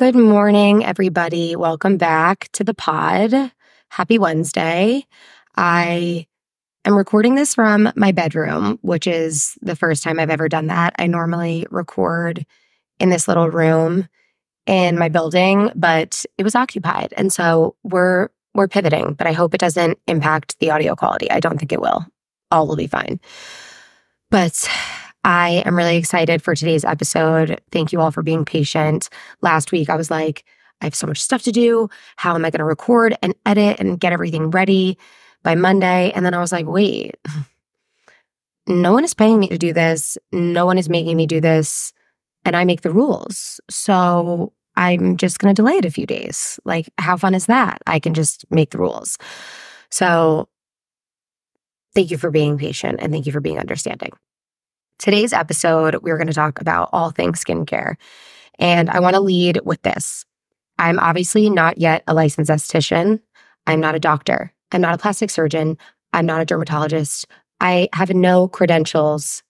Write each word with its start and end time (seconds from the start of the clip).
Good 0.00 0.16
morning, 0.16 0.82
everybody. 0.82 1.54
Welcome 1.56 1.98
back 1.98 2.48
to 2.52 2.64
the 2.64 2.72
pod. 2.72 3.34
Happy 3.90 4.18
Wednesday. 4.18 5.04
I 5.58 6.26
am 6.86 6.96
recording 6.96 7.34
this 7.34 7.54
from 7.54 7.92
my 7.96 8.10
bedroom, 8.10 8.78
which 8.80 9.06
is 9.06 9.58
the 9.60 9.76
first 9.76 10.02
time 10.02 10.18
I've 10.18 10.30
ever 10.30 10.48
done 10.48 10.68
that. 10.68 10.94
I 10.98 11.06
normally 11.06 11.66
record 11.70 12.46
in 12.98 13.10
this 13.10 13.28
little 13.28 13.50
room 13.50 14.08
in 14.64 14.98
my 14.98 15.10
building, 15.10 15.70
but 15.74 16.24
it 16.38 16.44
was 16.44 16.54
occupied. 16.54 17.12
And 17.18 17.30
so 17.30 17.76
we're 17.82 18.30
we're 18.54 18.68
pivoting, 18.68 19.12
but 19.12 19.26
I 19.26 19.32
hope 19.32 19.52
it 19.52 19.60
doesn't 19.60 19.98
impact 20.06 20.58
the 20.60 20.70
audio 20.70 20.96
quality. 20.96 21.30
I 21.30 21.40
don't 21.40 21.58
think 21.58 21.72
it 21.72 21.82
will. 21.82 22.06
All 22.50 22.66
will 22.66 22.76
be 22.76 22.86
fine. 22.86 23.20
But 24.30 24.66
I 25.24 25.62
am 25.66 25.76
really 25.76 25.96
excited 25.96 26.42
for 26.42 26.54
today's 26.54 26.84
episode. 26.84 27.60
Thank 27.70 27.92
you 27.92 28.00
all 28.00 28.10
for 28.10 28.22
being 28.22 28.44
patient. 28.44 29.08
Last 29.42 29.70
week, 29.70 29.90
I 29.90 29.96
was 29.96 30.10
like, 30.10 30.44
I 30.80 30.86
have 30.86 30.94
so 30.94 31.06
much 31.06 31.20
stuff 31.20 31.42
to 31.42 31.52
do. 31.52 31.90
How 32.16 32.34
am 32.34 32.44
I 32.44 32.50
going 32.50 32.60
to 32.60 32.64
record 32.64 33.14
and 33.22 33.34
edit 33.44 33.78
and 33.80 34.00
get 34.00 34.12
everything 34.12 34.50
ready 34.50 34.96
by 35.42 35.54
Monday? 35.54 36.10
And 36.14 36.24
then 36.24 36.32
I 36.32 36.40
was 36.40 36.52
like, 36.52 36.66
wait, 36.66 37.16
no 38.66 38.92
one 38.92 39.04
is 39.04 39.14
paying 39.14 39.38
me 39.38 39.48
to 39.48 39.58
do 39.58 39.72
this. 39.72 40.16
No 40.32 40.64
one 40.64 40.78
is 40.78 40.88
making 40.88 41.16
me 41.16 41.26
do 41.26 41.40
this. 41.40 41.92
And 42.44 42.56
I 42.56 42.64
make 42.64 42.80
the 42.80 42.92
rules. 42.92 43.60
So 43.68 44.54
I'm 44.76 45.18
just 45.18 45.38
going 45.38 45.54
to 45.54 45.60
delay 45.60 45.74
it 45.74 45.84
a 45.84 45.90
few 45.90 46.06
days. 46.06 46.58
Like, 46.64 46.88
how 46.96 47.18
fun 47.18 47.34
is 47.34 47.46
that? 47.46 47.82
I 47.86 47.98
can 47.98 48.14
just 48.14 48.46
make 48.50 48.70
the 48.70 48.78
rules. 48.78 49.18
So, 49.90 50.48
thank 51.94 52.10
you 52.10 52.16
for 52.16 52.30
being 52.30 52.56
patient 52.56 53.00
and 53.02 53.12
thank 53.12 53.26
you 53.26 53.32
for 53.32 53.40
being 53.40 53.58
understanding. 53.58 54.12
Today's 55.00 55.32
episode, 55.32 55.96
we're 56.02 56.18
going 56.18 56.26
to 56.26 56.34
talk 56.34 56.60
about 56.60 56.90
all 56.92 57.10
things 57.10 57.42
skincare. 57.42 57.94
And 58.58 58.90
I 58.90 59.00
want 59.00 59.14
to 59.14 59.20
lead 59.20 59.58
with 59.64 59.80
this. 59.80 60.26
I'm 60.78 60.98
obviously 60.98 61.48
not 61.48 61.78
yet 61.78 62.04
a 62.06 62.12
licensed 62.12 62.50
esthetician. 62.50 63.18
I'm 63.66 63.80
not 63.80 63.94
a 63.94 63.98
doctor. 63.98 64.52
I'm 64.72 64.82
not 64.82 64.92
a 64.94 64.98
plastic 64.98 65.30
surgeon. 65.30 65.78
I'm 66.12 66.26
not 66.26 66.42
a 66.42 66.44
dermatologist. 66.44 67.26
I 67.62 67.88
have 67.94 68.10
no 68.10 68.46
credentials 68.46 69.42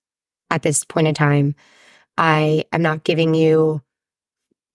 at 0.52 0.62
this 0.62 0.84
point 0.84 1.08
in 1.08 1.14
time. 1.14 1.56
I 2.16 2.64
am 2.72 2.82
not 2.82 3.02
giving 3.02 3.34
you 3.34 3.82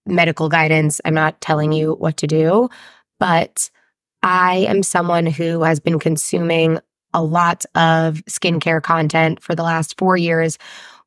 medical 0.04 0.50
guidance. 0.50 1.00
I'm 1.06 1.14
not 1.14 1.40
telling 1.40 1.72
you 1.72 1.94
what 1.94 2.18
to 2.18 2.26
do, 2.26 2.68
but 3.18 3.70
I 4.22 4.66
am 4.68 4.82
someone 4.82 5.24
who 5.24 5.62
has 5.62 5.80
been 5.80 5.98
consuming 5.98 6.80
a 7.16 7.22
lot 7.22 7.64
of 7.74 8.22
skincare 8.26 8.82
content 8.82 9.42
for 9.42 9.54
the 9.54 9.62
last 9.62 9.98
four 9.98 10.16
years 10.16 10.58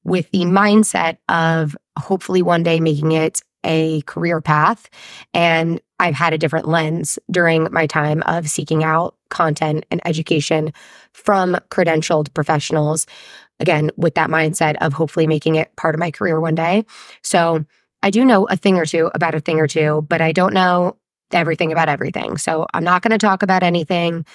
with 0.04 0.30
the 0.32 0.40
mindset 0.40 1.18
of 1.30 1.78
hopefully 1.98 2.42
one 2.42 2.64
day 2.64 2.80
making 2.80 3.12
it 3.12 3.42
a 3.64 4.02
career 4.02 4.42
path. 4.42 4.90
And 5.34 5.80
I've 6.00 6.16
had 6.16 6.34
a 6.34 6.38
different 6.38 6.68
lens 6.68 7.20
during 7.30 7.68
my 7.72 7.86
time 7.86 8.24
of 8.24 8.50
seeking 8.50 8.84
out 8.84 9.16
content 9.30 9.86
and 9.92 10.02
education 10.06 10.74
from 11.14 11.58
credentialed 11.70 12.34
professionals. 12.34 13.06
Again, 13.60 13.92
with 13.98 14.16
that 14.16 14.30
mindset 14.30 14.78
of 14.82 14.94
hopefully 14.94 15.28
making 15.28 15.56
it 15.56 15.76
part 15.76 15.94
of 15.94 16.00
my 16.00 16.10
career 16.10 16.40
one 16.40 16.56
day. 16.56 16.86
So 17.22 17.66
I 18.02 18.10
do 18.10 18.26
know 18.26 18.46
a 18.46 18.56
thing 18.56 18.78
or 18.78 18.86
two 18.86 19.12
about 19.14 19.36
a 19.36 19.42
thing 19.42 19.60
or 19.60 19.68
two, 19.68 20.06
but 20.10 20.22
I 20.22 20.32
don't 20.32 20.54
know 20.54 20.96
everything 21.34 21.72
about 21.72 21.90
everything. 21.90 22.38
So 22.38 22.66
I'm 22.74 22.84
not 22.84 23.04
going 23.04 23.12
to 23.12 23.18
talk 23.18 23.44
about 23.44 23.62
anything 23.62 24.26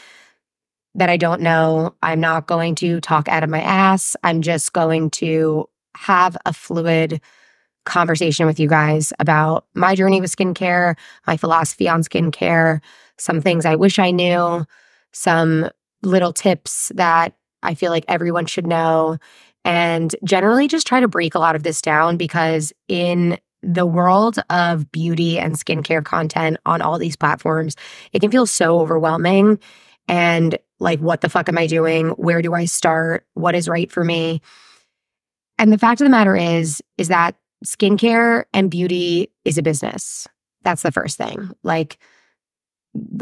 that 0.94 1.08
I 1.08 1.16
don't 1.16 1.40
know. 1.40 1.94
I'm 2.02 2.20
not 2.20 2.46
going 2.46 2.74
to 2.76 3.00
talk 3.00 3.28
out 3.28 3.42
of 3.42 3.50
my 3.50 3.60
ass. 3.60 4.16
I'm 4.22 4.42
just 4.42 4.72
going 4.72 5.10
to 5.10 5.68
have 5.96 6.36
a 6.46 6.52
fluid 6.52 7.20
conversation 7.84 8.46
with 8.46 8.58
you 8.58 8.68
guys 8.68 9.12
about 9.18 9.66
my 9.74 9.94
journey 9.94 10.20
with 10.20 10.34
skincare, 10.34 10.96
my 11.26 11.36
philosophy 11.36 11.88
on 11.88 12.02
skincare, 12.02 12.80
some 13.18 13.40
things 13.40 13.66
I 13.66 13.76
wish 13.76 13.98
I 13.98 14.10
knew, 14.10 14.64
some 15.12 15.68
little 16.02 16.32
tips 16.32 16.90
that 16.94 17.34
I 17.62 17.74
feel 17.74 17.90
like 17.90 18.04
everyone 18.08 18.46
should 18.46 18.66
know, 18.66 19.18
and 19.64 20.14
generally 20.24 20.68
just 20.68 20.86
try 20.86 21.00
to 21.00 21.08
break 21.08 21.34
a 21.34 21.38
lot 21.38 21.56
of 21.56 21.62
this 21.62 21.80
down 21.80 22.16
because 22.16 22.72
in 22.88 23.38
the 23.62 23.86
world 23.86 24.38
of 24.50 24.90
beauty 24.92 25.38
and 25.38 25.54
skincare 25.54 26.04
content 26.04 26.58
on 26.66 26.82
all 26.82 26.98
these 26.98 27.16
platforms, 27.16 27.76
it 28.12 28.20
can 28.20 28.30
feel 28.30 28.46
so 28.46 28.78
overwhelming. 28.78 29.58
And 30.06 30.58
like, 30.84 31.00
what 31.00 31.22
the 31.22 31.28
fuck 31.28 31.48
am 31.48 31.58
I 31.58 31.66
doing? 31.66 32.10
Where 32.10 32.42
do 32.42 32.54
I 32.54 32.66
start? 32.66 33.26
What 33.32 33.54
is 33.54 33.68
right 33.68 33.90
for 33.90 34.04
me? 34.04 34.42
And 35.58 35.72
the 35.72 35.78
fact 35.78 36.00
of 36.00 36.04
the 36.04 36.10
matter 36.10 36.36
is, 36.36 36.82
is 36.98 37.08
that 37.08 37.36
skincare 37.64 38.44
and 38.52 38.70
beauty 38.70 39.30
is 39.44 39.56
a 39.56 39.62
business. 39.62 40.28
That's 40.62 40.82
the 40.82 40.92
first 40.92 41.16
thing. 41.16 41.50
Like 41.62 41.98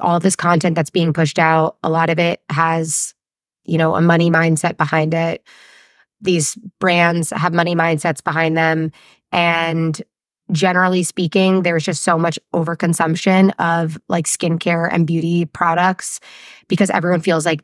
all 0.00 0.18
this 0.18 0.36
content 0.36 0.74
that's 0.74 0.90
being 0.90 1.12
pushed 1.12 1.38
out, 1.38 1.76
a 1.82 1.88
lot 1.88 2.10
of 2.10 2.18
it 2.18 2.42
has, 2.50 3.14
you 3.64 3.78
know, 3.78 3.94
a 3.94 4.00
money 4.02 4.30
mindset 4.30 4.76
behind 4.76 5.14
it. 5.14 5.46
These 6.20 6.56
brands 6.80 7.30
have 7.30 7.52
money 7.54 7.76
mindsets 7.76 8.22
behind 8.22 8.56
them. 8.56 8.90
And 9.30 10.02
generally 10.50 11.04
speaking, 11.04 11.62
there's 11.62 11.84
just 11.84 12.02
so 12.02 12.18
much 12.18 12.38
overconsumption 12.54 13.52
of 13.60 13.98
like 14.08 14.26
skincare 14.26 14.88
and 14.90 15.06
beauty 15.06 15.44
products 15.44 16.18
because 16.68 16.90
everyone 16.90 17.20
feels 17.20 17.46
like, 17.46 17.62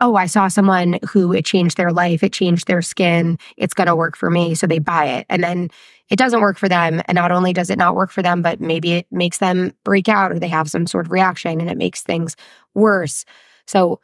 oh, 0.00 0.14
I 0.14 0.26
saw 0.26 0.48
someone 0.48 0.98
who 1.08 1.32
it 1.32 1.44
changed 1.44 1.76
their 1.76 1.92
life, 1.92 2.22
it 2.22 2.32
changed 2.32 2.66
their 2.66 2.82
skin, 2.82 3.38
it's 3.56 3.72
going 3.74 3.86
to 3.86 3.96
work 3.96 4.16
for 4.16 4.30
me. 4.30 4.54
So 4.54 4.66
they 4.66 4.78
buy 4.78 5.06
it. 5.06 5.26
And 5.30 5.42
then 5.42 5.70
it 6.10 6.16
doesn't 6.16 6.40
work 6.40 6.58
for 6.58 6.68
them. 6.68 7.00
And 7.06 7.16
not 7.16 7.32
only 7.32 7.52
does 7.52 7.70
it 7.70 7.78
not 7.78 7.94
work 7.94 8.10
for 8.10 8.22
them, 8.22 8.42
but 8.42 8.60
maybe 8.60 8.92
it 8.92 9.06
makes 9.10 9.38
them 9.38 9.72
break 9.84 10.08
out 10.08 10.32
or 10.32 10.38
they 10.38 10.48
have 10.48 10.70
some 10.70 10.86
sort 10.86 11.06
of 11.06 11.12
reaction 11.12 11.60
and 11.60 11.70
it 11.70 11.78
makes 11.78 12.02
things 12.02 12.36
worse. 12.74 13.24
So 13.66 14.00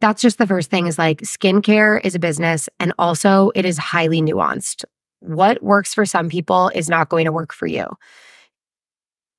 that's 0.00 0.20
just 0.20 0.36
the 0.36 0.46
first 0.46 0.70
thing 0.70 0.86
is 0.86 0.98
like 0.98 1.22
skincare 1.22 2.04
is 2.04 2.14
a 2.14 2.18
business 2.18 2.68
and 2.78 2.92
also 2.98 3.52
it 3.54 3.64
is 3.64 3.78
highly 3.78 4.20
nuanced 4.20 4.84
what 5.24 5.62
works 5.62 5.94
for 5.94 6.04
some 6.04 6.28
people 6.28 6.70
is 6.74 6.88
not 6.88 7.08
going 7.08 7.24
to 7.24 7.32
work 7.32 7.52
for 7.52 7.66
you. 7.66 7.86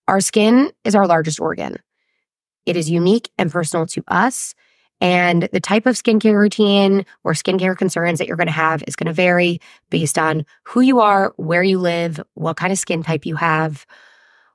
Our 0.08 0.22
skin 0.22 0.72
is 0.84 0.96
our 0.96 1.08
largest 1.08 1.40
organ. 1.40 1.78
It 2.66 2.76
is 2.78 2.90
unique 2.90 3.30
and 3.38 3.52
personal 3.52 3.86
to 3.88 4.04
us. 4.08 4.56
And 5.02 5.50
the 5.52 5.60
type 5.60 5.86
of 5.86 5.96
skincare 5.96 6.40
routine 6.40 7.06
or 7.24 7.34
skincare 7.34 7.78
concerns 7.78 8.18
that 8.20 8.28
you're 8.28 8.38
going 8.38 8.48
to 8.48 8.54
have 8.54 8.84
is 8.88 8.96
going 8.96 9.08
to 9.08 9.14
vary 9.14 9.60
based 9.90 10.18
on 10.18 10.46
who 10.64 10.82
you 10.82 11.00
are, 11.02 11.34
where 11.36 11.64
you 11.64 11.80
live, 11.80 12.22
what 12.36 12.58
kind 12.58 12.72
of 12.72 12.80
skin 12.80 13.04
type 13.04 13.26
you 13.26 13.36
have, 13.36 13.86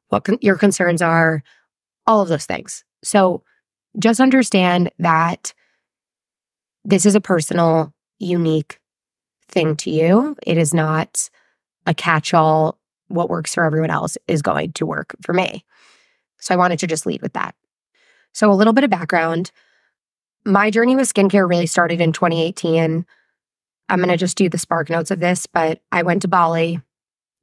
what 0.08 0.24
con- 0.24 0.38
your 0.40 0.56
concerns 0.56 1.02
are, 1.02 1.42
all 2.06 2.22
of 2.22 2.28
those 2.28 2.46
things. 2.46 2.84
So 3.04 3.44
just 3.98 4.20
understand 4.20 4.90
that 4.98 5.52
this 6.84 7.04
is 7.04 7.14
a 7.14 7.20
personal, 7.20 7.92
unique 8.18 8.80
thing 9.48 9.76
to 9.76 9.90
you. 9.90 10.36
It 10.46 10.56
is 10.56 10.72
not 10.72 11.28
a 11.86 11.94
catch 11.94 12.32
all. 12.32 12.78
What 13.08 13.28
works 13.28 13.54
for 13.54 13.64
everyone 13.64 13.90
else 13.90 14.16
is 14.28 14.40
going 14.40 14.72
to 14.72 14.86
work 14.86 15.14
for 15.20 15.32
me. 15.32 15.64
So 16.38 16.54
I 16.54 16.56
wanted 16.56 16.78
to 16.78 16.86
just 16.86 17.06
lead 17.06 17.22
with 17.22 17.32
that. 17.34 17.54
So, 18.32 18.50
a 18.50 18.54
little 18.54 18.72
bit 18.72 18.84
of 18.84 18.90
background 18.90 19.52
my 20.44 20.70
journey 20.70 20.96
with 20.96 21.12
skincare 21.12 21.48
really 21.48 21.66
started 21.66 22.00
in 22.00 22.12
2018. 22.12 23.04
I'm 23.88 23.98
going 23.98 24.08
to 24.08 24.16
just 24.16 24.36
do 24.36 24.48
the 24.48 24.58
spark 24.58 24.88
notes 24.88 25.10
of 25.10 25.20
this, 25.20 25.46
but 25.46 25.80
I 25.92 26.02
went 26.02 26.22
to 26.22 26.28
Bali. 26.28 26.80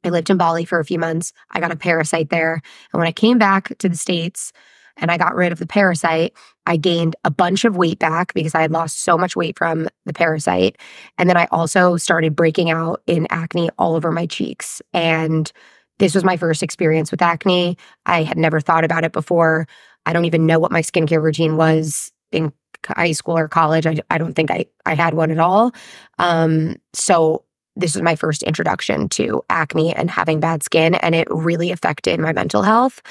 I 0.04 0.10
lived 0.10 0.30
in 0.30 0.38
Bali 0.38 0.66
for 0.66 0.80
a 0.80 0.86
few 0.86 0.98
months. 0.98 1.34
I 1.52 1.60
got 1.60 1.72
a 1.72 1.76
parasite 1.76 2.30
there. 2.30 2.54
And 2.54 3.00
when 3.00 3.08
I 3.08 3.12
came 3.12 3.38
back 3.38 3.78
to 3.80 3.90
the 3.90 3.98
States, 3.98 4.54
and 5.00 5.12
I 5.12 5.18
got 5.18 5.36
rid 5.36 5.52
of 5.52 5.60
the 5.60 5.68
parasite, 5.68 6.34
I 6.66 6.76
gained 6.76 7.16
a 7.24 7.30
bunch 7.30 7.66
of 7.66 7.78
weight 7.78 8.00
back 8.00 8.34
because 8.34 8.56
I 8.56 8.62
had 8.62 8.72
lost 8.72 9.04
so 9.04 9.16
much 9.16 9.36
weight 9.36 9.56
from 9.56 9.88
the 10.08 10.14
parasite. 10.14 10.80
And 11.20 11.30
then 11.30 11.38
I 11.38 11.48
also 11.52 11.98
started 11.98 12.36
breaking 12.36 12.72
out 12.72 13.04
in 13.06 13.28
acne 13.30 13.70
all 13.78 13.94
over 13.94 14.12
my 14.12 14.26
cheeks. 14.26 14.82
And 14.94 15.52
this 16.00 16.16
was 16.16 16.24
my 16.24 16.36
first 16.36 16.64
experience 16.64 17.12
with 17.12 17.22
acne. 17.22 17.78
I 18.08 18.24
had 18.24 18.40
never 18.40 18.60
thought 18.60 18.84
about 18.84 19.04
it 19.04 19.12
before. 19.12 19.68
I 20.08 20.14
don't 20.14 20.26
even 20.26 20.46
know 20.46 20.58
what 20.58 20.72
my 20.72 20.82
skincare 20.82 21.22
routine 21.22 21.58
was 21.58 22.14
in 22.32 22.54
high 22.86 23.12
school 23.12 23.38
or 23.38 23.50
college. 23.50 23.86
I, 23.86 23.98
I 24.10 24.18
don't 24.18 24.34
think 24.34 24.50
I, 24.50 24.66
I 24.86 24.96
had 24.96 25.14
one 25.14 25.32
at 25.32 25.38
all. 25.38 25.74
Um, 26.18 26.78
so 26.94 27.44
this 27.76 27.94
was 27.94 28.02
my 28.02 28.16
first 28.16 28.42
introduction 28.44 29.10
to 29.10 29.44
acne 29.50 29.94
and 29.94 30.10
having 30.10 30.40
bad 30.40 30.64
skin, 30.64 30.96
and 30.96 31.14
it 31.14 31.28
really 31.30 31.72
affected 31.72 32.20
my 32.22 32.32
mental 32.32 32.64
health. 32.64 33.02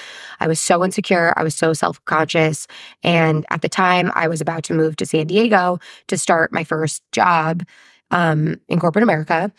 I 0.40 0.48
was 0.48 0.58
so 0.58 0.82
insecure. 0.82 1.34
I 1.36 1.44
was 1.44 1.54
so 1.54 1.74
self 1.74 2.02
conscious. 2.06 2.66
And 3.02 3.44
at 3.50 3.60
the 3.60 3.68
time, 3.68 4.10
I 4.14 4.26
was 4.26 4.40
about 4.40 4.64
to 4.64 4.74
move 4.74 4.96
to 4.96 5.06
San 5.06 5.26
Diego 5.26 5.78
to 6.08 6.16
start 6.18 6.50
my 6.50 6.64
first 6.64 7.02
job 7.12 7.62
um, 8.10 8.56
in 8.68 8.80
corporate 8.80 9.02
America. 9.02 9.52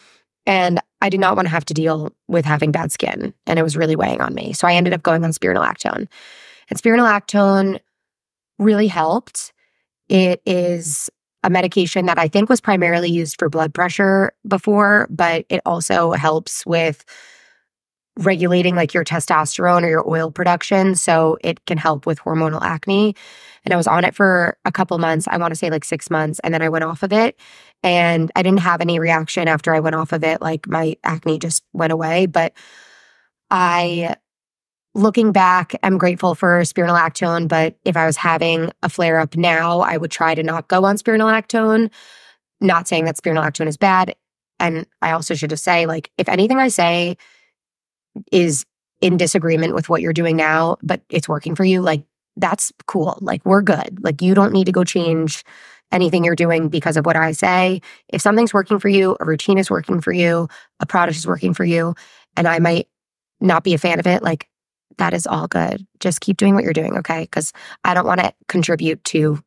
And 0.48 0.81
I 1.01 1.10
did 1.10 1.19
not 1.19 1.36
want 1.36 1.45
to 1.45 1.51
have 1.51 1.66
to 1.66 1.74
deal 1.74 2.12
with 2.28 2.45
having 2.45 2.72
bad 2.72 2.92
skin, 2.92 3.33
and 3.45 3.60
it 3.60 3.63
was 3.63 3.78
really 3.78 3.95
weighing 3.95 4.22
on 4.22 4.33
me. 4.33 4.54
So 4.54 4.68
I 4.68 4.74
ended 4.74 4.94
up 4.94 5.04
going 5.04 5.24
on 5.24 5.31
spironolactone. 5.31 6.07
And 6.69 6.80
spironolactone 6.80 7.80
really 8.60 8.88
helped. 8.88 9.54
It 10.10 10.42
is 10.46 11.10
a 11.44 11.50
medication 11.50 12.08
that 12.08 12.18
I 12.18 12.28
think 12.28 12.50
was 12.50 12.62
primarily 12.62 13.10
used 13.10 13.38
for 13.40 13.50
blood 13.50 13.74
pressure 13.74 14.34
before, 14.48 15.08
but 15.10 15.46
it 15.50 15.62
also 15.66 16.12
helps 16.12 16.66
with 16.66 17.06
regulating 18.18 18.75
like 18.75 18.94
your 18.94 19.04
testosterone 19.04 19.84
or 19.84 19.90
your 19.90 20.10
oil 20.10 20.31
production. 20.31 20.96
So 20.96 21.38
it 21.44 21.64
can 21.66 21.78
help 21.78 22.06
with 22.06 22.19
hormonal 22.19 22.62
acne. 22.62 23.16
And 23.64 23.74
I 23.74 23.78
was 23.78 23.88
on 23.88 24.04
it 24.04 24.16
for 24.16 24.58
a 24.66 24.72
couple 24.72 24.98
months. 24.98 25.28
I 25.30 25.38
want 25.38 25.52
to 25.52 25.56
say 25.56 25.69
like 25.69 25.86
six 25.86 26.10
months. 26.10 26.40
And 26.44 26.54
then 26.54 26.62
I 26.62 26.69
went 26.69 26.84
off 26.84 27.04
of 27.04 27.14
it. 27.14 27.40
And 27.84 28.31
I 28.36 28.42
didn't 28.42 28.62
have 28.62 28.81
any 28.81 29.00
reaction 29.00 29.48
after 29.48 29.74
I 29.74 29.80
went 29.80 29.96
off 29.96 30.14
of 30.14 30.24
it. 30.24 30.42
Like 30.42 30.68
my 30.68 30.96
acne 31.04 31.38
just 31.38 31.64
went 31.74 31.94
away. 31.94 32.25
But 32.25 32.54
I, 33.52 34.16
looking 34.98 35.32
back, 35.32 35.76
I'm 35.84 35.98
grateful 35.98 36.36
for 36.36 36.62
spironolactone. 36.62 37.48
But 37.48 37.78
if 37.86 37.96
I 37.96 38.06
was 38.06 38.18
having 38.18 38.72
a 38.84 38.90
flare 38.90 39.20
up 39.20 39.38
now, 39.38 39.82
I 39.82 39.98
would 39.98 40.12
try 40.12 40.36
to 40.36 40.44
not 40.44 40.68
go 40.68 40.84
on 40.86 40.98
spironolactone. 40.98 41.92
Not 42.60 42.88
saying 42.88 43.06
that 43.06 43.16
spironolactone 43.16 43.68
is 43.68 43.78
bad. 43.78 44.16
And 44.60 44.88
I 45.02 45.12
also 45.12 45.36
should 45.36 45.52
just 45.52 45.64
say, 45.64 45.86
like, 45.86 46.12
if 46.18 46.28
anything 46.28 46.58
I 46.58 46.70
say 46.70 47.18
is 48.32 48.66
in 49.00 49.18
disagreement 49.18 49.76
with 49.76 49.90
what 49.90 50.02
you're 50.02 50.14
doing 50.14 50.36
now, 50.36 50.78
but 50.82 51.02
it's 51.10 51.30
working 51.30 51.54
for 51.56 51.64
you, 51.64 51.82
like 51.82 52.04
that's 52.36 52.72
cool. 52.88 53.18
Like 53.22 53.46
we're 53.46 53.62
good. 53.62 54.04
Like 54.04 54.22
you 54.24 54.34
don't 54.34 54.54
need 54.54 54.66
to 54.66 54.72
go 54.72 54.84
change 54.84 55.44
anything 55.92 56.24
you're 56.24 56.36
doing 56.36 56.68
because 56.70 56.98
of 56.98 57.06
what 57.06 57.16
I 57.16 57.32
say. 57.32 57.82
If 58.10 58.22
something's 58.22 58.54
working 58.54 58.80
for 58.80 58.90
you, 58.90 59.16
a 59.20 59.26
routine 59.26 59.60
is 59.60 59.70
working 59.70 60.02
for 60.02 60.12
you, 60.12 60.50
a 60.80 60.86
product 60.88 61.18
is 61.18 61.28
working 61.28 61.54
for 61.54 61.64
you, 61.64 61.96
and 62.36 62.48
I 62.48 62.58
might 62.58 62.88
not 63.40 63.64
be 63.64 63.76
a 63.76 63.78
fan 63.78 64.00
of 64.00 64.08
it, 64.08 64.24
like 64.24 64.50
that 64.98 65.14
is 65.14 65.28
all 65.28 65.48
good. 65.48 65.86
Just 66.00 66.22
keep 66.22 66.38
doing 66.38 66.56
what 66.56 66.64
you're 66.64 66.74
doing, 66.74 66.98
okay? 66.98 67.24
Because 67.24 67.54
I 67.84 67.94
don't 67.94 68.08
want 68.08 68.20
to 68.20 68.34
contribute 68.48 69.04
to 69.06 69.42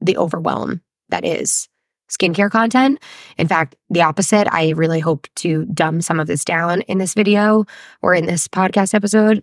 the 0.00 0.16
overwhelm 0.16 0.82
that 1.08 1.24
is 1.24 1.68
skincare 2.10 2.50
content. 2.50 3.00
In 3.36 3.48
fact, 3.48 3.74
the 3.90 4.02
opposite. 4.02 4.48
I 4.52 4.70
really 4.70 5.00
hope 5.00 5.26
to 5.36 5.64
dumb 5.66 6.00
some 6.00 6.20
of 6.20 6.26
this 6.26 6.44
down 6.44 6.82
in 6.82 6.98
this 6.98 7.14
video 7.14 7.64
or 8.02 8.14
in 8.14 8.26
this 8.26 8.48
podcast 8.48 8.94
episode. 8.94 9.42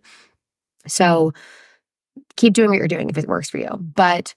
So 0.87 1.33
keep 2.35 2.53
doing 2.53 2.69
what 2.69 2.77
you're 2.77 2.87
doing 2.87 3.09
if 3.09 3.17
it 3.17 3.27
works 3.27 3.49
for 3.49 3.57
you. 3.57 3.69
But 3.79 4.33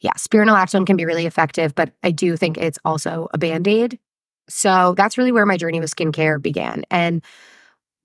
yeah, 0.00 0.12
spironolactone 0.12 0.86
can 0.86 0.96
be 0.96 1.06
really 1.06 1.26
effective, 1.26 1.74
but 1.74 1.92
I 2.02 2.10
do 2.10 2.36
think 2.36 2.58
it's 2.58 2.78
also 2.84 3.28
a 3.32 3.38
band 3.38 3.66
aid. 3.66 3.98
So 4.48 4.94
that's 4.96 5.18
really 5.18 5.32
where 5.32 5.46
my 5.46 5.56
journey 5.56 5.80
with 5.80 5.94
skincare 5.94 6.40
began. 6.40 6.84
And 6.90 7.24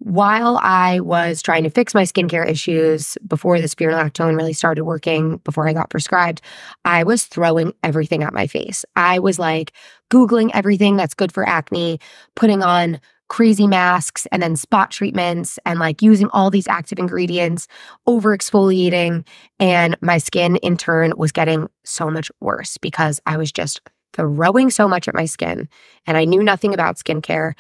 while 0.03 0.59
I 0.63 0.99
was 0.99 1.43
trying 1.43 1.63
to 1.63 1.69
fix 1.69 1.93
my 1.93 2.03
skincare 2.03 2.47
issues 2.47 3.19
before 3.27 3.61
the 3.61 3.67
spironolactone 3.67 4.35
really 4.35 4.53
started 4.53 4.83
working, 4.83 5.37
before 5.37 5.67
I 5.67 5.73
got 5.73 5.91
prescribed, 5.91 6.41
I 6.85 7.03
was 7.03 7.25
throwing 7.25 7.73
everything 7.83 8.23
at 8.23 8.33
my 8.33 8.47
face. 8.47 8.83
I 8.95 9.19
was 9.19 9.37
like 9.37 9.73
Googling 10.11 10.49
everything 10.55 10.97
that's 10.97 11.13
good 11.13 11.31
for 11.31 11.47
acne, 11.47 11.99
putting 12.35 12.63
on 12.63 12.99
crazy 13.29 13.67
masks 13.67 14.25
and 14.31 14.41
then 14.41 14.55
spot 14.55 14.89
treatments 14.89 15.59
and 15.67 15.79
like 15.79 16.01
using 16.01 16.29
all 16.33 16.49
these 16.49 16.67
active 16.67 16.97
ingredients, 16.97 17.67
over 18.07 18.35
exfoliating. 18.35 19.25
And 19.59 19.95
my 20.01 20.17
skin 20.17 20.55
in 20.57 20.77
turn 20.77 21.13
was 21.15 21.31
getting 21.31 21.69
so 21.85 22.09
much 22.09 22.31
worse 22.41 22.77
because 22.79 23.21
I 23.27 23.37
was 23.37 23.51
just 23.51 23.81
throwing 24.13 24.71
so 24.71 24.87
much 24.87 25.07
at 25.07 25.13
my 25.13 25.25
skin 25.25 25.69
and 26.07 26.17
I 26.17 26.25
knew 26.25 26.41
nothing 26.41 26.73
about 26.73 26.97
skincare 26.97 27.53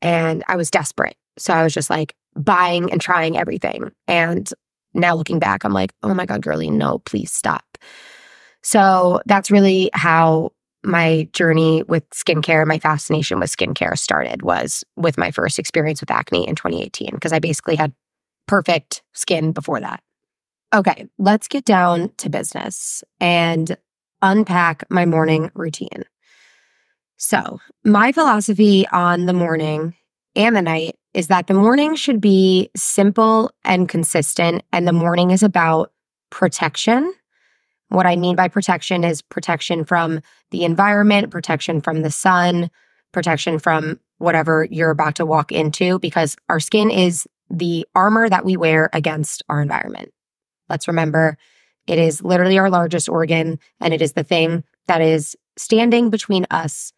and 0.00 0.44
I 0.46 0.54
was 0.54 0.70
desperate. 0.70 1.16
So 1.40 1.54
I 1.54 1.62
was 1.62 1.74
just 1.74 1.90
like 1.90 2.14
buying 2.36 2.90
and 2.92 3.00
trying 3.00 3.36
everything. 3.36 3.90
And 4.06 4.50
now 4.94 5.14
looking 5.14 5.38
back, 5.38 5.64
I'm 5.64 5.72
like, 5.72 5.92
oh 6.02 6.14
my 6.14 6.26
God, 6.26 6.42
girly, 6.42 6.70
no, 6.70 6.98
please 7.00 7.32
stop. 7.32 7.78
So 8.62 9.20
that's 9.26 9.50
really 9.50 9.90
how 9.94 10.52
my 10.82 11.28
journey 11.32 11.82
with 11.84 12.08
skincare, 12.10 12.66
my 12.66 12.78
fascination 12.78 13.38
with 13.38 13.54
skincare 13.54 13.98
started 13.98 14.42
was 14.42 14.84
with 14.96 15.18
my 15.18 15.30
first 15.30 15.58
experience 15.58 16.00
with 16.00 16.10
acne 16.10 16.46
in 16.48 16.54
2018, 16.54 17.10
because 17.12 17.32
I 17.32 17.38
basically 17.38 17.76
had 17.76 17.92
perfect 18.46 19.02
skin 19.12 19.52
before 19.52 19.80
that. 19.80 20.02
Okay, 20.74 21.08
let's 21.18 21.48
get 21.48 21.64
down 21.64 22.10
to 22.18 22.30
business 22.30 23.02
and 23.20 23.76
unpack 24.22 24.84
my 24.90 25.04
morning 25.04 25.50
routine. 25.54 26.04
So, 27.16 27.60
my 27.84 28.12
philosophy 28.12 28.86
on 28.88 29.26
the 29.26 29.32
morning 29.32 29.94
and 30.34 30.56
the 30.56 30.62
night 30.62 30.96
is 31.14 31.28
that 31.28 31.46
the 31.46 31.54
morning 31.54 31.94
should 31.94 32.20
be 32.20 32.70
simple 32.76 33.50
and 33.64 33.88
consistent, 33.88 34.62
and 34.72 34.86
the 34.86 34.92
morning 34.92 35.30
is 35.30 35.42
about 35.42 35.92
protection. 36.30 37.12
What 37.88 38.06
I 38.06 38.14
mean 38.16 38.36
by 38.36 38.48
protection 38.48 39.02
is 39.02 39.20
protection 39.20 39.84
from 39.84 40.20
the 40.50 40.64
environment, 40.64 41.30
protection 41.30 41.80
from 41.80 42.02
the 42.02 42.10
sun, 42.10 42.70
protection 43.12 43.58
from 43.58 43.98
whatever 44.18 44.68
you're 44.70 44.90
about 44.90 45.16
to 45.16 45.26
walk 45.26 45.50
into, 45.50 45.98
because 45.98 46.36
our 46.48 46.60
skin 46.60 46.90
is 46.90 47.26
the 47.50 47.84
armor 47.96 48.28
that 48.28 48.44
we 48.44 48.56
wear 48.56 48.88
against 48.92 49.42
our 49.48 49.60
environment. 49.60 50.12
Let's 50.68 50.86
remember 50.86 51.36
it 51.88 51.98
is 51.98 52.22
literally 52.22 52.58
our 52.58 52.70
largest 52.70 53.08
organ, 53.08 53.58
and 53.80 53.92
it 53.92 54.00
is 54.00 54.12
the 54.12 54.22
thing 54.22 54.62
that 54.86 55.00
is 55.00 55.36
standing 55.56 56.10
between 56.10 56.46
us 56.50 56.92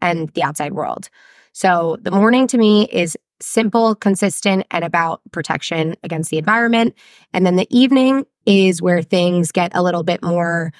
and 0.00 0.28
the 0.34 0.44
outside 0.44 0.74
world. 0.74 1.08
So 1.52 1.96
the 2.00 2.10
morning 2.12 2.46
to 2.48 2.58
me 2.58 2.86
is 2.92 3.16
simple, 3.40 3.94
consistent, 3.94 4.66
and 4.70 4.84
about 4.84 5.20
protection 5.32 5.96
against 6.02 6.30
the 6.30 6.38
environment. 6.38 6.94
And 7.32 7.44
then 7.44 7.56
the 7.56 7.66
evening 7.70 8.26
is 8.46 8.80
where 8.80 9.02
things 9.02 9.52
get 9.52 9.72
a 9.74 9.82
little 9.82 10.02
bit 10.02 10.22
more. 10.22 10.72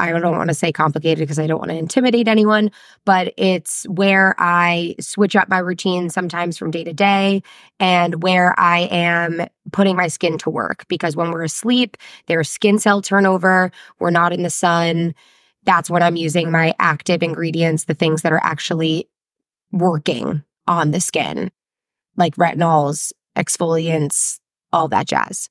I 0.00 0.12
don't 0.12 0.36
want 0.36 0.48
to 0.48 0.54
say 0.54 0.70
complicated 0.70 1.18
because 1.18 1.40
I 1.40 1.48
don't 1.48 1.58
want 1.58 1.72
to 1.72 1.76
intimidate 1.76 2.28
anyone, 2.28 2.70
but 3.04 3.34
it's 3.36 3.84
where 3.88 4.36
I 4.38 4.94
switch 5.00 5.34
up 5.34 5.48
my 5.48 5.58
routine 5.58 6.08
sometimes 6.08 6.56
from 6.56 6.70
day 6.70 6.84
to 6.84 6.92
day 6.92 7.42
and 7.80 8.22
where 8.22 8.58
I 8.58 8.82
am 8.92 9.48
putting 9.72 9.96
my 9.96 10.06
skin 10.06 10.38
to 10.38 10.50
work. 10.50 10.86
Because 10.86 11.16
when 11.16 11.32
we're 11.32 11.42
asleep, 11.42 11.96
there's 12.26 12.48
skin 12.48 12.78
cell 12.78 13.02
turnover, 13.02 13.72
we're 13.98 14.10
not 14.10 14.32
in 14.32 14.44
the 14.44 14.50
sun. 14.50 15.14
That's 15.64 15.90
when 15.90 16.02
I'm 16.02 16.16
using 16.16 16.52
my 16.52 16.74
active 16.78 17.20
ingredients, 17.22 17.84
the 17.84 17.94
things 17.94 18.22
that 18.22 18.32
are 18.32 18.40
actually 18.44 19.08
working 19.72 20.44
on 20.68 20.92
the 20.92 21.00
skin, 21.00 21.50
like 22.18 22.36
retinols, 22.36 23.12
exfoliants, 23.36 24.38
all 24.72 24.88
that 24.88 25.06
jazz. 25.06 25.48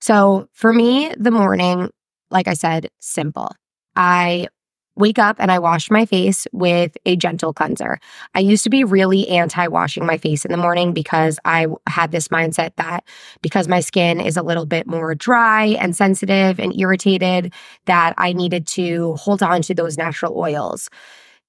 So 0.00 0.48
for 0.54 0.72
me, 0.72 1.12
the 1.18 1.30
morning, 1.30 1.90
like 2.30 2.48
I 2.48 2.54
said, 2.54 2.88
simple. 3.00 3.50
I 3.96 4.48
wake 4.96 5.18
up 5.18 5.36
and 5.38 5.50
I 5.50 5.58
wash 5.58 5.90
my 5.90 6.04
face 6.04 6.46
with 6.52 6.96
a 7.06 7.16
gentle 7.16 7.52
cleanser. 7.52 7.98
I 8.34 8.40
used 8.40 8.64
to 8.64 8.70
be 8.70 8.84
really 8.84 9.28
anti 9.28 9.66
washing 9.66 10.06
my 10.06 10.18
face 10.18 10.44
in 10.44 10.52
the 10.52 10.56
morning 10.56 10.92
because 10.92 11.38
I 11.44 11.66
had 11.86 12.12
this 12.12 12.28
mindset 12.28 12.72
that 12.76 13.04
because 13.40 13.66
my 13.68 13.80
skin 13.80 14.20
is 14.20 14.36
a 14.36 14.42
little 14.42 14.66
bit 14.66 14.86
more 14.86 15.14
dry 15.14 15.66
and 15.80 15.96
sensitive 15.96 16.60
and 16.60 16.78
irritated, 16.78 17.52
that 17.86 18.14
I 18.18 18.32
needed 18.32 18.66
to 18.68 19.14
hold 19.14 19.42
on 19.42 19.62
to 19.62 19.74
those 19.74 19.96
natural 19.96 20.38
oils. 20.38 20.88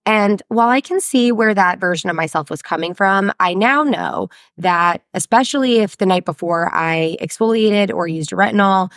And 0.06 0.42
while 0.48 0.70
I 0.70 0.82
can 0.82 1.00
see 1.00 1.32
where 1.32 1.54
that 1.54 1.80
version 1.80 2.10
of 2.10 2.16
myself 2.16 2.50
was 2.50 2.62
coming 2.62 2.94
from, 2.94 3.32
I 3.40 3.54
now 3.54 3.84
know 3.84 4.30
that, 4.58 5.04
especially 5.14 5.80
if 5.80 5.98
the 5.98 6.06
night 6.06 6.26
before 6.26 6.74
I 6.74 7.18
exfoliated 7.22 7.94
or 7.94 8.08
used 8.08 8.32
retinol, 8.32 8.92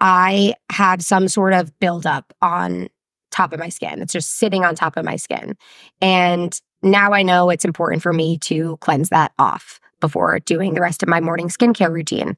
I 0.00 0.54
had 0.70 1.02
some 1.02 1.28
sort 1.28 1.54
of 1.54 1.78
buildup 1.78 2.34
on 2.42 2.88
top 3.30 3.52
of 3.52 3.60
my 3.60 3.70
skin. 3.70 4.02
It's 4.02 4.12
just 4.12 4.36
sitting 4.36 4.64
on 4.64 4.74
top 4.74 4.96
of 4.96 5.04
my 5.04 5.16
skin. 5.16 5.56
And 6.02 6.60
now 6.82 7.12
I 7.12 7.22
know 7.22 7.48
it's 7.48 7.64
important 7.64 8.02
for 8.02 8.12
me 8.12 8.36
to 8.38 8.76
cleanse 8.78 9.08
that 9.08 9.32
off 9.38 9.80
before 10.00 10.38
doing 10.40 10.74
the 10.74 10.80
rest 10.80 11.02
of 11.02 11.08
my 11.08 11.20
morning 11.20 11.48
skincare 11.48 11.90
routine. 11.90 12.36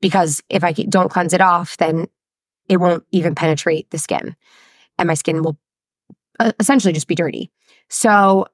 Because 0.00 0.42
if 0.48 0.64
I 0.64 0.72
don't 0.72 1.10
cleanse 1.10 1.34
it 1.34 1.42
off, 1.42 1.76
then 1.76 2.08
it 2.68 2.78
won't 2.78 3.04
even 3.12 3.34
penetrate 3.34 3.90
the 3.90 3.98
skin 3.98 4.34
and 5.00 5.06
my 5.08 5.14
skin 5.14 5.42
will 5.42 5.58
essentially 6.58 6.92
just 6.92 7.08
be 7.08 7.14
dirty. 7.14 7.50
So 7.88 8.46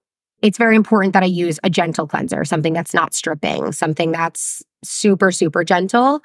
it's 0.43 0.59
very 0.59 0.77
important 0.77 1.15
that 1.15 1.23
I 1.23 1.27
use 1.27 1.59
a 1.65 1.71
gentle 1.71 2.07
cleanser, 2.07 2.45
something 2.45 2.73
that's 2.73 2.95
not 2.95 3.15
stripping, 3.15 3.73
something 3.73 4.13
that's 4.13 4.63
super, 4.85 5.31
super 5.31 5.65
gentle. 5.65 6.23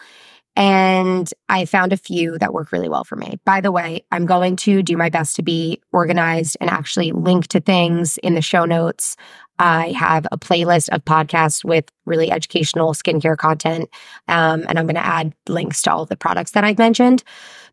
And 0.58 1.32
I 1.48 1.64
found 1.64 1.94
a 1.94 1.98
few 1.98 2.38
that 2.40 2.54
work 2.54 2.74
really 2.74 2.90
well 2.90 3.06
for 3.06 3.16
me. 3.16 3.40
By 3.46 3.62
the 3.62 3.72
way, 3.72 4.04
I'm 4.12 4.26
going 4.26 4.58
to 4.58 4.84
do 4.84 4.98
my 4.98 5.10
best 5.10 5.38
to 5.38 5.44
be 5.44 5.82
organized 5.94 6.58
and 6.60 6.70
actually 6.70 7.14
link 7.14 7.48
to 7.48 7.62
things 7.62 8.18
in 8.18 8.36
the 8.36 8.42
show 8.42 8.66
notes. 8.66 9.16
I 9.60 9.92
have 9.94 10.28
a 10.30 10.38
playlist 10.38 10.90
of 10.90 11.06
podcasts 11.06 11.64
with 11.64 11.86
really 12.06 12.32
educational 12.32 12.94
skincare 12.94 13.38
content. 13.38 13.90
Um, 14.28 14.66
and 14.68 14.78
I'm 14.78 14.88
going 14.88 14.96
to 14.96 15.06
add 15.06 15.34
links 15.48 15.84
to 15.84 15.94
all 15.94 16.06
the 16.06 16.18
products 16.18 16.52
that 16.52 16.66
I've 16.66 16.80
mentioned. 16.80 17.24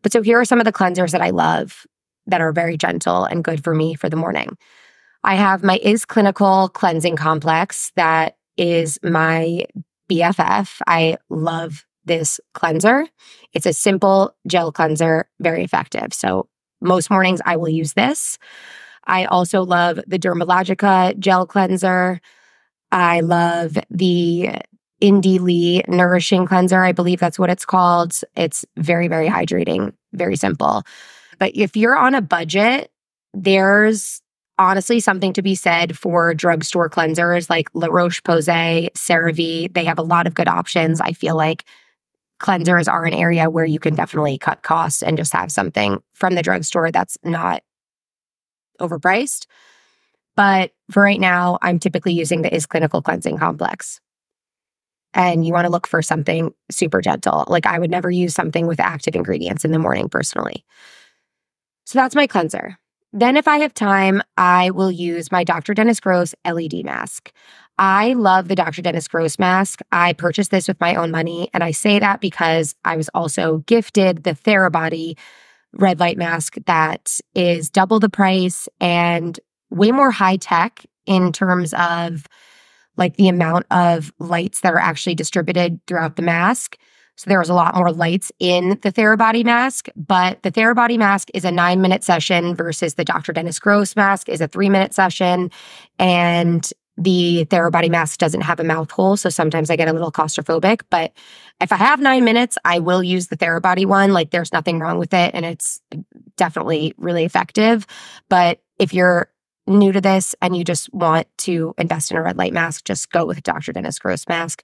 But 0.01 0.13
so 0.13 0.21
here 0.21 0.39
are 0.39 0.45
some 0.45 0.59
of 0.59 0.65
the 0.65 0.71
cleansers 0.71 1.11
that 1.11 1.21
I 1.21 1.31
love 1.31 1.85
that 2.27 2.41
are 2.41 2.51
very 2.51 2.77
gentle 2.77 3.25
and 3.25 3.43
good 3.43 3.63
for 3.63 3.73
me 3.73 3.95
for 3.95 4.09
the 4.09 4.15
morning. 4.15 4.57
I 5.23 5.35
have 5.35 5.63
my 5.63 5.77
Is 5.83 6.05
Clinical 6.05 6.69
Cleansing 6.69 7.17
Complex 7.17 7.91
that 7.95 8.37
is 8.57 8.99
my 9.03 9.65
BFF. 10.09 10.81
I 10.87 11.17
love 11.29 11.85
this 12.05 12.39
cleanser. 12.53 13.07
It's 13.53 13.65
a 13.65 13.73
simple 13.73 14.35
gel 14.47 14.71
cleanser, 14.71 15.29
very 15.39 15.63
effective. 15.63 16.13
So 16.13 16.47
most 16.81 17.09
mornings 17.09 17.41
I 17.45 17.57
will 17.57 17.69
use 17.69 17.93
this. 17.93 18.37
I 19.05 19.25
also 19.25 19.63
love 19.63 19.99
the 20.07 20.19
Dermalogica 20.19 21.17
gel 21.19 21.45
cleanser. 21.45 22.19
I 22.91 23.21
love 23.21 23.77
the 23.89 24.49
Indie 25.01 25.39
Lee 25.39 25.83
Nourishing 25.87 26.45
Cleanser. 26.45 26.83
I 26.83 26.91
believe 26.91 27.19
that's 27.19 27.39
what 27.39 27.49
it's 27.49 27.65
called. 27.65 28.19
It's 28.35 28.65
very, 28.77 29.07
very 29.07 29.27
hydrating, 29.27 29.93
very 30.13 30.35
simple. 30.35 30.83
But 31.39 31.53
if 31.55 31.75
you're 31.75 31.97
on 31.97 32.15
a 32.15 32.21
budget, 32.21 32.91
there's 33.33 34.21
honestly 34.57 34.99
something 34.99 35.33
to 35.33 35.41
be 35.41 35.55
said 35.55 35.97
for 35.97 36.33
drugstore 36.33 36.89
cleansers 36.89 37.49
like 37.49 37.69
La 37.73 37.87
Roche 37.87 38.21
Posay, 38.21 38.91
CeraVe. 38.91 39.73
They 39.73 39.85
have 39.85 39.97
a 39.97 40.03
lot 40.03 40.27
of 40.27 40.35
good 40.35 40.49
options. 40.49 40.99
I 40.99 41.13
feel 41.13 41.35
like 41.35 41.63
cleansers 42.41 42.91
are 42.91 43.05
an 43.05 43.13
area 43.13 43.49
where 43.49 43.65
you 43.65 43.79
can 43.79 43.95
definitely 43.95 44.37
cut 44.37 44.61
costs 44.61 45.01
and 45.01 45.17
just 45.17 45.33
have 45.33 45.51
something 45.51 46.01
from 46.13 46.35
the 46.35 46.41
drugstore 46.41 46.91
that's 46.91 47.17
not 47.23 47.63
overpriced. 48.79 49.45
But 50.35 50.71
for 50.91 51.03
right 51.03 51.19
now, 51.19 51.57
I'm 51.61 51.79
typically 51.79 52.13
using 52.13 52.41
the 52.41 52.53
Is 52.53 52.65
Clinical 52.65 53.01
Cleansing 53.01 53.37
Complex. 53.37 53.99
And 55.13 55.45
you 55.45 55.53
want 55.53 55.65
to 55.65 55.71
look 55.71 55.87
for 55.87 56.01
something 56.01 56.53
super 56.69 57.01
gentle. 57.01 57.45
Like 57.47 57.65
I 57.65 57.79
would 57.79 57.89
never 57.89 58.11
use 58.11 58.35
something 58.35 58.67
with 58.67 58.79
active 58.79 59.15
ingredients 59.15 59.65
in 59.65 59.71
the 59.71 59.79
morning 59.79 60.07
personally. 60.07 60.63
So 61.89 61.97
that's 61.97 62.13
my 62.13 62.27
cleanser. 62.27 62.77
Then, 63.13 63.35
if 63.35 63.47
I 63.47 63.57
have 63.57 63.73
time, 63.73 64.21
I 64.37 64.69
will 64.69 64.91
use 64.91 65.31
my 65.31 65.43
Dr. 65.43 65.73
Dennis 65.73 65.99
Gross 65.99 66.35
LED 66.45 66.85
mask. 66.85 67.31
I 67.79 68.13
love 68.13 68.47
the 68.47 68.53
Dr. 68.53 68.83
Dennis 68.83 69.07
Gross 69.07 69.39
mask. 69.39 69.79
I 69.91 70.13
purchased 70.13 70.51
this 70.51 70.67
with 70.67 70.79
my 70.79 70.93
own 70.93 71.09
money. 71.09 71.49
And 71.51 71.63
I 71.63 71.71
say 71.71 71.97
that 71.97 72.21
because 72.21 72.75
I 72.85 72.95
was 72.95 73.09
also 73.15 73.63
gifted 73.65 74.23
the 74.23 74.35
Therabody 74.35 75.17
red 75.73 75.99
light 75.99 76.19
mask 76.19 76.57
that 76.67 77.19
is 77.33 77.71
double 77.71 77.99
the 77.99 78.07
price 78.07 78.69
and 78.79 79.39
way 79.71 79.91
more 79.91 80.11
high 80.11 80.37
tech 80.37 80.85
in 81.07 81.31
terms 81.31 81.73
of 81.73 82.27
like 82.97 83.17
the 83.17 83.29
amount 83.29 83.65
of 83.71 84.13
lights 84.19 84.61
that 84.61 84.73
are 84.73 84.79
actually 84.79 85.15
distributed 85.15 85.79
throughout 85.87 86.17
the 86.17 86.21
mask. 86.21 86.77
So 87.19 87.29
there 87.29 87.39
was 87.39 87.49
a 87.49 87.53
lot 87.53 87.75
more 87.75 87.91
lights 87.91 88.31
in 88.39 88.79
the 88.81 88.93
Therabody 88.93 89.43
mask, 89.43 89.89
but 89.97 90.41
the 90.43 90.53
Therabody 90.53 90.97
mask 90.97 91.27
is 91.33 91.43
a 91.43 91.51
nine 91.51 91.81
minute 91.81 92.01
session 92.01 92.55
versus 92.55 92.93
the 92.93 93.03
Dr. 93.03 93.33
Dennis 93.33 93.59
Gross 93.59 93.93
mask 93.97 94.29
is 94.29 94.39
a 94.39 94.47
three 94.47 94.69
minute 94.69 94.93
session. 94.93 95.51
And 95.99 96.71
the 96.95 97.45
Therabody 97.49 97.89
mask 97.89 98.19
doesn't 98.19 98.39
have 98.39 98.61
a 98.61 98.63
mouth 98.63 98.89
hole. 98.91 99.17
So 99.17 99.27
sometimes 99.27 99.69
I 99.69 99.75
get 99.75 99.89
a 99.89 99.93
little 99.93 100.13
claustrophobic. 100.13 100.83
But 100.89 101.11
if 101.59 101.73
I 101.73 101.75
have 101.75 101.99
nine 101.99 102.23
minutes, 102.23 102.57
I 102.63 102.79
will 102.79 103.03
use 103.03 103.27
the 103.27 103.35
Therabody 103.35 103.85
one. 103.85 104.13
Like 104.13 104.31
there's 104.31 104.53
nothing 104.53 104.79
wrong 104.79 104.97
with 104.97 105.13
it. 105.13 105.35
And 105.35 105.45
it's 105.45 105.81
definitely 106.37 106.93
really 106.97 107.25
effective. 107.25 107.85
But 108.29 108.61
if 108.79 108.93
you're 108.93 109.29
new 109.67 109.91
to 109.91 109.99
this 109.99 110.35
and 110.41 110.55
you 110.55 110.63
just 110.63 110.93
want 110.93 111.27
to 111.39 111.73
invest 111.77 112.11
in 112.11 112.17
a 112.17 112.21
red 112.21 112.37
light 112.37 112.53
mask, 112.53 112.85
just 112.85 113.11
go 113.11 113.25
with 113.25 113.43
Dr. 113.43 113.73
Dennis 113.73 113.99
Gross 113.99 114.25
mask. 114.29 114.63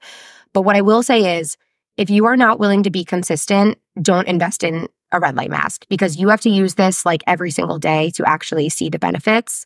But 0.53 0.61
what 0.61 0.77
I 0.77 0.81
will 0.81 1.03
say 1.03 1.37
is, 1.37 1.57
if 1.97 2.09
you 2.09 2.25
are 2.25 2.37
not 2.37 2.59
willing 2.59 2.83
to 2.83 2.89
be 2.89 3.03
consistent, 3.03 3.77
don't 4.01 4.27
invest 4.27 4.63
in 4.63 4.87
a 5.11 5.19
red 5.19 5.35
light 5.35 5.49
mask 5.49 5.85
because 5.89 6.17
you 6.17 6.29
have 6.29 6.41
to 6.41 6.49
use 6.49 6.75
this 6.75 7.05
like 7.05 7.23
every 7.27 7.51
single 7.51 7.79
day 7.79 8.11
to 8.11 8.27
actually 8.27 8.69
see 8.69 8.89
the 8.89 8.99
benefits. 8.99 9.65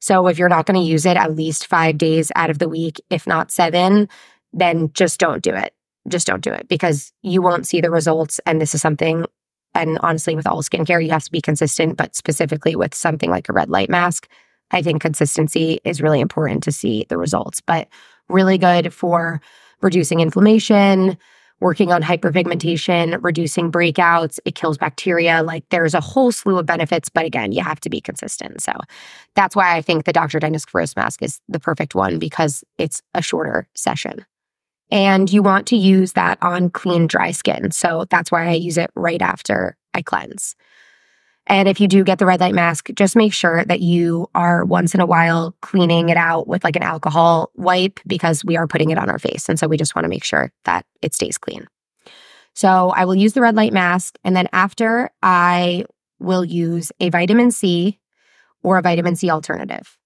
So 0.00 0.26
if 0.28 0.38
you're 0.38 0.48
not 0.48 0.66
going 0.66 0.80
to 0.80 0.86
use 0.86 1.06
it 1.06 1.16
at 1.16 1.34
least 1.34 1.66
five 1.66 1.98
days 1.98 2.30
out 2.36 2.50
of 2.50 2.58
the 2.58 2.68
week, 2.68 3.00
if 3.10 3.26
not 3.26 3.50
seven, 3.50 4.08
then 4.52 4.90
just 4.92 5.18
don't 5.18 5.42
do 5.42 5.54
it. 5.54 5.74
Just 6.08 6.26
don't 6.26 6.42
do 6.42 6.52
it 6.52 6.68
because 6.68 7.12
you 7.22 7.42
won't 7.42 7.66
see 7.66 7.80
the 7.80 7.90
results. 7.90 8.38
And 8.46 8.60
this 8.60 8.74
is 8.74 8.82
something, 8.82 9.24
and 9.74 9.98
honestly, 10.02 10.36
with 10.36 10.46
all 10.46 10.62
skincare, 10.62 11.04
you 11.04 11.10
have 11.10 11.24
to 11.24 11.32
be 11.32 11.40
consistent, 11.40 11.96
but 11.96 12.14
specifically 12.14 12.76
with 12.76 12.94
something 12.94 13.30
like 13.30 13.48
a 13.48 13.52
red 13.52 13.70
light 13.70 13.90
mask, 13.90 14.28
I 14.70 14.82
think 14.82 15.02
consistency 15.02 15.80
is 15.84 16.02
really 16.02 16.20
important 16.20 16.62
to 16.64 16.72
see 16.72 17.06
the 17.08 17.18
results, 17.18 17.60
but 17.60 17.88
really 18.28 18.58
good 18.58 18.92
for 18.92 19.40
reducing 19.80 20.20
inflammation, 20.20 21.16
working 21.60 21.92
on 21.92 22.02
hyperpigmentation, 22.02 23.18
reducing 23.22 23.72
breakouts. 23.72 24.38
It 24.44 24.54
kills 24.54 24.78
bacteria. 24.78 25.42
Like 25.42 25.64
there's 25.70 25.94
a 25.94 26.00
whole 26.00 26.32
slew 26.32 26.58
of 26.58 26.66
benefits, 26.66 27.08
but 27.08 27.24
again, 27.24 27.52
you 27.52 27.62
have 27.62 27.80
to 27.80 27.90
be 27.90 28.00
consistent. 28.00 28.60
So 28.60 28.72
that's 29.34 29.56
why 29.56 29.76
I 29.76 29.82
think 29.82 30.04
the 30.04 30.12
Dr. 30.12 30.38
Dennis 30.38 30.64
Gross 30.64 30.94
mask 30.96 31.22
is 31.22 31.40
the 31.48 31.60
perfect 31.60 31.94
one 31.94 32.18
because 32.18 32.62
it's 32.78 33.02
a 33.14 33.22
shorter 33.22 33.68
session. 33.74 34.24
And 34.90 35.32
you 35.32 35.42
want 35.42 35.66
to 35.68 35.76
use 35.76 36.12
that 36.12 36.38
on 36.42 36.70
clean, 36.70 37.06
dry 37.06 37.32
skin. 37.32 37.72
So 37.72 38.06
that's 38.10 38.30
why 38.30 38.48
I 38.48 38.52
use 38.52 38.78
it 38.78 38.90
right 38.94 39.22
after 39.22 39.76
I 39.94 40.02
cleanse. 40.02 40.54
And 41.46 41.68
if 41.68 41.80
you 41.80 41.86
do 41.86 42.02
get 42.02 42.18
the 42.18 42.26
red 42.26 42.40
light 42.40 42.54
mask, 42.54 42.90
just 42.94 43.14
make 43.14 43.32
sure 43.32 43.64
that 43.64 43.80
you 43.80 44.28
are 44.34 44.64
once 44.64 44.94
in 44.94 45.00
a 45.00 45.06
while 45.06 45.54
cleaning 45.62 46.08
it 46.08 46.16
out 46.16 46.48
with 46.48 46.64
like 46.64 46.76
an 46.76 46.82
alcohol 46.82 47.50
wipe 47.54 48.00
because 48.06 48.44
we 48.44 48.56
are 48.56 48.66
putting 48.66 48.90
it 48.90 48.98
on 48.98 49.08
our 49.08 49.18
face. 49.18 49.48
And 49.48 49.58
so 49.58 49.68
we 49.68 49.76
just 49.76 49.94
want 49.94 50.04
to 50.04 50.08
make 50.08 50.24
sure 50.24 50.52
that 50.64 50.84
it 51.02 51.14
stays 51.14 51.38
clean. 51.38 51.66
So 52.54 52.90
I 52.90 53.04
will 53.04 53.14
use 53.14 53.34
the 53.34 53.42
red 53.42 53.54
light 53.54 53.72
mask. 53.72 54.16
And 54.24 54.34
then 54.34 54.48
after, 54.52 55.10
I 55.22 55.84
will 56.18 56.44
use 56.44 56.90
a 56.98 57.10
vitamin 57.10 57.50
C 57.50 58.00
or 58.62 58.78
a 58.78 58.82
vitamin 58.82 59.14
C 59.14 59.30
alternative. 59.30 59.96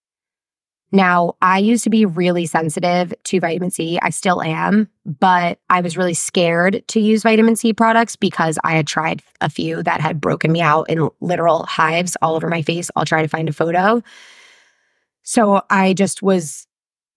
Now, 0.92 1.36
I 1.40 1.58
used 1.58 1.84
to 1.84 1.90
be 1.90 2.04
really 2.04 2.46
sensitive 2.46 3.14
to 3.24 3.40
vitamin 3.40 3.70
C. 3.70 3.98
I 4.02 4.10
still 4.10 4.42
am, 4.42 4.88
but 5.04 5.60
I 5.70 5.80
was 5.80 5.96
really 5.96 6.14
scared 6.14 6.82
to 6.88 7.00
use 7.00 7.22
vitamin 7.22 7.54
C 7.54 7.72
products 7.72 8.16
because 8.16 8.58
I 8.64 8.72
had 8.72 8.88
tried 8.88 9.22
a 9.40 9.48
few 9.48 9.82
that 9.84 10.00
had 10.00 10.20
broken 10.20 10.50
me 10.50 10.60
out 10.60 10.90
in 10.90 11.08
literal 11.20 11.64
hives 11.66 12.16
all 12.22 12.34
over 12.34 12.48
my 12.48 12.62
face. 12.62 12.90
I'll 12.96 13.04
try 13.04 13.22
to 13.22 13.28
find 13.28 13.48
a 13.48 13.52
photo. 13.52 14.02
So 15.22 15.62
I 15.70 15.94
just 15.94 16.22
was 16.22 16.66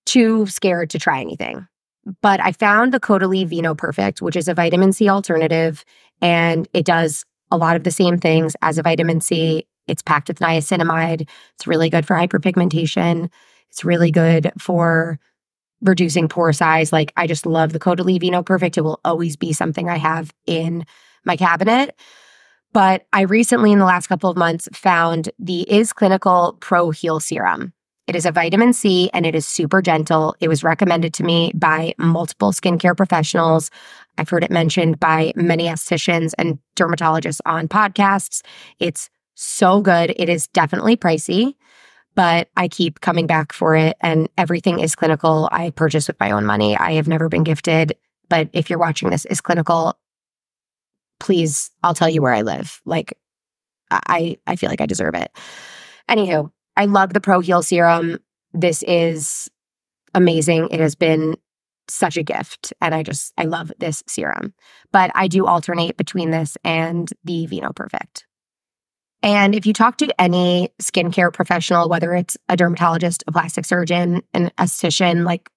too 0.05 0.45
scared 0.45 0.91
to 0.91 0.99
try 0.99 1.19
anything. 1.19 1.67
But 2.21 2.41
I 2.41 2.51
found 2.51 2.93
the 2.93 2.99
Caudalie 2.99 3.47
Vino 3.47 3.73
Perfect, 3.73 4.21
which 4.21 4.35
is 4.35 4.47
a 4.47 4.53
vitamin 4.53 4.93
C 4.93 5.09
alternative, 5.09 5.83
and 6.21 6.67
it 6.73 6.85
does 6.85 7.25
a 7.49 7.57
lot 7.57 7.75
of 7.75 7.85
the 7.85 7.91
same 7.91 8.19
things 8.19 8.55
as 8.61 8.77
a 8.77 8.83
vitamin 8.83 9.21
C. 9.21 9.65
It's 9.87 10.01
packed 10.01 10.27
with 10.27 10.39
niacinamide. 10.39 11.27
It's 11.55 11.65
really 11.65 11.89
good 11.89 12.05
for 12.05 12.15
hyperpigmentation. 12.15 13.29
It's 13.73 13.83
really 13.83 14.11
good 14.11 14.51
for 14.59 15.19
reducing 15.81 16.29
pore 16.29 16.53
size. 16.53 16.93
Like 16.93 17.11
I 17.17 17.25
just 17.25 17.47
love 17.47 17.73
the 17.73 17.79
Caudalie 17.79 18.19
Vino 18.19 18.43
Perfect. 18.43 18.77
It 18.77 18.81
will 18.81 18.99
always 19.03 19.35
be 19.35 19.51
something 19.51 19.89
I 19.89 19.97
have 19.97 20.31
in 20.45 20.85
my 21.25 21.35
cabinet. 21.35 21.95
But 22.71 23.07
I 23.13 23.21
recently, 23.21 23.71
in 23.71 23.79
the 23.79 23.85
last 23.85 24.07
couple 24.07 24.29
of 24.29 24.37
months, 24.37 24.69
found 24.73 25.31
the 25.39 25.61
Is 25.61 25.91
Clinical 25.91 26.55
Pro 26.59 26.91
Heal 26.91 27.19
Serum. 27.19 27.73
It 28.05 28.15
is 28.15 28.27
a 28.27 28.31
vitamin 28.31 28.73
C 28.73 29.09
and 29.11 29.25
it 29.25 29.33
is 29.33 29.47
super 29.47 29.81
gentle. 29.81 30.35
It 30.39 30.49
was 30.49 30.63
recommended 30.63 31.13
to 31.15 31.23
me 31.23 31.51
by 31.55 31.95
multiple 31.97 32.51
skincare 32.51 32.95
professionals. 32.95 33.71
I've 34.19 34.29
heard 34.29 34.43
it 34.43 34.51
mentioned 34.51 34.99
by 34.99 35.33
many 35.35 35.65
estheticians 35.65 36.33
and 36.37 36.59
dermatologists 36.75 37.41
on 37.45 37.67
podcasts. 37.67 38.41
It's 38.79 39.09
so 39.33 39.81
good. 39.81 40.13
It 40.15 40.29
is 40.29 40.47
definitely 40.47 40.95
pricey 40.95 41.55
but 42.15 42.49
I 42.55 42.67
keep 42.67 43.01
coming 43.01 43.27
back 43.27 43.53
for 43.53 43.75
it 43.75 43.97
and 44.01 44.29
everything 44.37 44.79
is 44.79 44.95
clinical. 44.95 45.49
I 45.51 45.71
purchase 45.71 46.07
with 46.07 46.19
my 46.19 46.31
own 46.31 46.45
money. 46.45 46.77
I 46.77 46.93
have 46.93 47.07
never 47.07 47.29
been 47.29 47.43
gifted, 47.43 47.95
but 48.29 48.49
if 48.53 48.69
you're 48.69 48.79
watching 48.79 49.09
this 49.09 49.25
is 49.25 49.41
clinical, 49.41 49.97
please, 51.19 51.71
I'll 51.83 51.93
tell 51.93 52.09
you 52.09 52.21
where 52.21 52.33
I 52.33 52.41
live. 52.41 52.81
Like 52.85 53.17
I 53.91 54.37
I 54.47 54.55
feel 54.55 54.69
like 54.69 54.81
I 54.81 54.85
deserve 54.85 55.15
it. 55.15 55.31
Anywho, 56.09 56.51
I 56.75 56.85
love 56.85 57.13
the 57.13 57.21
Pro 57.21 57.39
Heal 57.39 57.61
serum. 57.61 58.19
This 58.53 58.83
is 58.83 59.49
amazing. 60.13 60.69
It 60.71 60.79
has 60.79 60.95
been 60.95 61.35
such 61.89 62.17
a 62.17 62.23
gift 62.23 62.73
and 62.81 62.95
I 62.95 63.03
just 63.03 63.33
I 63.37 63.45
love 63.45 63.71
this 63.79 64.03
serum. 64.07 64.53
But 64.91 65.11
I 65.15 65.27
do 65.27 65.45
alternate 65.45 65.97
between 65.97 66.31
this 66.31 66.57
and 66.63 67.09
the 67.23 67.45
Vino 67.45 67.71
Perfect. 67.73 68.25
And 69.23 69.55
if 69.55 69.65
you 69.65 69.71
talk 69.71 69.97
to 69.97 70.21
any 70.21 70.69
skincare 70.81 71.31
professional, 71.33 71.87
whether 71.87 72.13
it's 72.13 72.37
a 72.49 72.57
dermatologist, 72.57 73.23
a 73.25 73.31
plastic 73.31 73.63
surgeon, 73.63 74.21
an 74.33 74.51
esthetician, 74.57 75.23
like 75.25 75.49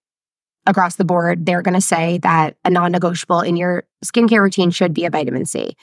across 0.66 0.94
the 0.96 1.04
board, 1.04 1.44
they're 1.44 1.62
going 1.62 1.75
to 1.75 1.80
say 1.80 2.18
that 2.18 2.56
a 2.64 2.70
non 2.70 2.92
negotiable 2.92 3.40
in 3.40 3.56
your 3.56 3.85
skincare 4.04 4.40
routine 4.40 4.70
should 4.70 4.94
be 4.94 5.04
a 5.04 5.11
vitamin 5.11 5.46
C. 5.46 5.76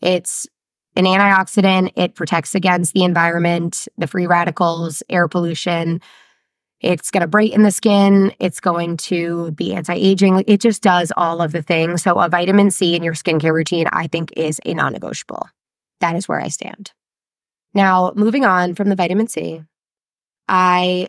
It's 0.00 0.48
an 0.96 1.04
antioxidant, 1.04 1.92
it 1.96 2.16
protects 2.16 2.56
against 2.56 2.92
the 2.92 3.04
environment, 3.04 3.86
the 3.96 4.08
free 4.08 4.26
radicals, 4.26 5.02
air 5.08 5.28
pollution. 5.28 6.00
It's 6.80 7.12
going 7.12 7.20
to 7.20 7.28
brighten 7.28 7.62
the 7.62 7.70
skin. 7.70 8.32
It's 8.40 8.58
going 8.58 8.96
to 8.96 9.52
be 9.52 9.72
anti 9.72 9.94
aging. 9.94 10.42
It 10.48 10.60
just 10.60 10.82
does 10.82 11.12
all 11.16 11.40
of 11.40 11.52
the 11.52 11.62
things. 11.62 12.02
So, 12.02 12.18
a 12.18 12.28
vitamin 12.28 12.72
C 12.72 12.96
in 12.96 13.04
your 13.04 13.14
skincare 13.14 13.54
routine, 13.54 13.86
I 13.92 14.08
think, 14.08 14.32
is 14.36 14.60
a 14.66 14.74
non 14.74 14.92
negotiable. 14.92 15.48
That 16.00 16.16
is 16.16 16.26
where 16.26 16.40
I 16.40 16.48
stand. 16.48 16.90
Now, 17.74 18.12
moving 18.14 18.44
on 18.44 18.74
from 18.74 18.88
the 18.88 18.96
vitamin 18.96 19.28
C, 19.28 19.62
I 20.48 21.08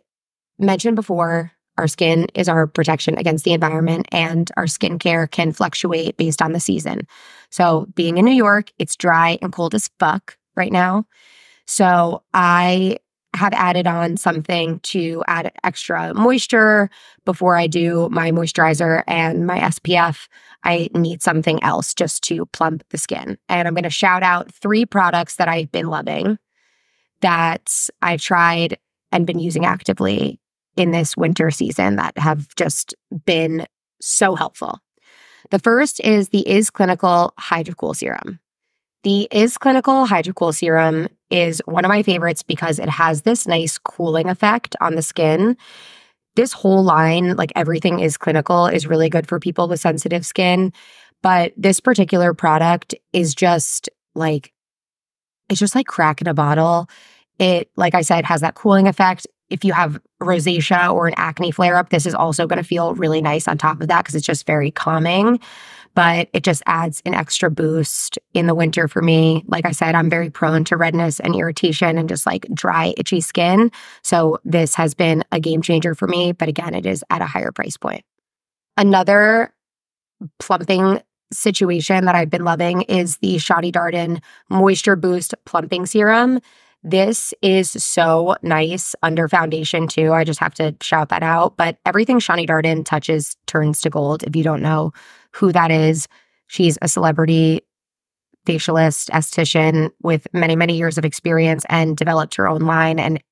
mentioned 0.58 0.96
before 0.96 1.52
our 1.78 1.88
skin 1.88 2.28
is 2.36 2.48
our 2.48 2.68
protection 2.68 3.18
against 3.18 3.44
the 3.46 3.54
environment, 3.54 4.08
and 4.12 4.52
our 4.58 4.66
skincare 4.66 5.30
can 5.30 5.52
fluctuate 5.52 6.18
based 6.18 6.42
on 6.42 6.54
the 6.54 6.60
season. 6.60 7.08
So, 7.50 7.88
being 7.96 8.18
in 8.18 8.26
New 8.26 8.32
York, 8.32 8.72
it's 8.78 8.96
dry 8.96 9.40
and 9.42 9.52
cold 9.52 9.74
as 9.74 9.90
fuck 10.00 10.38
right 10.56 10.72
now. 10.72 11.06
So, 11.66 12.24
I 12.34 12.98
have 13.36 13.54
added 13.54 13.88
on 13.88 14.16
something 14.16 14.80
to 14.82 15.24
add 15.28 15.52
extra 15.64 16.14
moisture 16.14 16.90
before 17.26 17.58
I 17.58 17.66
do 17.66 18.08
my 18.12 18.32
moisturizer 18.32 19.04
and 19.08 19.48
my 19.48 19.60
SPF. 19.60 20.28
I 20.64 20.90
need 20.94 21.24
something 21.24 21.62
else 21.64 21.96
just 21.96 22.24
to 22.26 22.46
plump 22.48 22.84
the 22.90 22.98
skin. 22.98 23.38
And 23.50 23.68
I'm 23.68 23.74
going 23.74 23.84
to 23.84 23.90
shout 23.90 24.22
out 24.22 24.54
three 24.54 24.86
products 24.86 25.38
that 25.38 25.48
I've 25.48 25.72
been 25.72 25.88
loving 25.88 26.38
that 27.24 27.90
I've 28.02 28.22
tried 28.22 28.78
and 29.12 29.26
been 29.26 29.40
using 29.40 29.66
actively 29.66 30.40
in 30.78 30.92
this 30.92 31.18
winter 31.18 31.52
season 31.52 31.96
that 31.96 32.18
have 32.18 32.54
just 32.56 32.94
been 33.26 33.66
so 34.02 34.36
helpful. 34.36 34.80
The 35.52 35.60
first 35.60 36.00
is 36.02 36.30
the 36.30 36.48
Is 36.48 36.70
Clinical 36.70 37.34
Hydrocool 37.40 37.96
Serum. 37.96 38.40
The 39.04 39.28
Is 39.32 39.58
Clinical 39.58 40.06
Hydrocool 40.08 40.54
Serum 40.54 41.08
is 41.30 41.62
one 41.66 41.86
of 41.86 41.90
my 41.90 42.04
favorites 42.04 42.44
because 42.44 42.80
it 42.80 42.90
has 42.90 43.24
this 43.24 43.48
nice 43.48 43.78
cooling 43.78 44.30
effect 44.30 44.76
on 44.82 44.96
the 44.96 45.02
skin. 45.02 45.58
This 46.36 46.54
whole 46.54 46.84
line, 46.84 47.36
like 47.36 47.52
everything 47.56 48.00
is 48.00 48.18
clinical, 48.18 48.68
is 48.68 48.88
really 48.88 49.10
good 49.10 49.28
for 49.28 49.40
people 49.40 49.68
with 49.68 49.80
sensitive 49.80 50.26
skin. 50.26 50.74
But 51.22 51.54
this 51.56 51.80
particular 51.80 52.34
product 52.34 52.96
is 53.14 53.36
just 53.36 53.90
like, 54.16 54.52
it's 55.50 55.60
just 55.60 55.76
like 55.76 55.88
crack 55.88 56.22
in 56.22 56.28
a 56.28 56.34
bottle. 56.34 56.90
It, 57.40 57.70
like 57.76 57.96
I 57.96 58.02
said, 58.02 58.26
has 58.26 58.42
that 58.42 58.56
cooling 58.56 58.88
effect. 58.88 59.28
If 59.50 59.64
you 59.64 59.74
have 59.74 60.00
rosacea 60.22 60.92
or 60.94 61.08
an 61.08 61.14
acne 61.18 61.52
flare 61.52 61.78
up, 61.78 61.90
this 61.90 62.06
is 62.06 62.16
also 62.16 62.48
going 62.48 62.62
to 62.62 62.68
feel 62.68 62.96
really 62.96 63.22
nice 63.22 63.48
on 63.48 63.58
top 63.58 63.82
of 63.82 63.88
that 63.88 64.04
because 64.04 64.16
it's 64.16 64.26
just 64.26 64.46
very 64.46 64.72
calming 64.72 65.40
but 65.96 66.30
it 66.34 66.44
just 66.44 66.64
adds 66.66 67.02
an 67.06 67.14
extra 67.14 67.52
boost 67.52 68.18
in 68.34 68.48
the 68.48 68.56
winter 68.56 68.88
for 68.88 69.02
me. 69.02 69.44
Like 69.48 69.66
I 69.66 69.72
said, 69.72 69.96
I'm 69.96 70.10
very 70.10 70.30
prone 70.30 70.64
to 70.66 70.78
redness 70.78 71.20
and 71.20 71.36
irritation 71.36 71.98
and 71.98 72.10
just 72.10 72.26
like 72.26 72.48
dry, 72.54 72.94
itchy 72.98 73.22
skin. 73.22 73.72
So 74.02 74.40
this 74.44 74.76
has 74.76 74.94
been 74.94 75.24
a 75.32 75.40
game 75.40 75.62
changer 75.62 75.94
for 75.94 76.08
me, 76.08 76.32
but 76.32 76.50
again, 76.50 76.74
it 76.74 76.86
is 76.86 77.04
at 77.10 77.22
a 77.22 77.26
higher 77.26 77.52
price 77.52 77.78
point. 77.78 78.04
Another 78.76 79.54
plumping 80.40 81.02
situation 81.32 82.06
that 82.06 82.16
I've 82.16 82.30
been 82.30 82.44
loving 82.44 82.84
is 82.84 83.18
the 83.18 83.36
Shani 83.36 83.72
Darden 83.72 84.22
Moisture 84.50 84.96
Boost 84.96 85.34
Plumping 85.46 85.86
Serum. 85.86 86.40
This 86.84 87.34
is 87.42 87.72
so 87.72 88.36
nice 88.44 88.94
under 89.02 89.30
foundation 89.30 89.88
too. 89.88 90.12
I 90.12 90.26
just 90.26 90.40
have 90.40 90.54
to 90.56 90.76
shout 90.82 91.10
that 91.10 91.24
out. 91.24 91.56
But 91.56 91.78
everything 91.86 92.20
Shani 92.20 92.48
Darden 92.48 92.84
touches 92.84 93.38
turns 93.48 93.82
to 93.82 93.90
gold. 93.90 94.24
If 94.24 94.36
you 94.36 94.44
don't 94.44 94.62
know 94.62 94.92
who 95.32 95.52
that 95.52 95.72
is. 95.72 96.08
She's 96.48 96.78
a 96.82 96.88
celebrity 96.88 97.62
facialist, 98.46 99.10
esthetician 99.10 99.90
with 100.02 100.28
many, 100.34 100.56
many 100.56 100.78
years 100.78 100.98
of 100.98 101.06
experience 101.06 101.66
and 101.70 101.96
developed 101.96 102.36
her 102.36 102.48
own 102.48 102.62
line. 102.62 103.00
And 103.00 103.24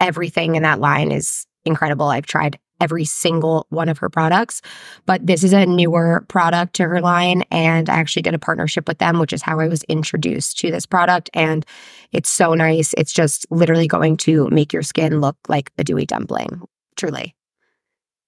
everything 0.00 0.54
in 0.54 0.62
that 0.62 0.80
line 0.80 1.10
is 1.10 1.46
incredible. 1.64 2.08
I've 2.08 2.26
tried 2.26 2.58
every 2.80 3.04
single 3.04 3.66
one 3.70 3.88
of 3.88 3.98
her 3.98 4.08
products, 4.08 4.62
but 5.06 5.26
this 5.26 5.44
is 5.44 5.52
a 5.52 5.66
newer 5.66 6.24
product 6.28 6.74
to 6.74 6.84
her 6.84 7.00
line. 7.00 7.42
And 7.50 7.88
I 7.88 7.96
actually 7.96 8.22
did 8.22 8.34
a 8.34 8.38
partnership 8.38 8.88
with 8.88 8.98
them, 8.98 9.18
which 9.18 9.32
is 9.32 9.42
how 9.42 9.60
I 9.60 9.68
was 9.68 9.82
introduced 9.84 10.58
to 10.60 10.70
this 10.70 10.86
product. 10.86 11.30
And 11.34 11.64
it's 12.12 12.30
so 12.30 12.54
nice. 12.54 12.94
It's 12.96 13.12
just 13.12 13.46
literally 13.50 13.86
going 13.86 14.16
to 14.18 14.48
make 14.50 14.72
your 14.72 14.82
skin 14.82 15.20
look 15.20 15.36
like 15.48 15.70
a 15.78 15.84
dewy 15.84 16.06
dumpling, 16.06 16.62
truly. 16.96 17.34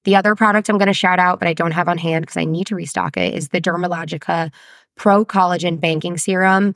The 0.04 0.16
other 0.16 0.34
product 0.34 0.68
I'm 0.68 0.78
going 0.78 0.88
to 0.88 0.92
shout 0.92 1.18
out, 1.18 1.38
but 1.38 1.48
I 1.48 1.54
don't 1.54 1.70
have 1.70 1.88
on 1.88 1.98
hand 1.98 2.24
because 2.24 2.36
I 2.36 2.44
need 2.44 2.66
to 2.68 2.74
restock 2.74 3.16
it, 3.16 3.34
is 3.34 3.50
the 3.50 3.60
Dermalogica 3.60 4.52
Pro 4.96 5.24
Collagen 5.24 5.80
Banking 5.80 6.18
Serum. 6.18 6.74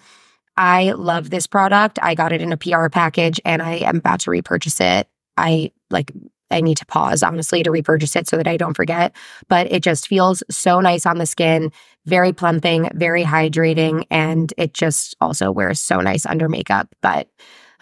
I 0.56 0.92
love 0.92 1.30
this 1.30 1.46
product. 1.46 1.98
I 2.00 2.14
got 2.14 2.32
it 2.32 2.40
in 2.40 2.52
a 2.52 2.56
PR 2.56 2.88
package 2.88 3.40
and 3.44 3.60
I 3.60 3.74
am 3.74 3.96
about 3.96 4.20
to 4.20 4.30
repurchase 4.30 4.80
it. 4.80 5.08
I 5.36 5.72
like 5.90 6.12
I 6.50 6.60
need 6.60 6.76
to 6.78 6.86
pause 6.86 7.22
honestly 7.22 7.62
to 7.62 7.70
repurchase 7.70 8.16
it 8.16 8.28
so 8.28 8.36
that 8.36 8.46
I 8.46 8.56
don't 8.56 8.76
forget, 8.76 9.14
but 9.48 9.70
it 9.70 9.82
just 9.82 10.08
feels 10.08 10.42
so 10.50 10.80
nice 10.80 11.06
on 11.06 11.18
the 11.18 11.26
skin, 11.26 11.72
very 12.04 12.32
plumping, 12.32 12.90
very 12.94 13.24
hydrating 13.24 14.04
and 14.10 14.52
it 14.56 14.74
just 14.74 15.16
also 15.20 15.50
wears 15.50 15.80
so 15.80 16.00
nice 16.00 16.26
under 16.26 16.48
makeup. 16.48 16.88
But 17.02 17.28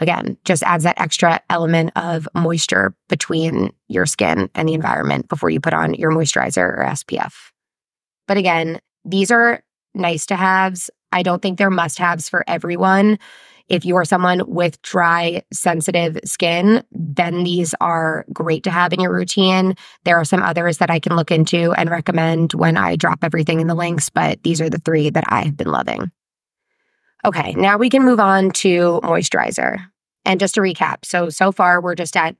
again, 0.00 0.36
just 0.44 0.62
adds 0.62 0.84
that 0.84 1.00
extra 1.00 1.40
element 1.50 1.92
of 1.96 2.28
moisture 2.34 2.94
between 3.08 3.72
your 3.88 4.06
skin 4.06 4.50
and 4.54 4.68
the 4.68 4.74
environment 4.74 5.28
before 5.28 5.50
you 5.50 5.60
put 5.60 5.74
on 5.74 5.94
your 5.94 6.10
moisturizer 6.10 6.58
or 6.58 6.84
SPF. 6.84 7.34
But 8.26 8.36
again, 8.36 8.80
these 9.04 9.30
are 9.30 9.62
nice 9.94 10.26
to 10.26 10.36
haves. 10.36 10.90
I 11.12 11.22
don't 11.22 11.40
think 11.40 11.58
they're 11.58 11.70
must 11.70 11.98
haves 11.98 12.28
for 12.28 12.44
everyone. 12.48 13.18
If 13.68 13.84
you 13.86 13.96
are 13.96 14.04
someone 14.04 14.42
with 14.46 14.80
dry, 14.82 15.42
sensitive 15.52 16.18
skin, 16.24 16.84
then 16.92 17.44
these 17.44 17.74
are 17.80 18.26
great 18.32 18.62
to 18.64 18.70
have 18.70 18.92
in 18.92 19.00
your 19.00 19.12
routine. 19.12 19.74
There 20.04 20.18
are 20.18 20.24
some 20.24 20.42
others 20.42 20.78
that 20.78 20.90
I 20.90 20.98
can 20.98 21.16
look 21.16 21.30
into 21.30 21.72
and 21.72 21.88
recommend 21.88 22.52
when 22.52 22.76
I 22.76 22.96
drop 22.96 23.20
everything 23.22 23.60
in 23.60 23.66
the 23.66 23.74
links, 23.74 24.10
but 24.10 24.42
these 24.42 24.60
are 24.60 24.68
the 24.68 24.78
three 24.78 25.08
that 25.10 25.24
I 25.28 25.44
have 25.44 25.56
been 25.56 25.70
loving. 25.70 26.10
Okay, 27.24 27.54
now 27.54 27.78
we 27.78 27.88
can 27.88 28.04
move 28.04 28.20
on 28.20 28.50
to 28.50 29.00
moisturizer. 29.02 29.86
And 30.26 30.40
just 30.40 30.54
to 30.54 30.60
recap, 30.60 31.04
so 31.04 31.28
so 31.30 31.52
far 31.52 31.80
we're 31.80 31.94
just 31.94 32.16
at 32.16 32.36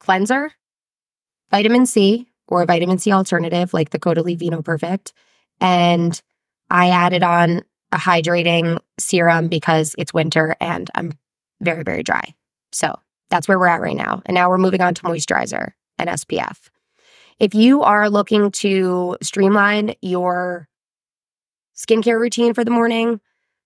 cleanser, 0.00 0.52
vitamin 1.50 1.86
C 1.86 2.28
or 2.48 2.62
a 2.62 2.66
vitamin 2.66 2.98
C 2.98 3.12
alternative 3.12 3.72
like 3.74 3.90
the 3.90 3.98
Caudalie 3.98 4.38
Vino 4.38 4.62
Perfect, 4.62 5.12
and 5.60 6.20
I 6.70 6.90
added 6.90 7.22
on 7.22 7.62
a 7.92 7.96
hydrating 7.96 8.78
serum 8.98 9.48
because 9.48 9.94
it's 9.98 10.14
winter 10.14 10.56
and 10.60 10.90
I'm 10.94 11.12
very 11.60 11.82
very 11.82 12.02
dry. 12.02 12.34
So 12.72 12.98
that's 13.30 13.48
where 13.48 13.58
we're 13.58 13.66
at 13.66 13.80
right 13.80 13.96
now. 13.96 14.22
And 14.26 14.34
now 14.34 14.48
we're 14.48 14.58
moving 14.58 14.80
on 14.80 14.94
to 14.94 15.02
moisturizer 15.02 15.72
and 15.98 16.10
SPF. 16.10 16.68
If 17.38 17.54
you 17.54 17.82
are 17.82 18.08
looking 18.08 18.50
to 18.52 19.16
streamline 19.22 19.94
your 20.00 20.68
skincare 21.76 22.18
routine 22.18 22.54
for 22.54 22.64
the 22.64 22.70
morning, 22.70 23.20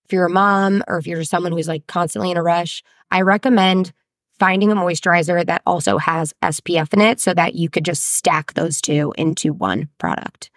if 0.05 0.11
you're 0.11 0.25
a 0.25 0.29
mom 0.29 0.83
or 0.87 0.97
if 0.97 1.07
you're 1.07 1.19
just 1.19 1.31
someone 1.31 1.53
who's 1.53 1.67
like 1.67 1.87
constantly 1.87 2.31
in 2.31 2.37
a 2.37 2.43
rush, 2.43 2.83
I 3.11 3.21
recommend 3.21 3.93
finding 4.39 4.71
a 4.71 4.75
moisturizer 4.75 5.45
that 5.45 5.61
also 5.65 5.97
has 5.97 6.33
SPF 6.41 6.93
in 6.93 6.99
it 6.99 7.19
so 7.19 7.33
that 7.33 7.55
you 7.55 7.69
could 7.69 7.85
just 7.85 8.15
stack 8.15 8.53
those 8.53 8.81
two 8.81 9.13
into 9.17 9.53
one 9.53 9.87
product. 9.99 10.49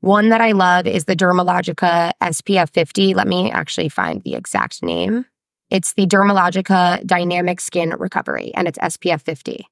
One 0.00 0.30
that 0.30 0.40
I 0.40 0.52
love 0.52 0.86
is 0.86 1.04
the 1.04 1.14
Dermalogica 1.14 2.12
SPF 2.22 2.70
50. 2.70 3.14
Let 3.14 3.28
me 3.28 3.50
actually 3.50 3.90
find 3.90 4.22
the 4.22 4.34
exact 4.34 4.82
name. 4.82 5.26
It's 5.68 5.92
the 5.92 6.06
Dermalogica 6.06 7.06
Dynamic 7.06 7.60
Skin 7.60 7.90
Recovery, 7.98 8.52
and 8.54 8.66
it's 8.66 8.78
SPF 8.78 9.20
50. 9.20 9.66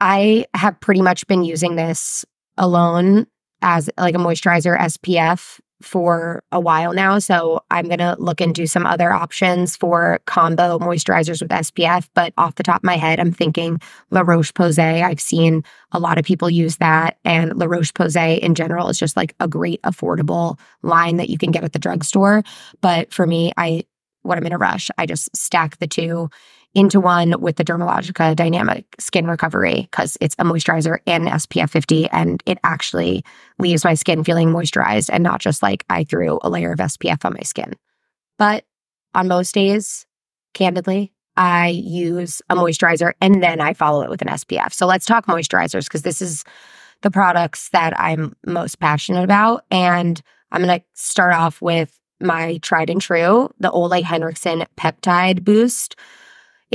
I 0.00 0.46
have 0.54 0.78
pretty 0.80 1.02
much 1.02 1.26
been 1.26 1.42
using 1.42 1.76
this 1.76 2.24
alone 2.56 3.26
as 3.62 3.90
like 3.98 4.14
a 4.14 4.18
moisturizer 4.18 4.78
SPF 4.78 5.58
for 5.82 6.42
a 6.52 6.60
while 6.60 6.92
now. 6.92 7.18
So 7.18 7.60
I'm 7.70 7.86
going 7.86 7.98
to 7.98 8.16
look 8.18 8.40
into 8.40 8.66
some 8.66 8.86
other 8.86 9.12
options 9.12 9.76
for 9.76 10.20
combo 10.26 10.78
moisturizers 10.78 11.42
with 11.42 11.50
SPF. 11.50 12.08
But 12.14 12.32
off 12.38 12.54
the 12.54 12.62
top 12.62 12.80
of 12.80 12.84
my 12.84 12.96
head, 12.96 13.20
I'm 13.20 13.32
thinking 13.32 13.80
La 14.10 14.22
Roche 14.22 14.52
Posay. 14.52 15.02
I've 15.02 15.20
seen 15.20 15.64
a 15.92 15.98
lot 15.98 16.18
of 16.18 16.24
people 16.24 16.48
use 16.48 16.78
that. 16.78 17.18
And 17.24 17.56
La 17.56 17.66
Roche 17.66 17.92
Posay 17.92 18.38
in 18.38 18.54
general 18.54 18.88
is 18.88 18.98
just 18.98 19.16
like 19.16 19.34
a 19.40 19.48
great 19.48 19.82
affordable 19.82 20.58
line 20.82 21.16
that 21.16 21.28
you 21.28 21.38
can 21.38 21.50
get 21.50 21.64
at 21.64 21.72
the 21.72 21.78
drugstore. 21.78 22.42
But 22.80 23.12
for 23.12 23.26
me, 23.26 23.52
I, 23.56 23.84
when 24.22 24.38
I'm 24.38 24.46
in 24.46 24.52
a 24.52 24.58
rush, 24.58 24.90
I 24.98 25.06
just 25.06 25.34
stack 25.36 25.78
the 25.78 25.86
two 25.86 26.30
into 26.76 27.00
one 27.00 27.40
with 27.40 27.56
the 27.56 27.64
Dermalogica 27.64 28.36
Dynamic 28.36 28.84
Skin 28.98 29.26
Recovery 29.26 29.88
because 29.90 30.18
it's 30.20 30.36
a 30.38 30.44
moisturizer 30.44 30.98
and 31.06 31.26
SPF 31.26 31.70
50 31.70 32.06
and 32.10 32.42
it 32.44 32.58
actually 32.64 33.24
leaves 33.58 33.82
my 33.82 33.94
skin 33.94 34.22
feeling 34.22 34.50
moisturized 34.50 35.08
and 35.10 35.24
not 35.24 35.40
just 35.40 35.62
like 35.62 35.86
I 35.88 36.04
threw 36.04 36.38
a 36.42 36.50
layer 36.50 36.72
of 36.72 36.78
SPF 36.78 37.24
on 37.24 37.32
my 37.32 37.40
skin. 37.40 37.72
But 38.38 38.66
on 39.14 39.26
most 39.26 39.54
days, 39.54 40.04
candidly, 40.52 41.14
I 41.38 41.68
use 41.68 42.42
a 42.50 42.54
moisturizer 42.56 43.14
and 43.22 43.42
then 43.42 43.58
I 43.58 43.72
follow 43.72 44.02
it 44.02 44.10
with 44.10 44.20
an 44.20 44.28
SPF. 44.28 44.74
So 44.74 44.84
let's 44.86 45.06
talk 45.06 45.24
moisturizers 45.24 45.84
because 45.84 46.02
this 46.02 46.20
is 46.20 46.44
the 47.00 47.10
products 47.10 47.70
that 47.70 47.98
I'm 47.98 48.36
most 48.46 48.80
passionate 48.80 49.24
about. 49.24 49.64
And 49.70 50.20
I'm 50.52 50.62
going 50.62 50.78
to 50.78 50.84
start 50.92 51.32
off 51.32 51.62
with 51.62 51.98
my 52.20 52.58
tried 52.58 52.90
and 52.90 53.00
true, 53.00 53.48
the 53.58 53.70
Ole 53.70 54.02
Henriksen 54.02 54.66
Peptide 54.76 55.42
Boost. 55.42 55.96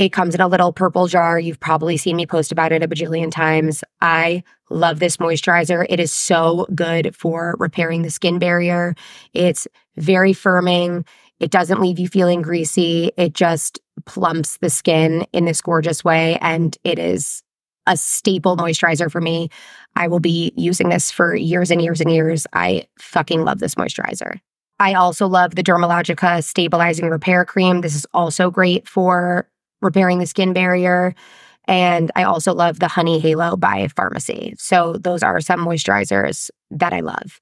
It 0.02 0.12
comes 0.12 0.34
in 0.34 0.40
a 0.40 0.48
little 0.48 0.72
purple 0.72 1.06
jar. 1.06 1.38
You've 1.38 1.60
probably 1.60 1.96
seen 1.96 2.16
me 2.16 2.26
post 2.26 2.50
about 2.50 2.72
it 2.72 2.82
a 2.82 2.88
bajillion 2.88 3.30
times. 3.30 3.84
I 4.00 4.42
love 4.68 4.98
this 4.98 5.18
moisturizer. 5.18 5.86
It 5.88 6.00
is 6.00 6.12
so 6.12 6.66
good 6.74 7.14
for 7.14 7.54
repairing 7.60 8.02
the 8.02 8.10
skin 8.10 8.40
barrier. 8.40 8.96
It's 9.32 9.68
very 9.96 10.32
firming. 10.32 11.06
It 11.38 11.52
doesn't 11.52 11.80
leave 11.80 12.00
you 12.00 12.08
feeling 12.08 12.42
greasy. 12.42 13.12
It 13.16 13.32
just 13.32 13.78
plumps 14.04 14.56
the 14.56 14.70
skin 14.70 15.24
in 15.32 15.44
this 15.44 15.60
gorgeous 15.60 16.02
way. 16.02 16.36
And 16.40 16.76
it 16.82 16.98
is 16.98 17.44
a 17.86 17.96
staple 17.96 18.56
moisturizer 18.56 19.08
for 19.08 19.20
me. 19.20 19.50
I 19.94 20.08
will 20.08 20.18
be 20.18 20.52
using 20.56 20.88
this 20.88 21.12
for 21.12 21.32
years 21.32 21.70
and 21.70 21.80
years 21.80 22.00
and 22.00 22.10
years. 22.10 22.44
I 22.52 22.88
fucking 22.98 23.44
love 23.44 23.60
this 23.60 23.76
moisturizer. 23.76 24.40
I 24.80 24.94
also 24.94 25.28
love 25.28 25.54
the 25.54 25.62
Dermalogica 25.62 26.42
Stabilizing 26.42 27.08
Repair 27.08 27.44
Cream. 27.44 27.82
This 27.82 27.94
is 27.94 28.04
also 28.12 28.50
great 28.50 28.88
for 28.88 29.48
repairing 29.82 30.18
the 30.18 30.26
skin 30.26 30.52
barrier. 30.52 31.14
And 31.66 32.10
I 32.16 32.24
also 32.24 32.54
love 32.54 32.80
the 32.80 32.88
Honey 32.88 33.18
Halo 33.20 33.56
by 33.56 33.86
Farmacy. 33.88 34.58
So 34.58 34.94
those 34.94 35.22
are 35.22 35.40
some 35.40 35.60
moisturizers 35.60 36.50
that 36.70 36.92
I 36.92 37.00
love. 37.00 37.40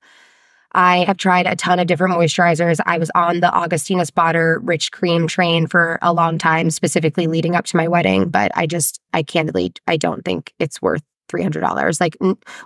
I 0.73 0.99
have 1.05 1.17
tried 1.17 1.47
a 1.47 1.57
ton 1.57 1.81
of 1.81 1.87
different 1.87 2.15
moisturizers. 2.15 2.79
I 2.87 2.99
was 2.99 3.11
on 3.15 3.41
the 3.41 3.53
Augustinus 3.53 4.11
Bader 4.11 4.61
Rich 4.63 4.93
Cream 4.93 5.27
train 5.27 5.67
for 5.67 5.99
a 6.01 6.13
long 6.13 6.39
time, 6.39 6.71
specifically 6.71 7.27
leading 7.27 7.57
up 7.57 7.65
to 7.67 7.77
my 7.77 7.89
wedding. 7.89 8.29
But 8.29 8.53
I 8.55 8.67
just, 8.67 9.01
I 9.13 9.23
candidly, 9.23 9.73
I 9.89 9.97
don't 9.97 10.25
think 10.25 10.53
it's 10.59 10.81
worth 10.81 11.03
$300. 11.29 12.01
Like, 12.01 12.17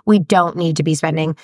we 0.05 0.19
don't 0.19 0.55
need 0.55 0.77
to 0.77 0.83
be 0.83 0.93
spending 0.93 1.35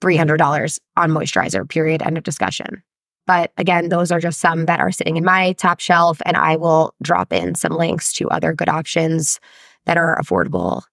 $300 0.00 0.78
on 0.96 1.10
moisturizer, 1.10 1.68
period. 1.68 2.02
End 2.02 2.18
of 2.18 2.24
discussion. 2.24 2.82
But 3.28 3.52
again, 3.58 3.90
those 3.90 4.10
are 4.10 4.20
just 4.20 4.40
some 4.40 4.64
that 4.64 4.80
are 4.80 4.90
sitting 4.90 5.18
in 5.18 5.24
my 5.24 5.52
top 5.52 5.80
shelf, 5.80 6.18
and 6.24 6.34
I 6.34 6.56
will 6.56 6.94
drop 7.02 7.30
in 7.30 7.54
some 7.54 7.72
links 7.72 8.14
to 8.14 8.28
other 8.30 8.54
good 8.54 8.70
options 8.70 9.38
that 9.84 9.98
are 9.98 10.18
affordable 10.18 10.84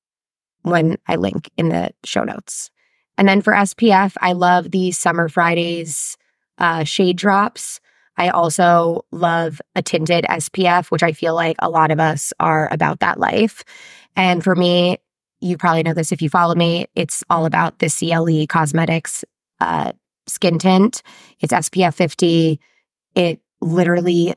when 0.63 0.97
I 1.07 1.15
link 1.15 1.49
in 1.55 1.69
the 1.69 1.91
show 2.03 2.25
notes. 2.25 2.71
And 3.17 3.25
then 3.25 3.41
for 3.41 3.53
SPF, 3.53 4.15
I 4.19 4.33
love 4.33 4.71
the 4.71 4.91
Summer 4.91 5.29
Fridays 5.29 6.17
uh, 6.57 6.83
shade 6.83 7.15
drops. 7.15 7.79
I 8.17 8.29
also 8.29 9.05
love 9.13 9.61
a 9.73 9.81
tinted 9.81 10.25
SPF, 10.25 10.91
which 10.91 11.03
I 11.03 11.13
feel 11.13 11.35
like 11.35 11.55
a 11.59 11.69
lot 11.69 11.89
of 11.89 12.01
us 12.01 12.33
are 12.41 12.67
about 12.69 12.99
that 12.99 13.17
life. 13.17 13.63
And 14.17 14.43
for 14.43 14.55
me, 14.55 14.97
you 15.39 15.55
probably 15.57 15.83
know 15.83 15.93
this 15.93 16.11
if 16.11 16.21
you 16.21 16.29
follow 16.29 16.55
me, 16.55 16.87
it's 16.95 17.23
all 17.29 17.45
about 17.45 17.79
the 17.79 17.87
CLE 17.87 18.45
Cosmetics 18.47 19.23
uh, 19.61 19.93
skin 20.27 20.57
tint. 20.57 21.01
It's 21.39 21.53
SPF 21.53 21.93
50. 21.93 22.59
It 23.15 23.41
literally 23.61 24.33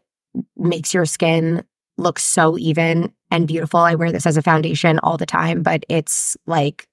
makes 0.56 0.94
your 0.94 1.06
skin 1.06 1.64
look 1.96 2.18
so 2.18 2.56
even 2.58 3.12
and 3.30 3.46
beautiful. 3.48 3.80
I 3.80 3.94
wear 3.94 4.12
this 4.12 4.26
as 4.26 4.36
a 4.36 4.42
foundation 4.42 4.98
all 5.00 5.16
the 5.16 5.26
time, 5.26 5.62
but 5.62 5.84
it's 5.88 6.36
like 6.46 6.86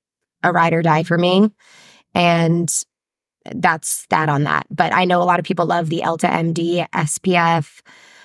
a 0.44 0.52
ride 0.52 0.74
or 0.74 0.82
die 0.82 1.04
for 1.04 1.18
me. 1.18 1.52
And 2.14 2.72
that's 3.54 4.06
that 4.10 4.30
on 4.30 4.44
that. 4.44 4.66
But 4.70 4.94
I 4.94 5.06
know 5.06 5.22
a 5.22 5.26
lot 5.26 5.40
of 5.40 5.46
people 5.46 5.66
love 5.66 5.90
the 5.90 6.02
EltaMD 6.04 6.90
SPF. 6.90 7.82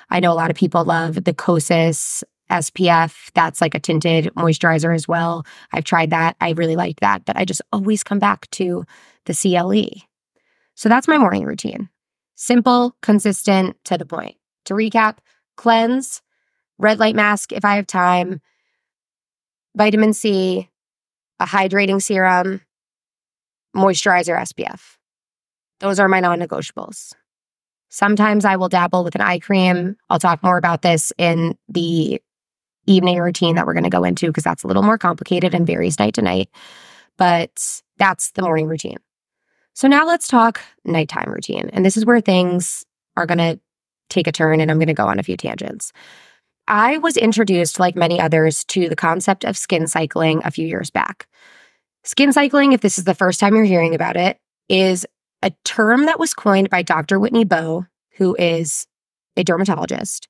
I 0.08 0.20
know 0.20 0.32
a 0.32 0.34
lot 0.34 0.50
of 0.50 0.56
people 0.56 0.84
love 0.84 1.24
the 1.24 1.34
Kosas 1.34 2.24
SPF. 2.50 3.30
That's 3.34 3.60
like 3.60 3.74
a 3.74 3.80
tinted 3.80 4.32
moisturizer 4.34 4.94
as 4.94 5.06
well. 5.06 5.44
I've 5.72 5.84
tried 5.84 6.10
that. 6.10 6.36
I 6.40 6.50
really 6.50 6.76
liked 6.76 7.00
that, 7.00 7.24
but 7.24 7.36
I 7.36 7.44
just 7.44 7.62
always 7.72 8.02
come 8.02 8.18
back 8.18 8.50
to 8.52 8.84
the 9.26 9.34
CLE. 9.34 10.09
So 10.80 10.88
that's 10.88 11.06
my 11.06 11.18
morning 11.18 11.44
routine. 11.44 11.90
Simple, 12.36 12.96
consistent, 13.02 13.76
to 13.84 13.98
the 13.98 14.06
point. 14.06 14.36
To 14.64 14.72
recap, 14.72 15.18
cleanse, 15.58 16.22
red 16.78 16.98
light 16.98 17.14
mask 17.14 17.52
if 17.52 17.66
I 17.66 17.76
have 17.76 17.86
time, 17.86 18.40
vitamin 19.76 20.14
C, 20.14 20.70
a 21.38 21.44
hydrating 21.44 22.00
serum, 22.00 22.62
moisturizer 23.76 24.34
SPF. 24.38 24.96
Those 25.80 26.00
are 26.00 26.08
my 26.08 26.20
non 26.20 26.40
negotiables. 26.40 27.12
Sometimes 27.90 28.46
I 28.46 28.56
will 28.56 28.70
dabble 28.70 29.04
with 29.04 29.14
an 29.14 29.20
eye 29.20 29.38
cream. 29.38 29.98
I'll 30.08 30.18
talk 30.18 30.42
more 30.42 30.56
about 30.56 30.80
this 30.80 31.12
in 31.18 31.58
the 31.68 32.22
evening 32.86 33.18
routine 33.18 33.56
that 33.56 33.66
we're 33.66 33.74
going 33.74 33.84
to 33.84 33.90
go 33.90 34.04
into 34.04 34.28
because 34.28 34.44
that's 34.44 34.64
a 34.64 34.66
little 34.66 34.82
more 34.82 34.96
complicated 34.96 35.54
and 35.54 35.66
varies 35.66 35.98
night 35.98 36.14
to 36.14 36.22
night. 36.22 36.48
But 37.18 37.82
that's 37.98 38.30
the 38.30 38.40
morning 38.40 38.66
routine. 38.66 38.96
So 39.80 39.88
now 39.88 40.04
let's 40.04 40.28
talk 40.28 40.60
nighttime 40.84 41.32
routine. 41.32 41.70
And 41.72 41.86
this 41.86 41.96
is 41.96 42.04
where 42.04 42.20
things 42.20 42.84
are 43.16 43.24
going 43.24 43.38
to 43.38 43.58
take 44.10 44.26
a 44.26 44.32
turn 44.32 44.60
and 44.60 44.70
I'm 44.70 44.76
going 44.76 44.88
to 44.88 44.92
go 44.92 45.06
on 45.06 45.18
a 45.18 45.22
few 45.22 45.38
tangents. 45.38 45.90
I 46.68 46.98
was 46.98 47.16
introduced, 47.16 47.80
like 47.80 47.96
many 47.96 48.20
others, 48.20 48.62
to 48.66 48.90
the 48.90 48.94
concept 48.94 49.42
of 49.42 49.56
skin 49.56 49.86
cycling 49.86 50.42
a 50.44 50.50
few 50.50 50.66
years 50.66 50.90
back. 50.90 51.26
Skin 52.04 52.30
cycling, 52.30 52.74
if 52.74 52.82
this 52.82 52.98
is 52.98 53.04
the 53.04 53.14
first 53.14 53.40
time 53.40 53.54
you're 53.54 53.64
hearing 53.64 53.94
about 53.94 54.18
it, 54.18 54.36
is 54.68 55.06
a 55.42 55.50
term 55.64 56.04
that 56.04 56.18
was 56.18 56.34
coined 56.34 56.68
by 56.68 56.82
Dr. 56.82 57.18
Whitney 57.18 57.46
Bowe, 57.46 57.86
who 58.18 58.36
is 58.38 58.86
a 59.34 59.44
dermatologist. 59.44 60.28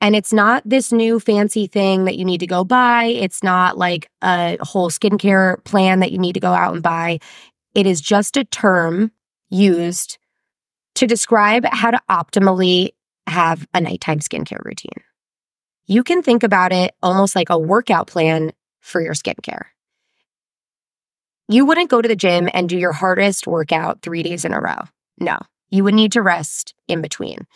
And 0.00 0.16
it's 0.16 0.32
not 0.32 0.64
this 0.66 0.90
new 0.90 1.20
fancy 1.20 1.68
thing 1.68 2.06
that 2.06 2.18
you 2.18 2.24
need 2.24 2.40
to 2.40 2.46
go 2.48 2.64
buy. 2.64 3.04
It's 3.04 3.44
not 3.44 3.78
like 3.78 4.08
a 4.20 4.58
whole 4.60 4.90
skincare 4.90 5.62
plan 5.62 6.00
that 6.00 6.10
you 6.10 6.18
need 6.18 6.32
to 6.32 6.40
go 6.40 6.52
out 6.52 6.74
and 6.74 6.82
buy. 6.82 7.20
It 7.74 7.86
is 7.86 8.00
just 8.00 8.36
a 8.36 8.44
term 8.44 9.12
used 9.48 10.18
to 10.94 11.06
describe 11.06 11.64
how 11.70 11.90
to 11.90 12.00
optimally 12.10 12.90
have 13.26 13.66
a 13.72 13.80
nighttime 13.80 14.18
skincare 14.18 14.64
routine. 14.64 15.02
You 15.86 16.04
can 16.04 16.22
think 16.22 16.42
about 16.42 16.72
it 16.72 16.94
almost 17.02 17.34
like 17.34 17.50
a 17.50 17.58
workout 17.58 18.06
plan 18.06 18.52
for 18.80 19.00
your 19.00 19.14
skincare. 19.14 19.64
You 21.48 21.64
wouldn't 21.64 21.90
go 21.90 22.00
to 22.00 22.08
the 22.08 22.16
gym 22.16 22.48
and 22.52 22.68
do 22.68 22.78
your 22.78 22.92
hardest 22.92 23.46
workout 23.46 24.02
three 24.02 24.22
days 24.22 24.44
in 24.44 24.52
a 24.52 24.60
row. 24.60 24.78
No, 25.18 25.38
you 25.70 25.84
would 25.84 25.94
need 25.94 26.12
to 26.12 26.22
rest 26.22 26.74
in 26.88 27.02
between. 27.02 27.46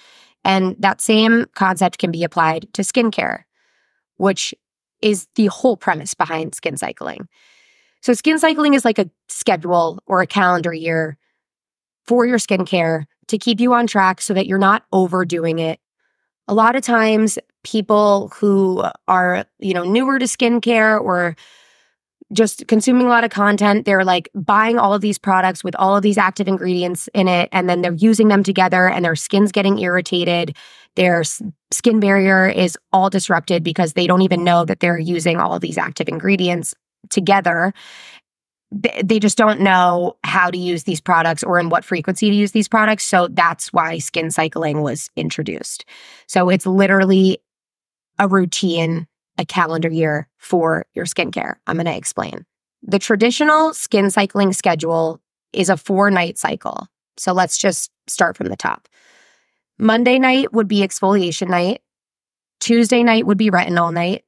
And 0.45 0.77
that 0.79 1.01
same 1.01 1.47
concept 1.55 1.99
can 1.99 2.11
be 2.11 2.25
applied 2.25 2.69
to 2.75 2.83
skincare, 2.83 3.45
which 4.17 4.55
is 5.03 5.27
the 5.35 5.47
whole 5.47 5.77
premise 5.77 6.15
behind 6.15 6.55
skin 6.55 6.77
cycling. 6.77 7.29
So, 8.07 8.13
skin 8.13 8.39
cycling 8.39 8.75
is 8.75 8.85
like 8.85 9.01
a 9.01 9.11
schedule 9.27 9.99
or 10.07 10.23
a 10.23 10.29
calendar 10.29 10.73
year 10.73 11.19
for 12.05 12.25
your 12.25 12.39
skincare 12.39 13.07
to 13.27 13.37
keep 13.37 13.59
you 13.59 13.75
on 13.75 13.89
track 13.89 14.21
so 14.21 14.33
that 14.33 14.47
you're 14.47 14.59
not 14.59 14.85
overdoing 14.93 15.59
it. 15.59 15.81
A 16.47 16.55
lot 16.55 16.77
of 16.77 16.83
times, 16.83 17.37
people 17.65 18.29
who 18.37 18.85
are, 19.09 19.45
you 19.59 19.75
know, 19.75 19.83
newer 19.83 20.21
to 20.21 20.27
skincare 20.27 21.01
or 21.01 21.35
just 22.33 22.69
consuming 22.69 23.09
a 23.09 23.11
lot 23.11 23.25
of 23.25 23.31
content. 23.31 23.87
They're 23.87 24.05
like 24.05 24.29
buying 24.37 24.79
all 24.79 24.95
of 24.95 25.01
these 25.01 25.19
products 25.19 25.65
with 25.65 25.75
all 25.75 25.97
of 25.97 26.03
these 26.05 26.17
active 26.17 26.47
ingredients 26.47 27.09
in 27.13 27.27
it, 27.27 27.49
and 27.51 27.69
then 27.69 27.83
they're 27.83 27.93
using 27.95 28.29
them 28.29 28.45
together, 28.45 28.89
and 28.89 29.05
their 29.05 29.17
skin's 29.17 29.51
getting 29.51 29.81
irritated. 29.81 30.57
Their 30.95 31.25
skin 31.73 31.99
barrier 31.99 32.47
is 32.47 32.79
all 32.93 33.11
disrupted 33.11 33.65
because 33.65 33.95
they 33.95 34.07
don't 34.07 34.23
even 34.23 34.45
know 34.45 34.65
that 34.65 34.79
they're 34.79 34.97
using 34.97 35.39
all 35.39 35.55
of 35.55 35.61
these 35.61 35.77
active 35.77 36.09
ingredients 36.09 36.73
together. 37.11 37.73
They 38.73 39.19
just 39.19 39.39
don't 39.39 39.61
know 39.61 40.17
how 40.25 40.51
to 40.51 40.59
use 40.59 40.85
these 40.85 41.01
products 41.01 41.45
or 41.45 41.59
in 41.59 41.69
what 41.69 41.85
frequency 41.85 42.31
to 42.31 42.37
use 42.37 42.53
these 42.53 42.69
products. 42.69 43.05
So 43.05 43.29
that's 43.29 43.73
why 43.73 43.99
skin 43.99 44.31
cycling 44.31 44.83
was 44.83 45.09
introduced. 45.17 45.85
So 46.27 46.49
it's 46.49 46.67
literally 46.67 47.39
a 48.19 48.27
routine 48.27 49.07
a 49.39 49.45
calendar 49.45 49.91
year 49.91 50.29
for 50.39 50.87
your 50.95 51.05
skincare. 51.05 51.57
I'm 51.67 51.77
going 51.77 51.87
to 51.87 51.97
explain. 51.97 52.45
The 52.83 52.99
traditional 52.99 53.75
skin 53.75 54.11
cycling 54.11 54.53
schedule 54.53 55.21
is 55.53 55.69
a 55.69 55.77
four 55.77 56.11
night 56.11 56.39
cycle. 56.39 56.87
So 57.17 57.33
let's 57.33 57.59
just 57.59 57.91
start 58.07 58.37
from 58.37 58.49
the 58.49 58.57
top. 58.57 58.89
Monday 59.79 60.19
night 60.19 60.53
would 60.53 60.69
be 60.69 60.81
exfoliation 60.81 61.49
night. 61.49 61.83
Tuesday 62.61 63.03
night 63.03 63.27
would 63.27 63.39
be 63.39 63.51
retinol 63.51 63.93
night. 63.93 64.25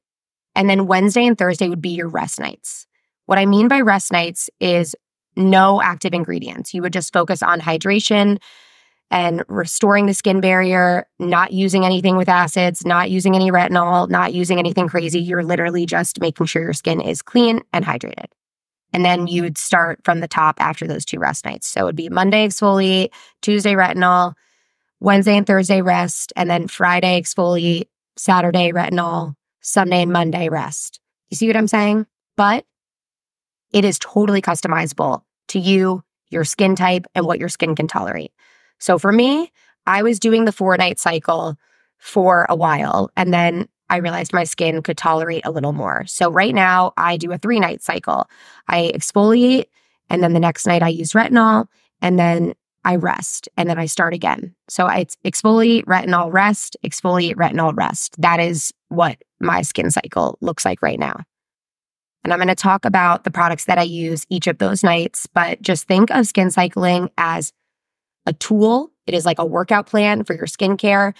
And 0.59 0.69
then 0.69 0.87
Wednesday 0.87 1.25
and 1.25 1.37
Thursday 1.37 1.69
would 1.69 1.81
be 1.81 1.91
your 1.91 2.09
rest 2.09 2.37
nights. 2.37 2.85
What 3.27 3.39
I 3.39 3.45
mean 3.45 3.69
by 3.69 3.79
rest 3.79 4.11
nights 4.11 4.49
is 4.59 4.93
no 5.37 5.81
active 5.81 6.13
ingredients. 6.13 6.73
You 6.73 6.81
would 6.81 6.91
just 6.91 7.13
focus 7.13 7.41
on 7.41 7.61
hydration, 7.61 8.39
and 9.09 9.43
restoring 9.47 10.05
the 10.05 10.13
skin 10.13 10.41
barrier, 10.41 11.07
not 11.17 11.53
using 11.53 11.85
anything 11.85 12.17
with 12.17 12.27
acids, 12.27 12.85
not 12.85 13.09
using 13.09 13.35
any 13.35 13.51
retinol, 13.51 14.09
not 14.09 14.33
using 14.33 14.59
anything 14.59 14.89
crazy. 14.89 15.21
You're 15.21 15.43
literally 15.43 15.85
just 15.85 16.19
making 16.19 16.45
sure 16.45 16.61
your 16.61 16.73
skin 16.73 16.99
is 16.99 17.21
clean 17.21 17.61
and 17.71 17.85
hydrated. 17.85 18.27
And 18.91 19.05
then 19.05 19.27
you 19.27 19.43
would 19.43 19.57
start 19.57 20.01
from 20.03 20.19
the 20.19 20.27
top 20.27 20.57
after 20.59 20.85
those 20.85 21.05
two 21.05 21.19
rest 21.19 21.45
nights. 21.45 21.67
So 21.67 21.81
it 21.81 21.85
would 21.85 21.95
be 21.95 22.09
Monday 22.09 22.47
exfoliate, 22.47 23.09
Tuesday 23.41 23.73
retinol, 23.75 24.33
Wednesday 24.99 25.37
and 25.37 25.47
Thursday 25.47 25.81
rest, 25.81 26.33
and 26.35 26.49
then 26.49 26.67
Friday 26.67 27.19
exfoliate, 27.21 27.87
Saturday 28.17 28.71
retinol, 28.71 29.35
Sunday 29.61 30.01
and 30.01 30.11
Monday 30.11 30.49
rest. 30.49 30.99
You 31.29 31.37
see 31.37 31.47
what 31.47 31.57
I'm 31.57 31.67
saying? 31.67 32.05
But 32.37 32.65
it 33.71 33.85
is 33.85 33.99
totally 33.99 34.41
customizable 34.41 35.23
to 35.49 35.59
you, 35.59 36.03
your 36.29 36.43
skin 36.43 36.75
type, 36.75 37.05
and 37.15 37.25
what 37.25 37.39
your 37.39 37.49
skin 37.49 37.75
can 37.75 37.87
tolerate. 37.87 38.31
So 38.79 38.97
for 38.97 39.11
me, 39.11 39.51
I 39.85 40.03
was 40.03 40.19
doing 40.19 40.45
the 40.45 40.51
four 40.51 40.77
night 40.77 40.99
cycle 40.99 41.57
for 41.97 42.45
a 42.49 42.55
while 42.55 43.11
and 43.15 43.33
then 43.33 43.67
I 43.89 43.97
realized 43.97 44.33
my 44.33 44.43
skin 44.43 44.81
could 44.83 44.97
tolerate 44.97 45.45
a 45.45 45.51
little 45.51 45.73
more. 45.73 46.05
So 46.05 46.29
right 46.29 46.53
now 46.53 46.93
I 46.95 47.17
do 47.17 47.31
a 47.31 47.37
three 47.37 47.59
night 47.59 47.81
cycle. 47.81 48.29
I 48.67 48.91
exfoliate 48.93 49.65
and 50.09 50.23
then 50.23 50.33
the 50.33 50.39
next 50.39 50.65
night 50.65 50.83
I 50.83 50.89
use 50.89 51.13
retinol 51.13 51.67
and 52.01 52.17
then 52.17 52.53
I 52.85 52.95
rest 52.95 53.49
and 53.57 53.69
then 53.69 53.77
I 53.77 53.87
start 53.87 54.13
again. 54.13 54.55
So 54.69 54.87
it's 54.87 55.17
exfoliate, 55.25 55.85
retinol, 55.85 56.31
rest, 56.31 56.77
exfoliate, 56.85 57.35
retinol, 57.35 57.75
rest. 57.75 58.15
That 58.21 58.39
is 58.39 58.71
what 58.87 59.17
my 59.39 59.61
skin 59.61 59.91
cycle 59.91 60.37
looks 60.41 60.65
like 60.65 60.81
right 60.81 60.99
now. 60.99 61.21
And 62.23 62.33
I'm 62.33 62.39
going 62.39 62.49
to 62.49 62.55
talk 62.55 62.83
about 62.83 63.23
the 63.23 63.31
products 63.31 63.65
that 63.65 63.77
I 63.77 63.83
use 63.83 64.25
each 64.29 64.47
of 64.47 64.57
those 64.57 64.83
nights, 64.83 65.25
but 65.33 65.61
just 65.61 65.87
think 65.87 66.11
of 66.11 66.27
skin 66.27 66.51
cycling 66.51 67.09
as 67.17 67.53
a 68.25 68.33
tool. 68.33 68.91
It 69.07 69.13
is 69.13 69.25
like 69.25 69.39
a 69.39 69.45
workout 69.45 69.87
plan 69.87 70.23
for 70.25 70.35
your 70.35 70.45
skincare. 70.45 71.13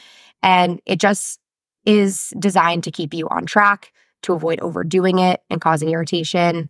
And 0.43 0.81
it 0.85 0.99
just 0.99 1.39
is 1.85 2.33
designed 2.37 2.83
to 2.83 2.91
keep 2.91 3.13
you 3.13 3.27
on 3.29 3.45
track, 3.45 3.93
to 4.23 4.33
avoid 4.33 4.59
overdoing 4.59 5.19
it 5.19 5.41
and 5.49 5.61
causing 5.61 5.89
irritation, 5.89 6.69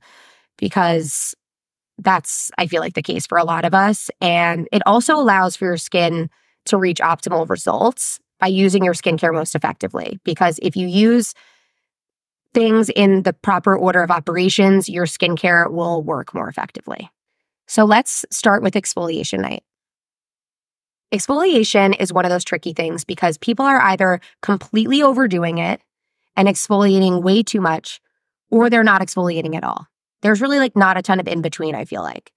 because 0.57 1.33
that's, 1.97 2.51
I 2.57 2.67
feel 2.67 2.81
like, 2.81 2.93
the 2.93 3.01
case 3.01 3.25
for 3.25 3.37
a 3.37 3.43
lot 3.43 3.65
of 3.65 3.73
us. 3.73 4.11
And 4.21 4.69
it 4.71 4.83
also 4.85 5.15
allows 5.15 5.55
for 5.55 5.65
your 5.65 5.77
skin 5.77 6.29
to 6.65 6.77
reach 6.77 6.99
optimal 6.99 7.49
results 7.49 8.19
by 8.39 8.47
using 8.47 8.83
your 8.83 8.93
skincare 8.93 9.33
most 9.33 9.55
effectively. 9.55 10.19
Because 10.23 10.59
if 10.61 10.75
you 10.75 10.87
use 10.87 11.33
things 12.53 12.89
in 12.89 13.23
the 13.23 13.33
proper 13.33 13.77
order 13.77 14.01
of 14.01 14.11
operations, 14.11 14.89
your 14.89 15.05
skincare 15.05 15.71
will 15.71 16.01
work 16.01 16.33
more 16.33 16.49
effectively. 16.49 17.09
So 17.67 17.85
let's 17.85 18.25
start 18.31 18.63
with 18.63 18.73
exfoliation 18.73 19.41
night. 19.41 19.63
Exfoliation 21.13 21.99
is 21.99 22.13
one 22.13 22.25
of 22.25 22.31
those 22.31 22.43
tricky 22.43 22.73
things 22.73 23.03
because 23.03 23.37
people 23.37 23.65
are 23.65 23.81
either 23.81 24.19
completely 24.41 25.01
overdoing 25.01 25.57
it 25.57 25.81
and 26.35 26.47
exfoliating 26.47 27.21
way 27.23 27.43
too 27.43 27.61
much, 27.61 27.99
or 28.51 28.69
they're 28.69 28.83
not 28.83 29.01
exfoliating 29.01 29.55
at 29.55 29.63
all. 29.63 29.87
There's 30.21 30.41
really 30.41 30.59
like 30.59 30.75
not 30.75 30.97
a 30.97 31.01
ton 31.01 31.19
of 31.19 31.27
in 31.27 31.41
between, 31.41 31.75
I 31.75 31.85
feel 31.85 32.01
like. 32.01 32.31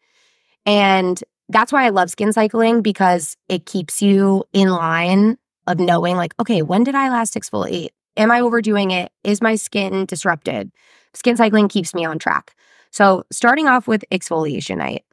And 0.65 1.23
that's 1.49 1.73
why 1.73 1.85
I 1.85 1.91
love 1.91 2.11
skin 2.11 2.33
cycling 2.33 2.83
because 2.83 3.37
it 3.49 3.67
keeps 3.67 4.01
you 4.01 4.45
in 4.53 4.71
line 4.71 5.37
of 5.73 5.81
knowing, 5.81 6.17
like, 6.17 6.35
okay, 6.39 6.63
when 6.63 6.85
did 6.85 6.95
I 6.95 7.09
last 7.09 7.35
exfoliate? 7.35 7.89
Am 8.17 8.31
I 8.31 8.41
overdoing 8.41 8.91
it? 8.91 9.11
Is 9.25 9.43
my 9.43 9.57
skin 9.57 10.07
disrupted? 10.07 10.71
Skin 11.15 11.37
cycling 11.37 11.69
keeps 11.69 11.95
me 11.95 12.05
on 12.05 12.19
track. 12.19 12.55
So, 12.91 13.25
starting 13.33 13.67
off 13.67 13.89
with 13.89 14.05
exfoliation 14.13 14.77
night, 14.79 15.05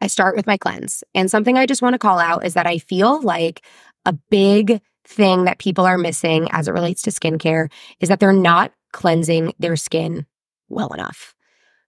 I 0.00 0.06
start 0.06 0.34
with 0.34 0.46
my 0.46 0.56
cleanse. 0.56 1.04
And 1.14 1.30
something 1.30 1.58
I 1.58 1.66
just 1.66 1.82
want 1.82 1.94
to 1.94 1.98
call 1.98 2.18
out 2.18 2.44
is 2.44 2.54
that 2.54 2.66
I 2.66 2.78
feel 2.78 3.20
like 3.20 3.64
a 4.06 4.14
big 4.30 4.80
thing 5.04 5.44
that 5.44 5.58
people 5.58 5.84
are 5.84 5.98
missing 5.98 6.48
as 6.52 6.68
it 6.68 6.72
relates 6.72 7.02
to 7.02 7.10
skincare 7.10 7.70
is 8.00 8.08
that 8.08 8.20
they're 8.20 8.32
not 8.32 8.72
cleansing 8.92 9.52
their 9.58 9.76
skin 9.76 10.26
well 10.68 10.92
enough. 10.94 11.34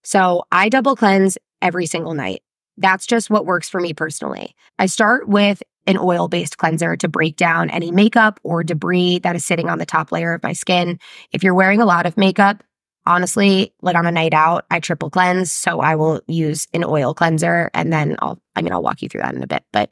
So 0.05 0.45
I 0.53 0.69
double 0.69 0.97
cleanse 0.97 1.39
every 1.63 1.87
single 1.87 2.15
night. 2.15 2.43
That's 2.77 3.07
just 3.07 3.31
what 3.31 3.47
works 3.47 3.69
for 3.69 3.81
me 3.81 3.93
personally. 3.93 4.55
I 4.79 4.87
start 4.87 5.29
with 5.29 5.63
an 5.87 5.99
oil 5.99 6.29
based 6.29 6.59
cleanser 6.59 6.97
to 6.97 7.09
break 7.09 7.37
down 7.37 7.71
any 7.71 7.91
makeup 7.91 8.41
or 8.43 8.63
debris 8.63 9.19
that 9.21 9.37
is 9.37 9.45
sitting 9.45 9.69
on 9.69 9.79
the 9.79 9.87
top 9.87 10.13
layer 10.13 10.33
of 10.33 10.43
my 10.43 10.53
skin. 10.53 10.99
If 11.33 11.43
you're 11.43 11.55
wearing 11.55 11.81
a 11.81 11.87
lot 11.87 12.07
of 12.07 12.17
makeup, 12.17 12.63
honestly, 13.07 13.73
like 13.83 13.97
on 13.97 14.07
a 14.07 14.13
night 14.13 14.35
out, 14.35 14.65
I 14.71 14.81
triple 14.81 15.11
cleanse. 15.11 15.51
So 15.51 15.81
I 15.81 15.97
will 15.97 16.21
use 16.29 16.69
an 16.73 16.85
oil 16.85 17.15
cleanser 17.15 17.71
and 17.75 17.93
then 17.93 18.17
I'll, 18.21 18.41
I 18.55 18.63
mean, 18.63 18.73
I'll 18.73 18.83
walk 18.83 19.03
you 19.03 19.09
through 19.09 19.23
that 19.23 19.35
in 19.35 19.43
a 19.43 19.47
bit. 19.47 19.65
But 19.73 19.91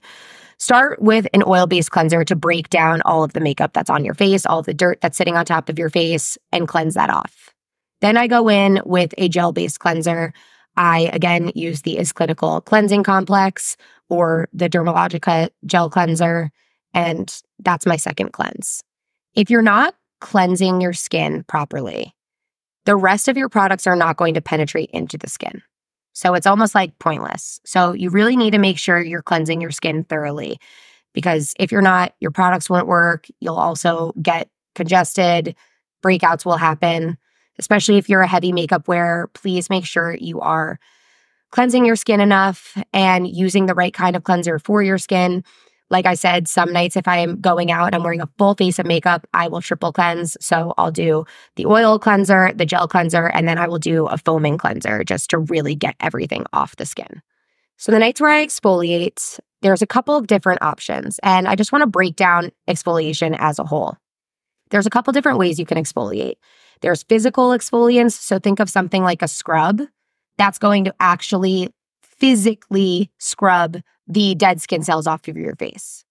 start 0.59 1.03
with 1.03 1.27
an 1.35 1.43
oil 1.47 1.66
based 1.66 1.90
cleanser 1.90 2.25
to 2.25 2.37
break 2.37 2.71
down 2.71 3.03
all 3.03 3.25
of 3.25 3.33
the 3.33 3.40
makeup 3.40 3.73
that's 3.73 3.90
on 3.90 4.05
your 4.05 4.14
face, 4.14 4.47
all 4.47 4.61
of 4.61 4.66
the 4.66 4.75
dirt 4.75 5.01
that's 5.01 5.19
sitting 5.19 5.37
on 5.37 5.45
top 5.45 5.69
of 5.69 5.79
your 5.79 5.90
face, 5.90 6.38
and 6.53 6.69
cleanse 6.69 6.95
that 6.95 7.11
off. 7.11 7.53
Then 8.01 8.16
I 8.16 8.29
go 8.29 8.49
in 8.49 8.81
with 8.87 9.12
a 9.19 9.29
gel 9.29 9.53
based 9.53 9.81
cleanser. 9.81 10.33
I 10.76 11.11
again 11.12 11.52
use 11.54 11.83
the 11.83 11.98
Is 11.98 12.12
Clinical 12.12 12.61
Cleansing 12.61 13.02
Complex 13.02 13.76
or 14.09 14.48
the 14.52 14.68
Dermalogica 14.68 15.50
Gel 15.66 15.90
Cleanser, 15.90 16.50
and 16.94 17.33
that's 17.59 17.87
my 17.87 17.96
second 17.96 18.33
cleanse. 18.33 18.83
If 19.35 19.50
you're 19.50 19.62
not 19.62 19.94
cleansing 20.20 20.80
your 20.80 20.92
skin 20.92 21.44
properly, 21.44 22.14
the 22.85 22.96
rest 22.96 23.28
of 23.28 23.37
your 23.37 23.48
products 23.48 23.87
are 23.87 23.96
not 23.96 24.16
going 24.16 24.35
to 24.35 24.40
penetrate 24.40 24.90
into 24.90 25.18
the 25.18 25.28
skin. 25.28 25.62
So 26.12 26.35
it's 26.35 26.46
almost 26.46 26.74
like 26.74 26.98
pointless. 26.98 27.61
So 27.64 27.92
you 27.92 28.11
really 28.11 28.37
need 28.37 28.50
to 28.50 28.59
make 28.59 28.78
sure 28.78 29.00
you're 29.00 29.22
cleansing 29.22 29.61
your 29.61 29.70
skin 29.70 30.04
thoroughly 30.04 30.59
because 31.12 31.54
if 31.59 31.70
you're 31.72 31.83
not, 31.83 32.14
your 32.20 32.30
products 32.30 32.68
won't 32.68 32.87
work. 32.87 33.26
You'll 33.40 33.56
also 33.56 34.12
get 34.20 34.48
congested, 34.74 35.54
breakouts 36.02 36.44
will 36.44 36.56
happen, 36.56 37.16
especially 37.61 37.99
if 37.99 38.09
you're 38.09 38.23
a 38.23 38.27
heavy 38.27 38.53
makeup 38.53 38.88
wearer. 38.88 39.31
Please 39.35 39.70
make 39.70 39.85
sure 39.85 40.16
you 40.18 40.40
are 40.40 40.81
cleansing 41.53 41.85
your 41.85 41.96
skin 41.96 42.20
enough 42.20 42.77
and 42.92 43.29
using 43.29 43.66
the 43.66 43.75
right 43.75 43.92
kind 43.92 44.16
of 44.16 44.25
cleanser 44.25 44.59
for 44.59 44.83
your 44.83 44.99
skin. 44.99 45.44
Like 45.90 46.07
I 46.07 46.14
said, 46.14 46.49
some 46.49 46.73
nights 46.73 46.96
if 46.96 47.07
I 47.07 47.18
am 47.18 47.40
going 47.40 47.70
out 47.70 47.87
and 47.87 47.96
I'm 47.96 48.03
wearing 48.03 48.20
a 48.20 48.29
full 48.38 48.55
face 48.55 48.79
of 48.79 48.87
makeup, 48.87 49.27
I 49.35 49.49
will 49.49 49.61
triple 49.61 49.92
cleanse. 49.92 50.37
So 50.40 50.73
I'll 50.79 50.92
do 50.92 51.25
the 51.57 51.66
oil 51.66 51.99
cleanser, 51.99 52.53
the 52.55 52.64
gel 52.64 52.88
cleanser, 52.88 53.27
and 53.27 53.46
then 53.46 53.59
I 53.59 53.68
will 53.68 53.81
do 53.81 54.07
a 54.07 54.16
foaming 54.16 54.57
cleanser 54.57 55.05
just 55.05 55.31
to 55.31 55.38
really 55.38 55.75
get 55.75 55.96
everything 56.01 56.46
off 56.53 56.77
the 56.77 56.87
skin. 56.87 57.20
So 57.77 57.90
the 57.90 57.99
nights 57.99 58.20
where 58.20 58.31
I 58.31 58.46
exfoliate, 58.46 59.40
there's 59.62 59.83
a 59.83 59.87
couple 59.87 60.16
of 60.16 60.29
different 60.29 60.62
options, 60.62 61.18
and 61.23 61.49
I 61.49 61.57
just 61.57 61.73
want 61.73 61.83
to 61.83 61.87
break 61.88 62.14
down 62.14 62.53
exfoliation 62.68 63.37
as 63.38 63.59
a 63.59 63.64
whole. 63.64 63.96
There's 64.70 64.87
a 64.87 64.90
couple 64.90 65.12
different 65.12 65.38
ways 65.38 65.59
you 65.59 65.66
can 65.66 65.79
exfoliate. 65.79 66.35
There's 66.81 67.03
physical 67.03 67.51
exfoliants, 67.51 68.12
so 68.12 68.38
think 68.38 68.61
of 68.61 68.71
something 68.71 69.03
like 69.03 69.23
a 69.23 69.29
scrub 69.29 69.83
that's 70.38 70.59
going 70.59 70.85
to 70.85 70.95
actually 71.01 71.69
physically 72.03 73.11
scrub 73.19 73.79
the 74.07 74.35
dead 74.35 74.61
skin 74.61 74.83
cells 74.83 75.07
off 75.07 75.29
of 75.29 75.37
your 75.37 75.55
face. 75.57 76.05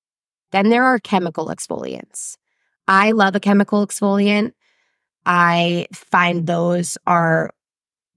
Then 0.52 0.70
there 0.70 0.84
are 0.84 1.00
chemical 1.00 1.48
exfoliants. 1.48 2.38
I 2.88 3.12
love 3.12 3.36
a 3.36 3.40
chemical 3.40 3.86
exfoliant. 3.86 4.54
I 5.26 5.88
find 5.94 6.48
those 6.48 6.98
are 7.06 7.52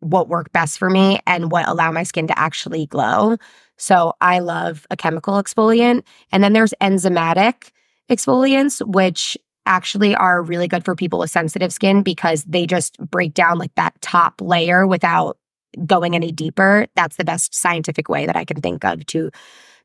what 0.00 0.28
work 0.28 0.52
best 0.52 0.78
for 0.78 0.90
me 0.90 1.20
and 1.26 1.50
what 1.50 1.68
allow 1.68 1.92
my 1.92 2.02
skin 2.02 2.26
to 2.26 2.38
actually 2.38 2.86
glow. 2.86 3.36
So 3.76 4.14
I 4.20 4.40
love 4.40 4.86
a 4.90 4.96
chemical 4.96 5.34
exfoliant. 5.34 6.02
And 6.32 6.42
then 6.42 6.52
there's 6.52 6.74
enzymatic 6.80 7.70
exfoliants, 8.10 8.84
which 8.86 9.36
actually 9.66 10.14
are 10.14 10.42
really 10.42 10.68
good 10.68 10.84
for 10.84 10.94
people 10.94 11.18
with 11.18 11.30
sensitive 11.30 11.72
skin 11.72 12.02
because 12.02 12.44
they 12.44 12.66
just 12.66 12.98
break 12.98 13.34
down 13.34 13.58
like 13.58 13.74
that 13.76 14.00
top 14.00 14.40
layer 14.40 14.86
without 14.86 15.38
going 15.86 16.14
any 16.14 16.32
deeper. 16.32 16.86
That's 16.96 17.16
the 17.16 17.24
best 17.24 17.54
scientific 17.54 18.08
way 18.08 18.26
that 18.26 18.36
I 18.36 18.44
can 18.44 18.60
think 18.60 18.84
of 18.84 19.06
to 19.06 19.30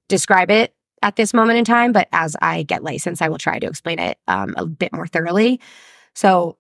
describe 0.07 0.51
it 0.51 0.73
at 1.01 1.15
this 1.15 1.33
moment 1.33 1.59
in 1.59 1.65
time. 1.65 1.91
But 1.91 2.07
as 2.11 2.35
I 2.41 2.63
get 2.63 2.83
licensed, 2.83 3.21
I 3.21 3.29
will 3.29 3.37
try 3.37 3.59
to 3.59 3.67
explain 3.67 3.99
it 3.99 4.17
um, 4.27 4.53
a 4.57 4.65
bit 4.65 4.93
more 4.93 5.07
thoroughly. 5.07 5.61
So 6.13 6.57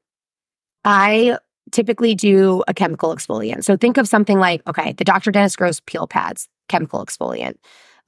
I 0.85 1.37
typically 1.71 2.15
do 2.15 2.63
a 2.67 2.73
chemical 2.73 3.13
exfoliant. 3.13 3.63
So 3.63 3.75
think 3.75 3.97
of 3.97 4.07
something 4.07 4.39
like, 4.39 4.61
okay, 4.67 4.93
the 4.93 5.03
Dr. 5.03 5.31
Dennis 5.31 5.55
Gross 5.55 5.81
peel 5.85 6.07
pads, 6.07 6.47
chemical 6.69 7.03
exfoliant. 7.05 7.55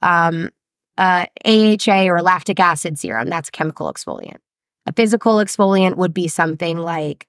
Um, 0.02 0.50
uh, 0.96 1.26
AHA 1.44 2.04
or 2.06 2.22
lactic 2.22 2.60
acid 2.60 2.98
serum, 2.98 3.28
that's 3.28 3.50
chemical 3.50 3.92
exfoliant. 3.92 4.38
A 4.86 4.92
physical 4.92 5.36
exfoliant 5.36 5.96
would 5.96 6.14
be 6.14 6.28
something 6.28 6.78
like 6.78 7.26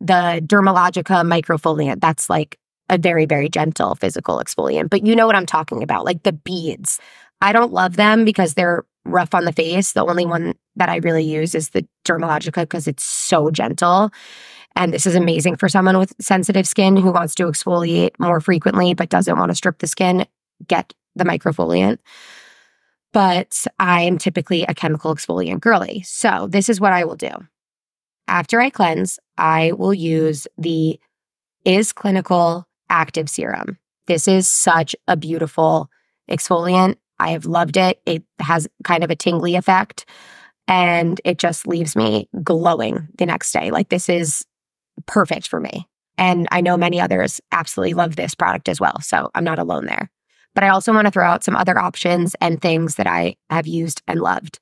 the 0.00 0.42
Dermalogica 0.44 1.24
microfoliant. 1.24 2.00
That's 2.00 2.28
like 2.28 2.58
a 2.90 2.98
very, 2.98 3.26
very 3.26 3.48
gentle 3.48 3.94
physical 3.94 4.38
exfoliant, 4.38 4.90
but 4.90 5.06
you 5.06 5.16
know 5.16 5.26
what 5.26 5.36
I'm 5.36 5.46
talking 5.46 5.82
about, 5.82 6.04
like 6.04 6.22
the 6.22 6.32
beads. 6.32 6.98
I 7.40 7.52
don't 7.52 7.72
love 7.72 7.96
them 7.96 8.24
because 8.24 8.54
they're 8.54 8.84
rough 9.04 9.34
on 9.34 9.44
the 9.44 9.52
face. 9.52 9.92
The 9.92 10.04
only 10.04 10.26
one 10.26 10.54
that 10.76 10.88
I 10.88 10.96
really 10.96 11.24
use 11.24 11.54
is 11.54 11.70
the 11.70 11.86
Dermalogica 12.04 12.62
because 12.62 12.86
it's 12.86 13.04
so 13.04 13.50
gentle. 13.50 14.10
And 14.76 14.92
this 14.92 15.06
is 15.06 15.14
amazing 15.14 15.56
for 15.56 15.68
someone 15.68 15.98
with 15.98 16.14
sensitive 16.20 16.66
skin 16.66 16.96
who 16.96 17.12
wants 17.12 17.34
to 17.36 17.44
exfoliate 17.44 18.10
more 18.18 18.40
frequently 18.40 18.94
but 18.94 19.08
doesn't 19.08 19.38
want 19.38 19.50
to 19.50 19.54
strip 19.54 19.78
the 19.78 19.86
skin. 19.86 20.26
Get 20.66 20.92
the 21.14 21.24
microfoliant. 21.24 21.98
But 23.14 23.64
I 23.78 24.02
am 24.02 24.18
typically 24.18 24.64
a 24.64 24.74
chemical 24.74 25.14
exfoliant 25.14 25.60
girly. 25.60 26.02
So 26.02 26.48
this 26.50 26.68
is 26.68 26.80
what 26.80 26.92
I 26.92 27.04
will 27.04 27.14
do. 27.14 27.30
After 28.26 28.60
I 28.60 28.70
cleanse, 28.70 29.20
I 29.38 29.70
will 29.72 29.94
use 29.94 30.48
the 30.58 30.98
Is 31.64 31.92
Clinical 31.92 32.66
active 32.90 33.30
serum. 33.30 33.78
This 34.08 34.26
is 34.26 34.48
such 34.48 34.96
a 35.06 35.16
beautiful 35.16 35.88
exfoliant. 36.28 36.96
I 37.20 37.30
have 37.30 37.46
loved 37.46 37.76
it. 37.76 38.00
It 38.04 38.24
has 38.40 38.66
kind 38.82 39.04
of 39.04 39.10
a 39.10 39.16
tingly 39.16 39.54
effect 39.54 40.04
and 40.66 41.20
it 41.24 41.38
just 41.38 41.68
leaves 41.68 41.94
me 41.94 42.28
glowing 42.42 43.06
the 43.16 43.26
next 43.26 43.52
day. 43.52 43.70
Like 43.70 43.90
this 43.90 44.08
is 44.08 44.44
perfect 45.06 45.46
for 45.46 45.60
me. 45.60 45.86
And 46.18 46.48
I 46.50 46.60
know 46.60 46.76
many 46.76 47.00
others 47.00 47.40
absolutely 47.52 47.94
love 47.94 48.16
this 48.16 48.34
product 48.34 48.68
as 48.68 48.80
well. 48.80 49.00
So 49.00 49.30
I'm 49.36 49.44
not 49.44 49.60
alone 49.60 49.86
there. 49.86 50.10
But 50.54 50.64
I 50.64 50.68
also 50.68 50.92
want 50.92 51.06
to 51.06 51.10
throw 51.10 51.26
out 51.26 51.44
some 51.44 51.56
other 51.56 51.78
options 51.78 52.34
and 52.40 52.60
things 52.60 52.96
that 52.96 53.06
I 53.06 53.36
have 53.50 53.66
used 53.66 54.02
and 54.06 54.20
loved. 54.20 54.60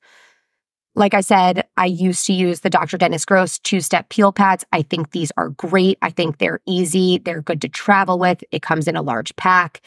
Like 0.94 1.14
I 1.14 1.22
said, 1.22 1.66
I 1.78 1.86
used 1.86 2.26
to 2.26 2.34
use 2.34 2.60
the 2.60 2.70
Dr. 2.70 2.98
Dennis 2.98 3.24
Gross 3.24 3.58
two 3.58 3.80
step 3.80 4.10
peel 4.10 4.30
pads. 4.30 4.64
I 4.72 4.82
think 4.82 5.12
these 5.12 5.32
are 5.38 5.50
great. 5.50 5.96
I 6.02 6.10
think 6.10 6.36
they're 6.36 6.60
easy. 6.66 7.18
They're 7.18 7.40
good 7.40 7.62
to 7.62 7.68
travel 7.68 8.18
with. 8.18 8.44
It 8.50 8.60
comes 8.60 8.86
in 8.86 8.96
a 8.96 9.02
large 9.02 9.34
pack. 9.36 9.80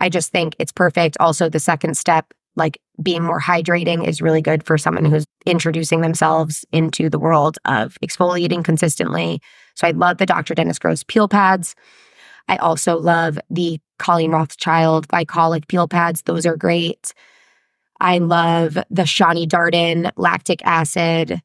I 0.00 0.10
just 0.10 0.32
think 0.32 0.54
it's 0.58 0.72
perfect. 0.72 1.16
Also, 1.18 1.48
the 1.48 1.60
second 1.60 1.96
step, 1.96 2.34
like 2.56 2.78
being 3.02 3.22
more 3.22 3.40
hydrating, 3.40 4.06
is 4.06 4.20
really 4.20 4.42
good 4.42 4.62
for 4.62 4.76
someone 4.76 5.06
who's 5.06 5.24
introducing 5.46 6.02
themselves 6.02 6.66
into 6.72 7.08
the 7.08 7.18
world 7.18 7.56
of 7.64 7.96
exfoliating 8.04 8.62
consistently. 8.62 9.40
So 9.76 9.88
I 9.88 9.92
love 9.92 10.18
the 10.18 10.26
Dr. 10.26 10.54
Dennis 10.54 10.78
Gross 10.78 11.02
peel 11.04 11.26
pads. 11.26 11.74
I 12.48 12.58
also 12.58 12.98
love 12.98 13.38
the 13.48 13.80
Colleen 14.00 14.32
Rothschild 14.32 15.06
glycolic 15.06 15.68
peel 15.68 15.86
pads. 15.86 16.22
Those 16.22 16.46
are 16.46 16.56
great. 16.56 17.14
I 18.00 18.18
love 18.18 18.74
the 18.90 19.02
Shani 19.02 19.46
Darden 19.46 20.10
lactic 20.16 20.60
acid. 20.64 21.40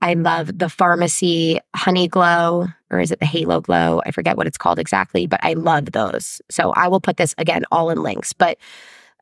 I 0.00 0.14
love 0.14 0.46
the 0.58 0.66
Farmacy 0.66 1.60
Honey 1.76 2.08
Glow, 2.08 2.66
or 2.90 2.98
is 2.98 3.12
it 3.12 3.20
the 3.20 3.26
Halo 3.26 3.60
Glow? 3.60 4.02
I 4.04 4.10
forget 4.10 4.36
what 4.36 4.48
it's 4.48 4.58
called 4.58 4.80
exactly, 4.80 5.28
but 5.28 5.38
I 5.44 5.52
love 5.52 5.92
those. 5.92 6.42
So 6.50 6.72
I 6.72 6.88
will 6.88 7.00
put 7.00 7.18
this 7.18 7.36
again 7.38 7.64
all 7.70 7.88
in 7.90 8.02
links. 8.02 8.32
But 8.32 8.58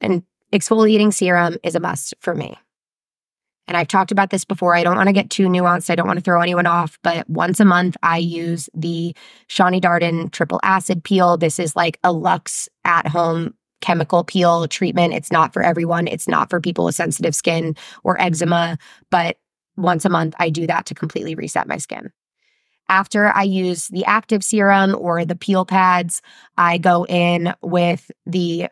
an 0.01 0.25
exfoliating 0.55 1.13
serum 1.13 1.59
is 1.63 1.75
a 1.75 1.81
must 1.81 2.15
for 2.21 2.35
me. 2.35 2.57
And 3.71 3.77
I've 3.77 3.87
talked 3.87 4.11
about 4.11 4.31
this 4.31 4.45
before. 4.45 4.75
I 4.75 4.83
don't 4.83 4.97
want 4.97 5.07
to 5.07 5.13
get 5.13 5.31
too 5.31 5.47
nuanced. 5.47 5.91
I 5.91 5.95
don't 5.95 6.09
want 6.09 6.19
to 6.19 6.25
throw 6.25 6.41
anyone 6.41 6.67
off, 6.67 6.99
but 7.05 7.31
once 7.31 7.61
a 7.61 7.65
month 7.65 7.97
I 8.03 8.19
use 8.19 8.69
the 8.75 9.15
Shani 9.49 9.81
Darden 9.81 10.33
triple 10.33 10.59
acid 10.65 11.05
peel. 11.05 11.37
This 11.37 11.61
is 11.61 11.77
like 11.77 11.97
a 12.03 12.11
luxe 12.11 12.69
at 12.85 13.07
home 13.07 13.55
chemical 13.81 14.25
peel 14.25 14.67
treatment. 14.67 15.15
It's 15.15 15.31
not 15.31 15.53
for 15.53 15.63
everyone. 15.63 16.09
It's 16.09 16.27
not 16.27 16.51
for 16.51 16.61
people 16.61 16.85
with 16.85 16.97
sensitive 16.97 17.33
skin 17.33 17.77
or 18.03 18.21
eczema, 18.21 18.77
but 19.09 19.37
once 19.77 20.05
a 20.05 20.11
month 20.11 20.35
I 20.41 20.51
do 20.51 20.67
that 20.67 20.87
to 20.87 20.95
completely 20.97 21.37
reset 21.37 21.69
my 21.69 21.77
skin. 21.77 22.11
After 22.89 23.29
I 23.29 23.45
use 23.45 23.87
the 23.87 24.05
active 24.05 24.43
serum 24.43 24.97
or 24.99 25.25
the 25.25 25.37
peel 25.37 25.65
pads, 25.65 26.23
I 26.59 26.79
go 26.79 27.07
in 27.07 27.55
with 27.63 28.11
the 28.27 28.69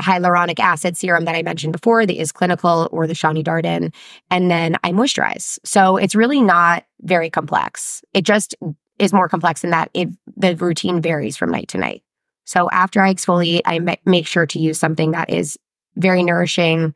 hyaluronic 0.00 0.60
acid 0.60 0.96
serum 0.96 1.24
that 1.24 1.34
I 1.34 1.42
mentioned 1.42 1.72
before, 1.72 2.06
the 2.06 2.18
Is 2.18 2.32
Clinical 2.32 2.88
or 2.92 3.06
the 3.06 3.14
Shani 3.14 3.44
Darden, 3.44 3.92
and 4.30 4.50
then 4.50 4.76
I 4.84 4.92
moisturize. 4.92 5.58
So 5.64 5.96
it's 5.96 6.14
really 6.14 6.40
not 6.40 6.84
very 7.02 7.30
complex. 7.30 8.02
It 8.14 8.22
just 8.22 8.54
is 8.98 9.12
more 9.12 9.28
complex 9.28 9.64
in 9.64 9.70
that 9.70 9.90
it, 9.94 10.08
the 10.36 10.56
routine 10.56 11.00
varies 11.00 11.36
from 11.36 11.50
night 11.50 11.68
to 11.68 11.78
night. 11.78 12.02
So 12.44 12.68
after 12.70 13.02
I 13.02 13.12
exfoliate, 13.12 13.60
I 13.64 13.78
ma- 13.78 13.96
make 14.04 14.26
sure 14.26 14.46
to 14.46 14.58
use 14.58 14.78
something 14.78 15.10
that 15.12 15.30
is 15.30 15.58
very 15.96 16.22
nourishing 16.22 16.94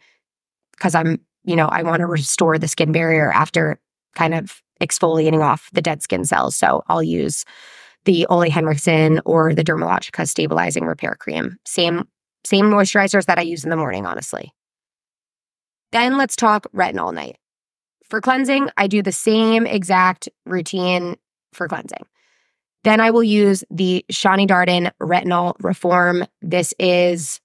because 0.72 0.94
I'm, 0.94 1.20
you 1.44 1.56
know, 1.56 1.66
I 1.66 1.82
want 1.82 2.00
to 2.00 2.06
restore 2.06 2.58
the 2.58 2.68
skin 2.68 2.92
barrier 2.92 3.30
after 3.32 3.78
kind 4.14 4.34
of 4.34 4.62
exfoliating 4.80 5.42
off 5.42 5.68
the 5.72 5.82
dead 5.82 6.02
skin 6.02 6.24
cells. 6.24 6.56
So 6.56 6.82
I'll 6.88 7.02
use 7.02 7.44
the 8.04 8.26
Ole 8.26 8.50
Henriksen 8.50 9.20
or 9.24 9.54
the 9.54 9.62
Dermalogica 9.62 10.28
stabilizing 10.28 10.86
repair 10.86 11.14
cream. 11.14 11.56
Same 11.64 12.08
same 12.44 12.66
moisturizers 12.66 13.26
that 13.26 13.38
I 13.38 13.42
use 13.42 13.64
in 13.64 13.70
the 13.70 13.76
morning, 13.76 14.07
honestly. 14.07 14.52
Then 15.92 16.16
let's 16.16 16.37
talk 16.37 16.66
retinol 16.72 17.14
night. 17.14 17.37
For 18.09 18.20
cleansing, 18.20 18.70
I 18.76 18.87
do 18.87 19.02
the 19.02 19.12
same 19.12 19.66
exact 19.66 20.28
routine 20.44 21.16
for 21.52 21.68
cleansing. 21.68 22.07
Then 22.85 23.00
I 23.00 23.11
will 23.11 23.22
use 23.22 23.62
the 23.70 24.05
Shani 24.11 24.46
Darden 24.46 24.90
Retinol 25.00 25.55
Reform. 25.61 26.26
This 26.40 26.74
is 26.78 27.40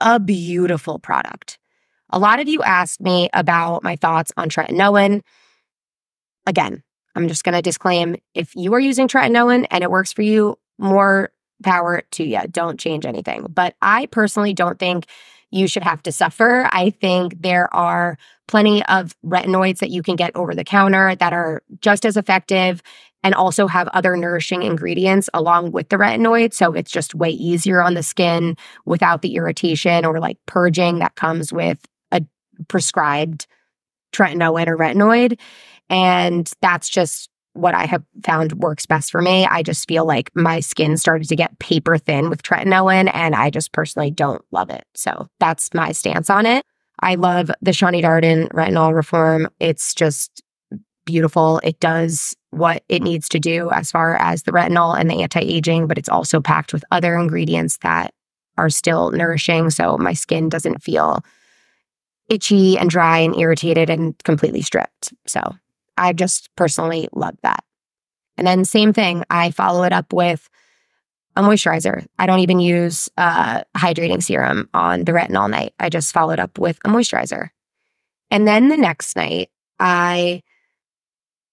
a 0.00 0.18
beautiful 0.18 0.98
product. 0.98 1.58
A 2.10 2.18
lot 2.18 2.40
of 2.40 2.48
you 2.48 2.62
asked 2.62 3.00
me 3.00 3.28
about 3.34 3.82
my 3.82 3.96
thoughts 3.96 4.32
on 4.36 4.48
tretinoin. 4.48 5.20
Again, 6.46 6.82
I'm 7.14 7.28
just 7.28 7.44
going 7.44 7.54
to 7.54 7.62
disclaim 7.62 8.16
if 8.34 8.54
you 8.56 8.72
are 8.74 8.80
using 8.80 9.08
tretinoin 9.08 9.66
and 9.70 9.84
it 9.84 9.90
works 9.90 10.12
for 10.12 10.22
you, 10.22 10.56
more 10.78 11.30
power 11.62 12.02
to 12.12 12.24
you. 12.24 12.40
Don't 12.50 12.78
change 12.78 13.06
anything. 13.06 13.46
But 13.48 13.74
I 13.82 14.06
personally 14.06 14.54
don't 14.54 14.78
think 14.78 15.06
you 15.50 15.66
should 15.66 15.82
have 15.82 16.02
to 16.02 16.12
suffer. 16.12 16.68
I 16.72 16.90
think 16.90 17.40
there 17.40 17.72
are 17.74 18.18
plenty 18.48 18.84
of 18.86 19.16
retinoids 19.24 19.78
that 19.78 19.90
you 19.90 20.02
can 20.02 20.16
get 20.16 20.34
over 20.34 20.54
the 20.54 20.64
counter 20.64 21.14
that 21.16 21.32
are 21.32 21.62
just 21.80 22.04
as 22.04 22.16
effective 22.16 22.82
and 23.22 23.34
also 23.34 23.66
have 23.66 23.88
other 23.88 24.16
nourishing 24.16 24.62
ingredients 24.62 25.28
along 25.34 25.72
with 25.72 25.88
the 25.88 25.96
retinoid. 25.96 26.52
So 26.52 26.72
it's 26.72 26.90
just 26.90 27.14
way 27.14 27.30
easier 27.30 27.82
on 27.82 27.94
the 27.94 28.02
skin 28.02 28.56
without 28.84 29.22
the 29.22 29.34
irritation 29.34 30.04
or 30.04 30.20
like 30.20 30.38
purging 30.46 31.00
that 31.00 31.16
comes 31.16 31.52
with 31.52 31.84
a 32.12 32.22
prescribed 32.68 33.46
tretinoin 34.12 34.68
or 34.68 34.76
retinoid. 34.76 35.38
And 35.90 36.50
that's 36.60 36.88
just 36.88 37.30
what 37.58 37.74
I 37.74 37.86
have 37.86 38.02
found 38.22 38.52
works 38.54 38.86
best 38.86 39.10
for 39.10 39.20
me. 39.20 39.46
I 39.46 39.62
just 39.62 39.86
feel 39.88 40.06
like 40.06 40.30
my 40.34 40.60
skin 40.60 40.96
started 40.96 41.28
to 41.28 41.36
get 41.36 41.58
paper 41.58 41.98
thin 41.98 42.30
with 42.30 42.42
tretinoin, 42.42 43.10
and 43.12 43.34
I 43.34 43.50
just 43.50 43.72
personally 43.72 44.10
don't 44.10 44.42
love 44.52 44.70
it. 44.70 44.84
So 44.94 45.28
that's 45.40 45.74
my 45.74 45.92
stance 45.92 46.30
on 46.30 46.46
it. 46.46 46.64
I 47.00 47.14
love 47.14 47.50
the 47.60 47.70
Shani 47.70 48.02
Darden 48.02 48.48
retinol 48.48 48.94
reform. 48.94 49.48
It's 49.60 49.94
just 49.94 50.42
beautiful. 51.04 51.60
It 51.64 51.80
does 51.80 52.34
what 52.50 52.82
it 52.88 53.02
needs 53.02 53.28
to 53.30 53.38
do 53.38 53.70
as 53.70 53.90
far 53.90 54.16
as 54.16 54.42
the 54.42 54.52
retinol 54.52 54.98
and 54.98 55.10
the 55.10 55.22
anti 55.22 55.40
aging, 55.40 55.86
but 55.86 55.98
it's 55.98 56.08
also 56.08 56.40
packed 56.40 56.72
with 56.72 56.84
other 56.90 57.16
ingredients 57.16 57.78
that 57.78 58.12
are 58.56 58.70
still 58.70 59.10
nourishing. 59.12 59.70
So 59.70 59.96
my 59.98 60.12
skin 60.12 60.48
doesn't 60.48 60.82
feel 60.82 61.24
itchy 62.28 62.76
and 62.78 62.90
dry 62.90 63.18
and 63.18 63.36
irritated 63.36 63.88
and 63.88 64.16
completely 64.24 64.62
stripped. 64.62 65.12
So 65.26 65.40
I 65.98 66.12
just 66.12 66.48
personally 66.56 67.08
love 67.12 67.36
that. 67.42 67.64
And 68.36 68.46
then, 68.46 68.64
same 68.64 68.92
thing, 68.92 69.24
I 69.30 69.50
follow 69.50 69.82
it 69.82 69.92
up 69.92 70.12
with 70.12 70.48
a 71.36 71.42
moisturizer. 71.42 72.06
I 72.18 72.26
don't 72.26 72.40
even 72.40 72.60
use 72.60 73.08
a 73.16 73.64
hydrating 73.76 74.22
serum 74.22 74.68
on 74.74 75.04
the 75.04 75.12
retinol 75.12 75.50
night. 75.50 75.74
I 75.78 75.88
just 75.88 76.12
follow 76.12 76.32
it 76.32 76.40
up 76.40 76.58
with 76.58 76.78
a 76.84 76.88
moisturizer. 76.88 77.50
And 78.30 78.46
then 78.46 78.68
the 78.68 78.76
next 78.76 79.16
night, 79.16 79.50
I, 79.80 80.42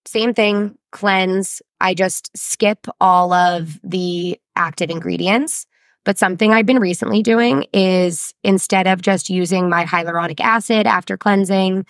same 0.05 0.33
thing, 0.33 0.77
cleanse. 0.91 1.61
I 1.79 1.93
just 1.93 2.35
skip 2.37 2.87
all 2.99 3.33
of 3.33 3.79
the 3.83 4.39
active 4.55 4.89
ingredients. 4.89 5.65
But 6.03 6.19
something 6.19 6.53
I've 6.53 6.67
been 6.67 6.79
recently 6.79 7.23
doing 7.23 7.65
is 7.73 8.33
instead 8.43 8.85
of 8.85 9.01
just 9.01 9.29
using 9.29 9.69
my 9.69 9.85
hyaluronic 9.85 10.39
acid 10.39 10.85
after 10.85 11.17
cleansing, 11.17 11.85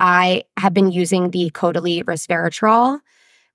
I 0.00 0.44
have 0.56 0.74
been 0.74 0.90
using 0.90 1.30
the 1.30 1.50
Caudalie 1.50 2.04
Resveratrol 2.04 3.00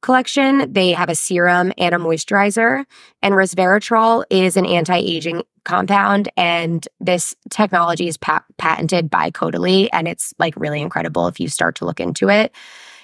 collection. 0.01 0.71
They 0.71 0.91
have 0.91 1.09
a 1.09 1.15
serum 1.15 1.71
and 1.77 1.95
a 1.95 1.97
moisturizer, 1.97 2.85
and 3.21 3.33
resveratrol 3.33 4.25
is 4.29 4.57
an 4.57 4.65
anti 4.65 4.97
aging 4.97 5.43
compound. 5.65 6.29
And 6.37 6.87
this 6.99 7.35
technology 7.49 8.07
is 8.07 8.17
pa- 8.17 8.43
patented 8.57 9.09
by 9.09 9.31
Caudalie, 9.31 9.89
and 9.91 10.07
it's 10.07 10.33
like 10.37 10.55
really 10.55 10.81
incredible 10.81 11.27
if 11.27 11.39
you 11.39 11.47
start 11.47 11.75
to 11.77 11.85
look 11.85 11.99
into 11.99 12.29
it. 12.29 12.53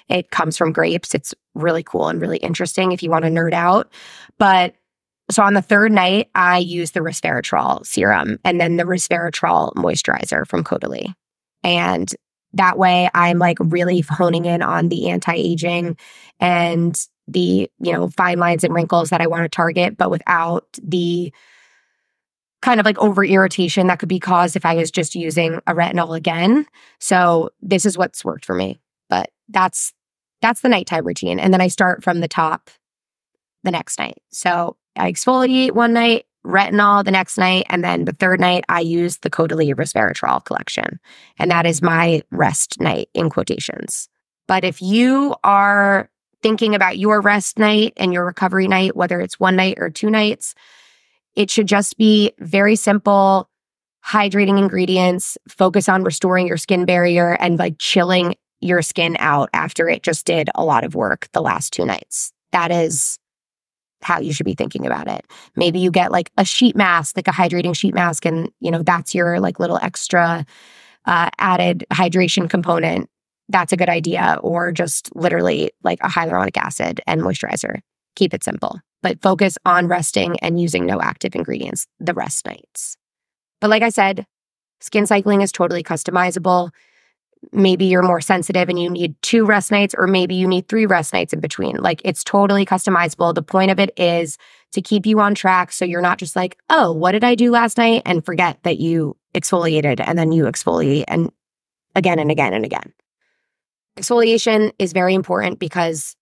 It 0.10 0.32
comes 0.32 0.58
from 0.58 0.73
grapes. 0.73 1.15
It's 1.15 1.34
really 1.56 1.84
cool 1.84 2.08
and 2.08 2.21
really 2.21 2.38
interesting 2.38 2.91
if 2.91 3.02
you 3.02 3.10
want 3.10 3.25
to 3.25 3.32
nerd 3.32 3.54
out. 3.54 3.91
But 4.38 4.75
so 5.32 5.43
on 5.43 5.54
the 5.54 5.62
third 5.62 5.91
night, 5.91 6.30
I 6.34 6.58
use 6.58 6.91
the 6.91 7.02
resveratrol 7.02 7.86
serum 7.86 8.39
and 8.43 8.60
then 8.60 8.78
the 8.78 8.84
resveratrol 8.84 9.73
moisturizer 9.75 10.47
from 10.47 10.63
Caudalie. 10.63 11.13
And 11.63 12.12
that 12.53 12.77
way 12.77 13.09
I'm 13.13 13.39
like 13.39 13.57
really 13.59 14.01
honing 14.01 14.45
in 14.45 14.62
on 14.62 14.89
the 14.89 15.09
anti-aging 15.09 15.97
and 16.39 17.07
the, 17.27 17.69
you 17.79 17.93
know, 17.93 18.09
fine 18.09 18.39
lines 18.39 18.63
and 18.63 18.73
wrinkles 18.73 19.12
that 19.12 19.21
I 19.21 19.27
want 19.27 19.43
to 19.43 19.49
target, 19.49 19.97
but 19.97 20.09
without 20.09 20.65
the 20.81 21.31
kind 22.62 22.79
of 22.79 22.85
like 22.85 22.97
over 22.97 23.23
irritation 23.23 23.88
that 23.88 23.99
could 23.99 24.09
be 24.09 24.19
caused 24.19 24.55
if 24.55 24.65
I 24.65 24.75
was 24.75 24.91
just 24.91 25.15
using 25.15 25.55
a 25.67 25.73
retinol 25.73 26.17
again. 26.17 26.65
So 26.99 27.51
this 27.62 27.85
is 27.85 27.97
what's 27.97 28.25
worked 28.25 28.45
for 28.45 28.55
me. 28.55 28.79
But 29.09 29.29
that's 29.47 29.93
that's 30.41 30.62
the 30.62 30.69
nighttime 30.69 31.05
routine. 31.05 31.39
And 31.39 31.53
then 31.53 31.62
I 31.62 31.67
start 31.67 32.03
from 32.03 32.19
the 32.19 32.27
top 32.27 32.69
the 33.63 33.71
next 33.71 33.99
night. 33.99 34.17
So 34.31 34.77
I 34.95 35.12
exfoliate 35.12 35.71
one 35.71 35.93
night, 35.93 36.25
retinol 36.45 37.04
the 37.04 37.12
next 37.12 37.38
night. 37.38 37.65
And 37.69 37.84
then 37.84 38.06
the 38.06 38.13
third 38.13 38.39
night, 38.39 38.65
I 38.69 38.80
use 38.80 39.17
the 39.17 39.30
Caudalie 39.30 39.73
resveratrol 39.73 40.43
collection. 40.45 40.99
And 41.38 41.52
that 41.52 41.65
is 41.65 41.82
my 41.82 42.23
rest 42.32 42.80
night 42.80 43.10
in 43.13 43.30
quotations. 43.30 44.08
But 44.47 44.63
if 44.63 44.82
you 44.82 45.36
are 45.43 46.10
thinking 46.41 46.73
about 46.73 46.97
your 46.97 47.21
rest 47.21 47.60
night 47.60 47.93
and 47.97 48.13
your 48.13 48.25
recovery 48.25 48.67
night, 48.67 48.95
whether 48.95 49.19
it's 49.19 49.39
one 49.39 49.56
night 49.56 49.78
or 49.78 49.89
two 49.89 50.10
nights, 50.10 50.56
it 51.36 51.52
should 51.52 51.67
just 51.67 51.97
be 51.97 52.32
very 52.39 52.75
simple, 52.75 53.49
hydrating 54.06 54.58
ingredients, 54.58 55.38
focus 55.47 55.89
on 55.89 56.04
restoring 56.04 56.47
your 56.47 56.58
skin 56.58 56.86
barrier 56.86 57.34
and 57.39 57.60
like 57.60 57.75
chilling 57.78 58.36
your 58.62 58.82
skin 58.82 59.15
out 59.19 59.49
after 59.54 59.88
it 59.88 60.04
just 60.04 60.25
did 60.25 60.49
a 60.56 60.63
lot 60.63 60.84
of 60.84 60.95
work 60.95 61.30
the 61.34 61.41
last 61.41 61.71
two 61.71 61.86
nights. 61.86 62.32
That 62.52 62.71
is 62.71 63.19
how 64.01 64.19
you 64.19 64.33
should 64.33 64.45
be 64.45 64.55
thinking 64.55 64.85
about 64.85 65.07
it. 65.07 65.25
Maybe 65.55 65.79
you 65.79 65.91
get 65.91 66.12
like 66.12 66.31
a 66.37 66.45
sheet 66.45 66.75
mask, 66.75 67.17
like 67.17 67.27
a 67.27 67.31
hydrating 67.31 67.75
sheet 67.75 67.93
mask, 67.93 68.25
and 68.25 68.52
you 68.60 68.71
know 68.71 68.83
that's 68.83 69.13
your 69.13 69.39
like 69.39 69.60
little 69.60 69.79
extra 69.81 70.45
uh, 71.06 71.29
added 71.39 71.85
hydration 71.91 72.50
component. 72.50 73.10
That's 73.50 73.73
a 73.73 73.77
good 73.77 73.89
idea. 73.89 74.37
Or 74.41 74.71
just 74.71 75.15
literally 75.15 75.71
like 75.83 76.00
a 76.02 76.08
hyaluronic 76.08 76.58
acid 76.58 77.02
and 77.08 77.21
moisturizer. 77.21 77.79
Keep 78.15 78.33
it 78.33 78.43
simple, 78.43 78.79
but 79.02 79.21
focus 79.21 79.58
on 79.65 79.87
resting 79.87 80.39
and 80.39 80.60
using 80.60 80.85
no 80.85 81.02
active 81.02 81.35
ingredients 81.35 81.87
the 82.00 82.13
rest 82.13 82.45
nights. 82.45 82.97
But 83.62 83.69
like 83.69 83.83
I 83.83 83.89
said, 83.89 84.25
skin 84.81 85.06
cycling 85.06 85.41
is 85.41 85.52
totally 85.52 85.83
customizable 85.83 86.71
maybe 87.52 87.85
you're 87.85 88.04
more 88.04 88.21
sensitive 88.21 88.69
and 88.69 88.79
you 88.79 88.90
need 88.90 89.15
two 89.21 89.46
rest 89.46 89.71
nights, 89.71 89.96
or 89.98 90.08
maybe 90.08 90.35
you 90.35 90.48
need 90.48 90.67
three 90.67 90.85
rest 90.85 91.13
nights 91.13 91.33
in 91.33 91.40
between. 91.40 91.77
Like 91.77 92.02
it's 92.04 92.23
totally 92.23 92.65
customizable. 92.65 93.33
The 93.33 93.42
point 93.42 93.71
of 93.71 93.79
it 93.79 93.92
is 93.98 94.37
to 94.73 94.81
keep 94.81 95.06
you 95.06 95.19
on 95.19 95.35
track. 95.35 95.71
So 95.71 95.85
you're 95.85 96.02
not 96.02 96.17
just 96.17 96.35
like, 96.35 96.58
oh, 96.69 96.92
what 96.92 97.13
did 97.13 97.23
I 97.23 97.35
do 97.35 97.52
last 97.52 97.77
night? 97.77 98.04
And 98.06 98.25
forget 98.25 98.60
that 98.63 98.79
you 98.79 99.15
exfoliated 99.33 100.04
and 100.06 100.17
then 100.17 100.31
you 100.31 100.44
exfoliate 100.44 101.06
and 101.08 101.31
again 101.96 102.19
and 102.19 102.31
again 102.31 102.54
and 102.54 102.65
again. 102.65 102.94
Exfoliation 103.98 104.71
is 104.79 104.94
very 104.94 105.13
important 105.13 105.60
because 105.60 106.15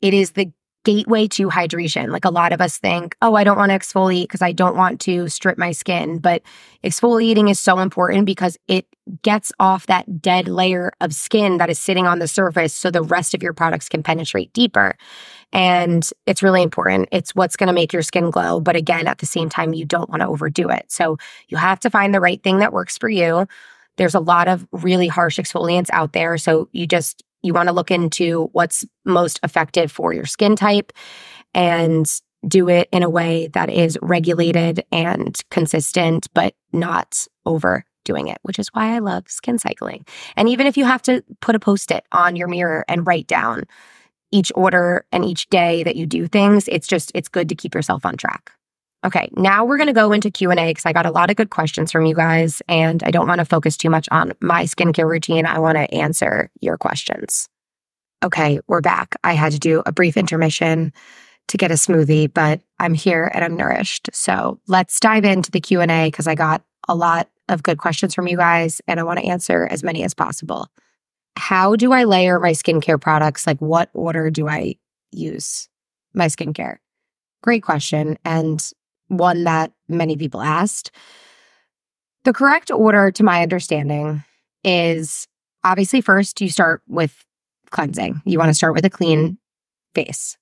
it 0.00 0.14
is 0.14 0.32
the 0.32 0.52
gateway 0.86 1.26
to 1.26 1.48
hydration. 1.48 2.10
Like 2.10 2.24
a 2.24 2.30
lot 2.30 2.52
of 2.52 2.60
us 2.60 2.78
think, 2.78 3.16
oh, 3.20 3.34
I 3.34 3.42
don't 3.42 3.58
want 3.58 3.72
to 3.72 3.78
exfoliate 3.78 4.22
because 4.22 4.40
I 4.40 4.52
don't 4.52 4.76
want 4.76 5.00
to 5.00 5.28
strip 5.28 5.58
my 5.58 5.72
skin. 5.72 6.18
But 6.18 6.42
exfoliating 6.84 7.50
is 7.50 7.58
so 7.58 7.80
important 7.80 8.24
because 8.24 8.56
it 8.68 8.86
gets 9.22 9.50
off 9.58 9.88
that 9.88 10.22
dead 10.22 10.46
layer 10.46 10.92
of 11.00 11.12
skin 11.12 11.58
that 11.58 11.68
is 11.68 11.80
sitting 11.80 12.06
on 12.06 12.20
the 12.20 12.28
surface 12.28 12.72
so 12.72 12.92
the 12.92 13.02
rest 13.02 13.34
of 13.34 13.42
your 13.42 13.52
products 13.52 13.88
can 13.88 14.04
penetrate 14.04 14.52
deeper. 14.52 14.96
And 15.52 16.08
it's 16.24 16.42
really 16.42 16.62
important. 16.62 17.08
It's 17.10 17.34
what's 17.34 17.56
going 17.56 17.66
to 17.66 17.72
make 17.72 17.92
your 17.92 18.02
skin 18.02 18.30
glow. 18.30 18.60
But 18.60 18.76
again, 18.76 19.08
at 19.08 19.18
the 19.18 19.26
same 19.26 19.48
time, 19.48 19.74
you 19.74 19.84
don't 19.84 20.08
want 20.08 20.22
to 20.22 20.28
overdo 20.28 20.68
it. 20.68 20.84
So 20.86 21.18
you 21.48 21.56
have 21.56 21.80
to 21.80 21.90
find 21.90 22.14
the 22.14 22.20
right 22.20 22.40
thing 22.40 22.60
that 22.60 22.72
works 22.72 22.96
for 22.96 23.08
you. 23.08 23.48
There's 23.96 24.14
a 24.14 24.20
lot 24.20 24.46
of 24.46 24.64
really 24.70 25.08
harsh 25.08 25.40
exfoliants 25.40 25.88
out 25.92 26.12
there. 26.12 26.38
So 26.38 26.68
you 26.70 26.86
just 26.86 27.24
you 27.46 27.54
want 27.54 27.68
to 27.68 27.74
look 27.74 27.90
into 27.90 28.48
what's 28.52 28.84
most 29.04 29.40
effective 29.42 29.90
for 29.90 30.12
your 30.12 30.26
skin 30.26 30.56
type 30.56 30.92
and 31.54 32.20
do 32.46 32.68
it 32.68 32.88
in 32.92 33.02
a 33.02 33.10
way 33.10 33.48
that 33.48 33.70
is 33.70 33.98
regulated 34.02 34.84
and 34.92 35.40
consistent, 35.50 36.28
but 36.34 36.54
not 36.72 37.26
overdoing 37.44 38.28
it, 38.28 38.38
which 38.42 38.58
is 38.58 38.68
why 38.68 38.94
I 38.94 38.98
love 38.98 39.28
skin 39.28 39.58
cycling. 39.58 40.04
And 40.36 40.48
even 40.48 40.66
if 40.66 40.76
you 40.76 40.84
have 40.84 41.02
to 41.02 41.24
put 41.40 41.54
a 41.54 41.60
post 41.60 41.90
it 41.90 42.04
on 42.12 42.36
your 42.36 42.48
mirror 42.48 42.84
and 42.88 43.06
write 43.06 43.26
down 43.26 43.64
each 44.32 44.52
order 44.54 45.06
and 45.12 45.24
each 45.24 45.48
day 45.48 45.82
that 45.84 45.96
you 45.96 46.06
do 46.06 46.26
things, 46.26 46.68
it's 46.68 46.86
just, 46.86 47.10
it's 47.14 47.28
good 47.28 47.48
to 47.48 47.54
keep 47.54 47.74
yourself 47.74 48.04
on 48.04 48.16
track. 48.16 48.52
Okay, 49.06 49.30
now 49.36 49.64
we're 49.64 49.76
going 49.76 49.86
to 49.86 49.92
go 49.92 50.10
into 50.10 50.32
Q&A 50.32 50.54
because 50.54 50.84
I 50.84 50.92
got 50.92 51.06
a 51.06 51.12
lot 51.12 51.30
of 51.30 51.36
good 51.36 51.50
questions 51.50 51.92
from 51.92 52.06
you 52.06 52.14
guys 52.14 52.60
and 52.68 53.04
I 53.04 53.12
don't 53.12 53.28
want 53.28 53.38
to 53.38 53.44
focus 53.44 53.76
too 53.76 53.88
much 53.88 54.08
on 54.10 54.32
my 54.40 54.64
skincare 54.64 55.08
routine. 55.08 55.46
I 55.46 55.60
want 55.60 55.78
to 55.78 55.94
answer 55.94 56.50
your 56.60 56.76
questions. 56.76 57.48
Okay, 58.24 58.58
we're 58.66 58.80
back. 58.80 59.14
I 59.22 59.34
had 59.34 59.52
to 59.52 59.60
do 59.60 59.80
a 59.86 59.92
brief 59.92 60.16
intermission 60.16 60.92
to 61.46 61.56
get 61.56 61.70
a 61.70 61.74
smoothie, 61.74 62.32
but 62.34 62.60
I'm 62.80 62.94
here 62.94 63.30
and 63.32 63.44
I'm 63.44 63.56
nourished. 63.56 64.10
So, 64.12 64.58
let's 64.66 64.98
dive 64.98 65.24
into 65.24 65.52
the 65.52 65.60
Q&A 65.60 66.08
because 66.08 66.26
I 66.26 66.34
got 66.34 66.64
a 66.88 66.94
lot 66.96 67.28
of 67.48 67.62
good 67.62 67.78
questions 67.78 68.12
from 68.12 68.26
you 68.26 68.36
guys 68.36 68.80
and 68.88 68.98
I 68.98 69.04
want 69.04 69.20
to 69.20 69.26
answer 69.26 69.68
as 69.70 69.84
many 69.84 70.02
as 70.02 70.14
possible. 70.14 70.66
How 71.36 71.76
do 71.76 71.92
I 71.92 72.02
layer 72.02 72.40
my 72.40 72.50
skincare 72.50 73.00
products? 73.00 73.46
Like 73.46 73.60
what 73.60 73.88
order 73.94 74.30
do 74.30 74.48
I 74.48 74.74
use 75.12 75.68
my 76.12 76.26
skincare? 76.26 76.78
Great 77.42 77.62
question. 77.62 78.18
And 78.24 78.68
one 79.08 79.44
that 79.44 79.72
many 79.88 80.16
people 80.16 80.40
asked. 80.40 80.90
The 82.24 82.32
correct 82.32 82.70
order, 82.70 83.10
to 83.12 83.22
my 83.22 83.42
understanding, 83.42 84.24
is 84.64 85.28
obviously 85.64 86.00
first 86.00 86.40
you 86.40 86.48
start 86.48 86.82
with 86.88 87.24
cleansing. 87.70 88.20
You 88.24 88.38
want 88.38 88.50
to 88.50 88.54
start 88.54 88.74
with 88.74 88.84
a 88.84 88.90
clean 88.90 89.38
face. 89.94 90.36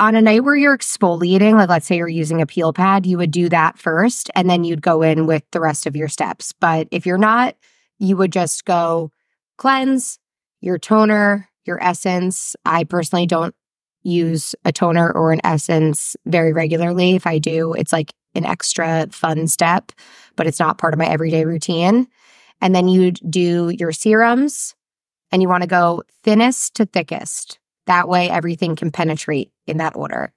On 0.00 0.14
a 0.14 0.22
night 0.22 0.44
where 0.44 0.54
you're 0.54 0.78
exfoliating, 0.78 1.54
like 1.54 1.68
let's 1.68 1.86
say 1.86 1.96
you're 1.96 2.08
using 2.08 2.40
a 2.40 2.46
peel 2.46 2.72
pad, 2.72 3.04
you 3.04 3.18
would 3.18 3.32
do 3.32 3.48
that 3.48 3.78
first 3.78 4.30
and 4.36 4.48
then 4.48 4.62
you'd 4.62 4.82
go 4.82 5.02
in 5.02 5.26
with 5.26 5.42
the 5.50 5.60
rest 5.60 5.86
of 5.86 5.96
your 5.96 6.06
steps. 6.06 6.52
But 6.52 6.86
if 6.92 7.04
you're 7.04 7.18
not, 7.18 7.56
you 7.98 8.16
would 8.16 8.32
just 8.32 8.64
go 8.64 9.10
cleanse, 9.56 10.20
your 10.60 10.78
toner, 10.78 11.48
your 11.64 11.82
essence. 11.82 12.54
I 12.64 12.84
personally 12.84 13.26
don't 13.26 13.54
use 14.08 14.54
a 14.64 14.72
toner 14.72 15.10
or 15.12 15.32
an 15.32 15.40
essence 15.44 16.16
very 16.26 16.52
regularly. 16.52 17.14
If 17.14 17.26
I 17.26 17.38
do, 17.38 17.72
it's 17.74 17.92
like 17.92 18.12
an 18.34 18.44
extra 18.44 19.06
fun 19.10 19.46
step, 19.46 19.92
but 20.36 20.46
it's 20.46 20.60
not 20.60 20.78
part 20.78 20.94
of 20.94 20.98
my 20.98 21.06
everyday 21.06 21.44
routine. 21.44 22.08
And 22.60 22.74
then 22.74 22.88
you 22.88 23.12
do 23.12 23.70
your 23.70 23.92
serums 23.92 24.74
and 25.30 25.42
you 25.42 25.48
want 25.48 25.62
to 25.62 25.68
go 25.68 26.02
thinnest 26.24 26.74
to 26.74 26.86
thickest. 26.86 27.58
That 27.86 28.08
way, 28.08 28.28
everything 28.28 28.76
can 28.76 28.90
penetrate 28.90 29.50
in 29.66 29.78
that 29.78 29.96
order. 29.96 30.32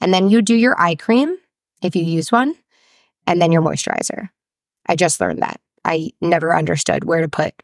And 0.00 0.12
then 0.12 0.28
you 0.28 0.42
do 0.42 0.54
your 0.54 0.78
eye 0.80 0.96
cream 0.96 1.36
if 1.82 1.94
you 1.94 2.02
use 2.02 2.32
one, 2.32 2.54
and 3.26 3.40
then 3.40 3.52
your 3.52 3.62
moisturizer. 3.62 4.30
I 4.86 4.96
just 4.96 5.20
learned 5.20 5.42
that. 5.42 5.60
I 5.84 6.10
never 6.20 6.54
understood 6.54 7.04
where 7.04 7.20
to 7.20 7.28
put 7.28 7.54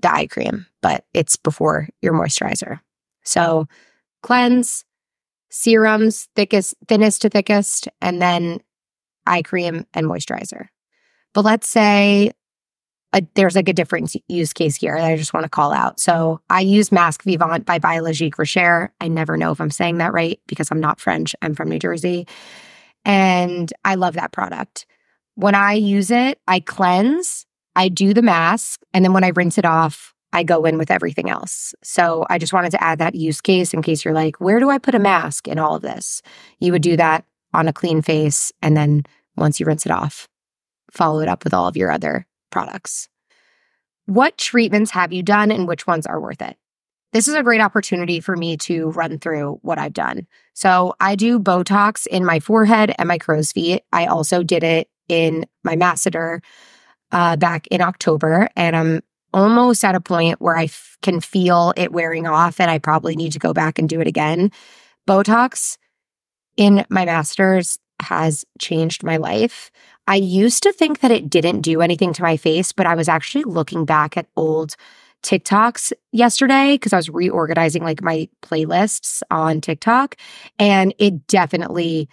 the 0.00 0.12
eye 0.12 0.26
cream, 0.26 0.66
but 0.80 1.04
it's 1.14 1.36
before 1.36 1.88
your 2.00 2.12
moisturizer. 2.12 2.80
So 3.24 3.66
cleanse, 4.22 4.84
serums, 5.50 6.28
thickest, 6.34 6.74
thinnest 6.88 7.22
to 7.22 7.28
thickest, 7.28 7.88
and 8.00 8.22
then 8.22 8.60
eye 9.26 9.42
cream 9.42 9.86
and 9.94 10.06
moisturizer. 10.06 10.68
But 11.34 11.44
let's 11.44 11.68
say 11.68 12.32
a, 13.12 13.22
there's 13.34 13.54
like 13.54 13.68
a 13.68 13.74
different 13.74 14.14
use 14.28 14.52
case 14.52 14.76
here 14.76 14.96
that 14.96 15.10
I 15.10 15.16
just 15.16 15.34
want 15.34 15.44
to 15.44 15.50
call 15.50 15.72
out. 15.72 16.00
So 16.00 16.40
I 16.48 16.60
use 16.60 16.90
Masque 16.90 17.22
Vivant 17.24 17.66
by 17.66 17.78
Biologique 17.78 18.38
Recherche. 18.38 18.90
I 19.00 19.08
never 19.08 19.36
know 19.36 19.52
if 19.52 19.60
I'm 19.60 19.70
saying 19.70 19.98
that 19.98 20.12
right 20.12 20.40
because 20.46 20.70
I'm 20.70 20.80
not 20.80 21.00
French. 21.00 21.34
I'm 21.42 21.54
from 21.54 21.68
New 21.68 21.78
Jersey. 21.78 22.26
And 23.04 23.72
I 23.84 23.96
love 23.96 24.14
that 24.14 24.32
product. 24.32 24.86
When 25.34 25.54
I 25.54 25.74
use 25.74 26.10
it, 26.10 26.38
I 26.46 26.60
cleanse, 26.60 27.46
I 27.74 27.88
do 27.88 28.14
the 28.14 28.22
mask, 28.22 28.80
and 28.92 29.04
then 29.04 29.12
when 29.12 29.24
I 29.24 29.28
rinse 29.28 29.58
it 29.58 29.64
off, 29.64 30.14
I 30.32 30.42
go 30.42 30.64
in 30.64 30.78
with 30.78 30.90
everything 30.90 31.28
else. 31.28 31.74
So 31.82 32.24
I 32.30 32.38
just 32.38 32.52
wanted 32.52 32.70
to 32.70 32.82
add 32.82 32.98
that 32.98 33.14
use 33.14 33.40
case 33.40 33.74
in 33.74 33.82
case 33.82 34.04
you're 34.04 34.14
like, 34.14 34.40
where 34.40 34.60
do 34.60 34.70
I 34.70 34.78
put 34.78 34.94
a 34.94 34.98
mask 34.98 35.46
in 35.46 35.58
all 35.58 35.76
of 35.76 35.82
this? 35.82 36.22
You 36.58 36.72
would 36.72 36.82
do 36.82 36.96
that 36.96 37.24
on 37.52 37.68
a 37.68 37.72
clean 37.72 38.02
face. 38.02 38.50
And 38.62 38.76
then 38.76 39.02
once 39.36 39.60
you 39.60 39.66
rinse 39.66 39.86
it 39.86 39.92
off, 39.92 40.28
follow 40.90 41.20
it 41.20 41.28
up 41.28 41.44
with 41.44 41.54
all 41.54 41.66
of 41.66 41.76
your 41.76 41.90
other 41.90 42.26
products. 42.50 43.08
What 44.06 44.38
treatments 44.38 44.90
have 44.92 45.12
you 45.12 45.22
done 45.22 45.50
and 45.50 45.68
which 45.68 45.86
ones 45.86 46.06
are 46.06 46.20
worth 46.20 46.42
it? 46.42 46.56
This 47.12 47.28
is 47.28 47.34
a 47.34 47.42
great 47.42 47.60
opportunity 47.60 48.20
for 48.20 48.36
me 48.36 48.56
to 48.58 48.90
run 48.90 49.18
through 49.18 49.58
what 49.60 49.78
I've 49.78 49.92
done. 49.92 50.26
So 50.54 50.94
I 50.98 51.14
do 51.14 51.38
Botox 51.38 52.06
in 52.06 52.24
my 52.24 52.40
forehead 52.40 52.94
and 52.98 53.06
my 53.06 53.18
crow's 53.18 53.52
feet. 53.52 53.82
I 53.92 54.06
also 54.06 54.42
did 54.42 54.64
it 54.64 54.88
in 55.08 55.44
my 55.62 55.76
masseter 55.76 56.40
uh, 57.10 57.36
back 57.36 57.66
in 57.66 57.82
October, 57.82 58.48
and 58.56 58.74
I'm 58.74 59.02
almost 59.32 59.84
at 59.84 59.94
a 59.94 60.00
point 60.00 60.40
where 60.40 60.56
I 60.56 60.64
f- 60.64 60.96
can 61.02 61.20
feel 61.20 61.72
it 61.76 61.92
wearing 61.92 62.26
off 62.26 62.60
and 62.60 62.70
I 62.70 62.78
probably 62.78 63.16
need 63.16 63.32
to 63.32 63.38
go 63.38 63.52
back 63.52 63.78
and 63.78 63.88
do 63.88 64.00
it 64.00 64.06
again. 64.06 64.50
Botox 65.08 65.76
in 66.56 66.84
my 66.90 67.04
masseters 67.04 67.78
has 68.00 68.44
changed 68.58 69.04
my 69.04 69.16
life. 69.16 69.70
I 70.06 70.16
used 70.16 70.62
to 70.64 70.72
think 70.72 71.00
that 71.00 71.10
it 71.10 71.30
didn't 71.30 71.60
do 71.60 71.80
anything 71.80 72.12
to 72.14 72.22
my 72.22 72.36
face, 72.36 72.72
but 72.72 72.86
I 72.86 72.94
was 72.94 73.08
actually 73.08 73.44
looking 73.44 73.84
back 73.84 74.16
at 74.16 74.26
old 74.36 74.74
TikToks 75.22 75.92
yesterday 76.10 76.74
because 76.74 76.92
I 76.92 76.96
was 76.96 77.08
reorganizing 77.08 77.84
like 77.84 78.02
my 78.02 78.28
playlists 78.42 79.22
on 79.30 79.60
TikTok 79.60 80.16
and 80.58 80.92
it 80.98 81.26
definitely 81.28 82.08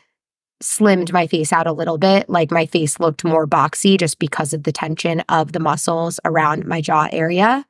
slimmed 0.62 1.12
my 1.14 1.28
face 1.28 1.54
out 1.54 1.68
a 1.68 1.72
little 1.72 1.98
bit. 1.98 2.30
Like 2.30 2.52
my 2.52 2.66
face 2.66 3.00
looked 3.00 3.24
more 3.24 3.48
boxy 3.48 3.98
just 3.98 4.20
because 4.20 4.54
of 4.54 4.64
the 4.64 4.72
tension 4.72 5.22
of 5.30 5.54
the 5.54 5.60
muscles 5.60 6.20
around 6.26 6.66
my 6.66 6.82
jaw 6.82 7.08
area. 7.12 7.66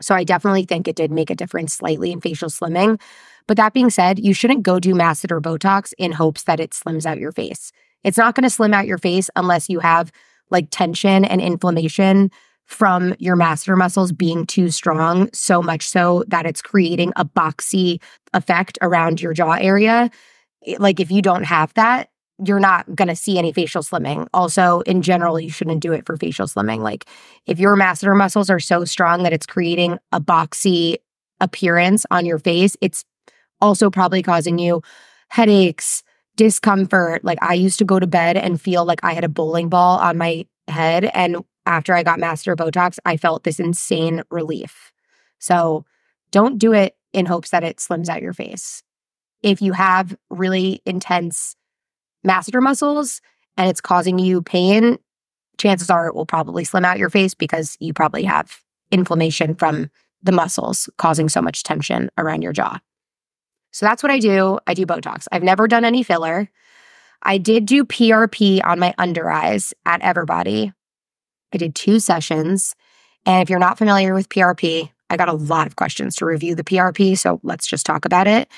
So 0.00 0.14
I 0.14 0.24
definitely 0.24 0.64
think 0.64 0.86
it 0.86 0.96
did 0.96 1.10
make 1.10 1.30
a 1.30 1.34
difference 1.34 1.74
slightly 1.74 2.12
in 2.12 2.20
facial 2.20 2.50
slimming. 2.50 3.00
But 3.46 3.56
that 3.56 3.72
being 3.72 3.90
said, 3.90 4.18
you 4.18 4.34
shouldn't 4.34 4.62
go 4.62 4.78
do 4.78 4.94
masseter 4.94 5.40
Botox 5.40 5.92
in 5.98 6.12
hopes 6.12 6.44
that 6.44 6.60
it 6.60 6.70
slims 6.70 7.06
out 7.06 7.18
your 7.18 7.32
face. 7.32 7.72
It's 8.04 8.18
not 8.18 8.34
going 8.34 8.44
to 8.44 8.50
slim 8.50 8.74
out 8.74 8.86
your 8.86 8.98
face 8.98 9.30
unless 9.34 9.68
you 9.68 9.80
have 9.80 10.12
like 10.50 10.68
tension 10.70 11.24
and 11.24 11.40
inflammation 11.40 12.30
from 12.64 13.14
your 13.18 13.34
masseter 13.34 13.76
muscles 13.76 14.12
being 14.12 14.44
too 14.44 14.70
strong, 14.70 15.30
so 15.32 15.62
much 15.62 15.88
so 15.88 16.22
that 16.28 16.44
it's 16.44 16.60
creating 16.60 17.12
a 17.16 17.24
boxy 17.24 18.00
effect 18.34 18.78
around 18.82 19.22
your 19.22 19.32
jaw 19.32 19.54
area 19.54 20.10
like 20.78 21.00
if 21.00 21.10
you 21.10 21.22
don't 21.22 21.44
have 21.44 21.72
that, 21.74 22.10
you're 22.44 22.60
not 22.60 22.94
going 22.94 23.08
to 23.08 23.16
see 23.16 23.38
any 23.38 23.52
facial 23.52 23.82
slimming. 23.82 24.28
Also, 24.32 24.80
in 24.80 25.02
general, 25.02 25.40
you 25.40 25.50
shouldn't 25.50 25.80
do 25.80 25.92
it 25.92 26.06
for 26.06 26.16
facial 26.16 26.46
slimming. 26.46 26.80
Like 26.80 27.06
if 27.46 27.58
your 27.58 27.76
masseter 27.76 28.16
muscles 28.16 28.48
are 28.48 28.60
so 28.60 28.84
strong 28.84 29.24
that 29.24 29.32
it's 29.32 29.46
creating 29.46 29.98
a 30.12 30.20
boxy 30.20 30.96
appearance 31.40 32.06
on 32.10 32.26
your 32.26 32.38
face, 32.38 32.76
it's 32.80 33.04
also 33.60 33.90
probably 33.90 34.22
causing 34.22 34.58
you 34.58 34.82
headaches, 35.28 36.04
discomfort. 36.36 37.24
Like 37.24 37.38
I 37.42 37.54
used 37.54 37.78
to 37.80 37.84
go 37.84 37.98
to 37.98 38.06
bed 38.06 38.36
and 38.36 38.60
feel 38.60 38.84
like 38.84 39.00
I 39.02 39.14
had 39.14 39.24
a 39.24 39.28
bowling 39.28 39.68
ball 39.68 39.98
on 39.98 40.16
my 40.16 40.46
head. 40.68 41.06
And 41.06 41.44
after 41.66 41.94
I 41.94 42.04
got 42.04 42.20
masseter 42.20 42.56
Botox, 42.56 42.98
I 43.04 43.16
felt 43.16 43.42
this 43.42 43.58
insane 43.58 44.22
relief. 44.30 44.92
So 45.40 45.84
don't 46.30 46.58
do 46.58 46.72
it 46.72 46.96
in 47.12 47.26
hopes 47.26 47.50
that 47.50 47.64
it 47.64 47.78
slims 47.78 48.08
out 48.08 48.22
your 48.22 48.32
face 48.32 48.82
if 49.42 49.62
you 49.62 49.72
have 49.72 50.16
really 50.30 50.82
intense 50.84 51.56
masseter 52.26 52.62
muscles 52.62 53.20
and 53.56 53.68
it's 53.68 53.80
causing 53.80 54.18
you 54.18 54.42
pain, 54.42 54.98
chances 55.58 55.90
are 55.90 56.06
it 56.06 56.14
will 56.14 56.26
probably 56.26 56.64
slim 56.64 56.84
out 56.84 56.98
your 56.98 57.10
face 57.10 57.34
because 57.34 57.76
you 57.80 57.92
probably 57.92 58.24
have 58.24 58.60
inflammation 58.90 59.54
from 59.54 59.90
the 60.22 60.32
muscles 60.32 60.88
causing 60.98 61.28
so 61.28 61.40
much 61.40 61.62
tension 61.62 62.10
around 62.18 62.42
your 62.42 62.52
jaw. 62.52 62.78
So 63.70 63.86
that's 63.86 64.02
what 64.02 64.10
I 64.10 64.18
do. 64.18 64.58
I 64.66 64.74
do 64.74 64.86
Botox. 64.86 65.26
I've 65.30 65.42
never 65.42 65.68
done 65.68 65.84
any 65.84 66.02
filler. 66.02 66.48
I 67.22 67.38
did 67.38 67.66
do 67.66 67.84
PRP 67.84 68.64
on 68.64 68.78
my 68.78 68.94
under 68.98 69.30
eyes 69.30 69.74
at 69.84 70.00
Everbody. 70.02 70.72
I 71.52 71.58
did 71.58 71.74
two 71.74 72.00
sessions. 72.00 72.74
And 73.26 73.42
if 73.42 73.50
you're 73.50 73.58
not 73.58 73.78
familiar 73.78 74.14
with 74.14 74.28
PRP, 74.28 74.90
I 75.10 75.16
got 75.16 75.28
a 75.28 75.34
lot 75.34 75.66
of 75.66 75.76
questions 75.76 76.16
to 76.16 76.26
review 76.26 76.54
the 76.54 76.64
PRP, 76.64 77.16
so 77.16 77.40
let's 77.42 77.66
just 77.66 77.86
talk 77.86 78.04
about 78.04 78.26
it. 78.26 78.48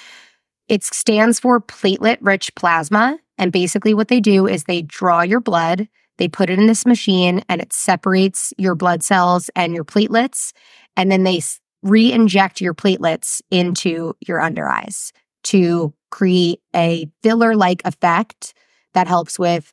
It 0.71 0.85
stands 0.85 1.41
for 1.41 1.61
platelet 1.61 2.19
rich 2.21 2.55
plasma. 2.55 3.19
And 3.37 3.51
basically, 3.51 3.93
what 3.93 4.07
they 4.07 4.21
do 4.21 4.47
is 4.47 4.65
they 4.65 4.83
draw 4.83 5.23
your 5.23 5.41
blood, 5.41 5.89
they 6.19 6.29
put 6.29 6.49
it 6.49 6.59
in 6.59 6.67
this 6.67 6.87
machine, 6.87 7.43
and 7.49 7.61
it 7.61 7.73
separates 7.73 8.55
your 8.57 8.77
blood 8.77 9.03
cells 9.03 9.51
and 9.57 9.75
your 9.75 9.85
platelets. 9.85 10.53
And 10.97 11.11
then 11.11 11.25
they 11.25 11.41
re 11.83 12.13
inject 12.13 12.61
your 12.61 12.75
platelets 12.75 13.43
into 13.51 14.15
your 14.21 14.41
under 14.41 14.69
eyes 14.69 15.13
to 15.43 15.93
create 16.11 16.61
a 16.77 17.11
filler 17.23 17.57
like 17.57 17.83
effect 17.85 18.55
that 18.95 19.09
helps 19.09 19.39
with 19.39 19.73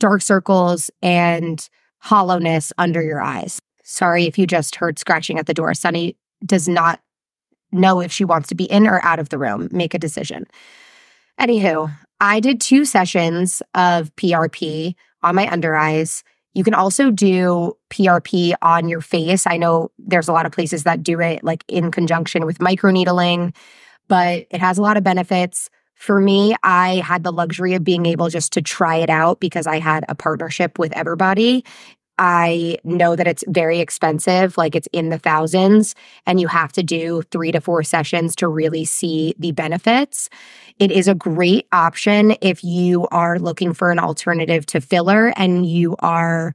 dark 0.00 0.22
circles 0.22 0.90
and 1.02 1.68
hollowness 1.98 2.72
under 2.78 3.02
your 3.02 3.20
eyes. 3.20 3.60
Sorry 3.84 4.24
if 4.24 4.38
you 4.38 4.46
just 4.46 4.74
heard 4.74 4.98
scratching 4.98 5.38
at 5.38 5.46
the 5.46 5.54
door. 5.54 5.72
Sunny 5.74 6.16
does 6.44 6.68
not 6.68 7.00
know 7.72 8.00
if 8.00 8.12
she 8.12 8.24
wants 8.24 8.48
to 8.48 8.54
be 8.54 8.64
in 8.64 8.86
or 8.86 9.04
out 9.04 9.18
of 9.18 9.30
the 9.30 9.38
room. 9.38 9.68
Make 9.72 9.94
a 9.94 9.98
decision. 9.98 10.46
Anywho, 11.40 11.90
I 12.20 12.40
did 12.40 12.60
two 12.60 12.84
sessions 12.84 13.62
of 13.74 14.14
PRP 14.16 14.94
on 15.22 15.34
my 15.34 15.50
under 15.50 15.74
eyes. 15.74 16.22
You 16.54 16.64
can 16.64 16.74
also 16.74 17.10
do 17.10 17.76
PRP 17.90 18.54
on 18.62 18.88
your 18.88 19.00
face. 19.00 19.46
I 19.46 19.56
know 19.56 19.90
there's 19.98 20.28
a 20.28 20.32
lot 20.32 20.46
of 20.46 20.52
places 20.52 20.84
that 20.84 21.02
do 21.02 21.20
it 21.20 21.42
like 21.42 21.64
in 21.66 21.90
conjunction 21.90 22.44
with 22.44 22.58
microneedling, 22.58 23.54
but 24.08 24.46
it 24.50 24.60
has 24.60 24.78
a 24.78 24.82
lot 24.82 24.96
of 24.96 25.04
benefits. 25.04 25.70
For 25.94 26.20
me, 26.20 26.54
I 26.62 26.96
had 26.96 27.22
the 27.22 27.32
luxury 27.32 27.74
of 27.74 27.84
being 27.84 28.06
able 28.06 28.28
just 28.28 28.52
to 28.52 28.62
try 28.62 28.96
it 28.96 29.08
out 29.08 29.40
because 29.40 29.66
I 29.66 29.78
had 29.78 30.04
a 30.08 30.14
partnership 30.14 30.78
with 30.78 30.92
Everbody. 30.92 31.64
I 32.18 32.78
know 32.84 33.16
that 33.16 33.26
it's 33.26 33.44
very 33.48 33.80
expensive, 33.80 34.58
like 34.58 34.74
it's 34.74 34.88
in 34.92 35.08
the 35.08 35.18
thousands, 35.18 35.94
and 36.26 36.40
you 36.40 36.46
have 36.48 36.72
to 36.72 36.82
do 36.82 37.22
three 37.30 37.52
to 37.52 37.60
four 37.60 37.82
sessions 37.82 38.36
to 38.36 38.48
really 38.48 38.84
see 38.84 39.34
the 39.38 39.52
benefits. 39.52 40.28
It 40.78 40.90
is 40.90 41.08
a 41.08 41.14
great 41.14 41.66
option 41.72 42.36
if 42.40 42.62
you 42.62 43.08
are 43.08 43.38
looking 43.38 43.72
for 43.72 43.90
an 43.90 43.98
alternative 43.98 44.66
to 44.66 44.80
filler 44.80 45.32
and 45.36 45.66
you 45.66 45.96
are 46.00 46.54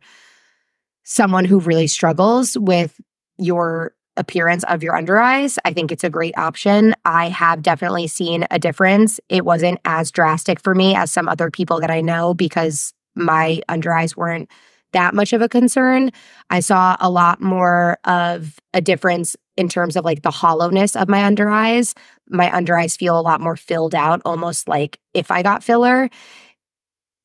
someone 1.04 1.46
who 1.46 1.60
really 1.60 1.88
struggles 1.88 2.58
with 2.58 3.00
your 3.38 3.94
appearance 4.18 4.64
of 4.66 4.84
your 4.84 4.96
under 4.96 5.20
eyes, 5.20 5.58
I 5.64 5.74
think 5.74 5.92
it's 5.92 6.04
a 6.04 6.10
great 6.10 6.38
option. 6.38 6.96
I 7.06 7.30
have 7.30 7.62
definitely 7.62 8.08
seen 8.08 8.46
a 8.52 8.60
difference. 8.60 9.20
It 9.30 9.46
wasn't 9.46 9.80
as 9.86 10.12
drastic 10.12 10.62
for 10.62 10.76
me 10.76 10.96
as 10.96 11.12
some 11.12 11.30
other 11.30 11.50
people 11.50 11.80
that 11.80 11.92
I 11.92 12.02
know 12.02 12.34
because 12.34 12.94
my 13.16 13.62
under 13.70 13.94
eyes 13.94 14.18
weren't 14.18 14.50
that 14.94 15.14
much 15.14 15.34
of 15.34 15.42
a 15.42 15.50
concern. 15.50 16.12
I 16.50 16.60
saw 16.60 16.98
a 17.00 17.10
lot 17.10 17.42
more 17.42 17.98
of 18.06 18.60
a 18.74 18.82
difference 18.82 19.36
in 19.58 19.68
terms 19.68 19.96
of 19.96 20.06
like 20.06 20.22
the 20.22 20.32
hollowness 20.32 20.96
of 20.96 21.10
my 21.10 21.24
under 21.24 21.50
eyes. 21.50 21.94
My 22.30 22.54
under 22.56 22.78
eyes 22.78 22.96
feel 22.96 23.20
a 23.20 23.22
lot 23.22 23.42
more 23.42 23.56
filled 23.56 23.96
out, 23.96 24.22
almost 24.24 24.68
like 24.68 25.00
if 25.14 25.32
I 25.32 25.44
got 25.44 25.64
filler. 25.64 26.10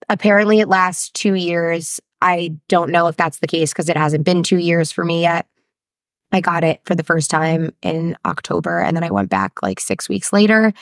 Apparently, 0.08 0.60
it 0.60 0.68
lasts 0.68 1.10
two 1.10 1.34
years. 1.34 2.00
I 2.20 2.56
don't 2.68 2.90
know 2.90 3.06
if 3.06 3.16
that's 3.16 3.38
the 3.38 3.46
case 3.46 3.72
because 3.72 3.88
it 3.88 3.96
hasn't 3.96 4.24
been 4.24 4.42
two 4.42 4.58
years 4.58 4.90
for 4.92 5.04
me 5.04 5.22
yet. 5.22 5.46
I 6.32 6.40
got 6.40 6.64
it 6.64 6.80
for 6.84 6.94
the 6.94 7.02
first 7.02 7.30
time 7.30 7.72
in 7.82 8.16
October 8.24 8.80
and 8.80 8.96
then 8.96 9.04
I 9.04 9.10
went 9.10 9.28
back 9.28 9.62
like 9.62 9.78
six 9.78 10.08
weeks 10.08 10.32
later. 10.32 10.72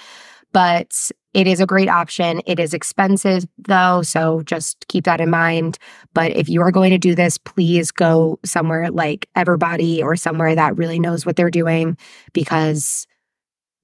But 0.52 1.10
it 1.32 1.46
is 1.46 1.60
a 1.60 1.66
great 1.66 1.88
option. 1.88 2.40
It 2.46 2.58
is 2.58 2.74
expensive 2.74 3.46
though, 3.58 4.02
so 4.02 4.42
just 4.42 4.86
keep 4.88 5.04
that 5.04 5.20
in 5.20 5.30
mind. 5.30 5.78
But 6.12 6.32
if 6.32 6.48
you 6.48 6.60
are 6.62 6.72
going 6.72 6.90
to 6.90 6.98
do 6.98 7.14
this, 7.14 7.38
please 7.38 7.90
go 7.90 8.40
somewhere 8.44 8.90
like 8.90 9.28
Everbody 9.36 10.02
or 10.02 10.16
somewhere 10.16 10.54
that 10.54 10.76
really 10.76 10.98
knows 10.98 11.24
what 11.24 11.36
they're 11.36 11.50
doing 11.50 11.96
because 12.32 13.06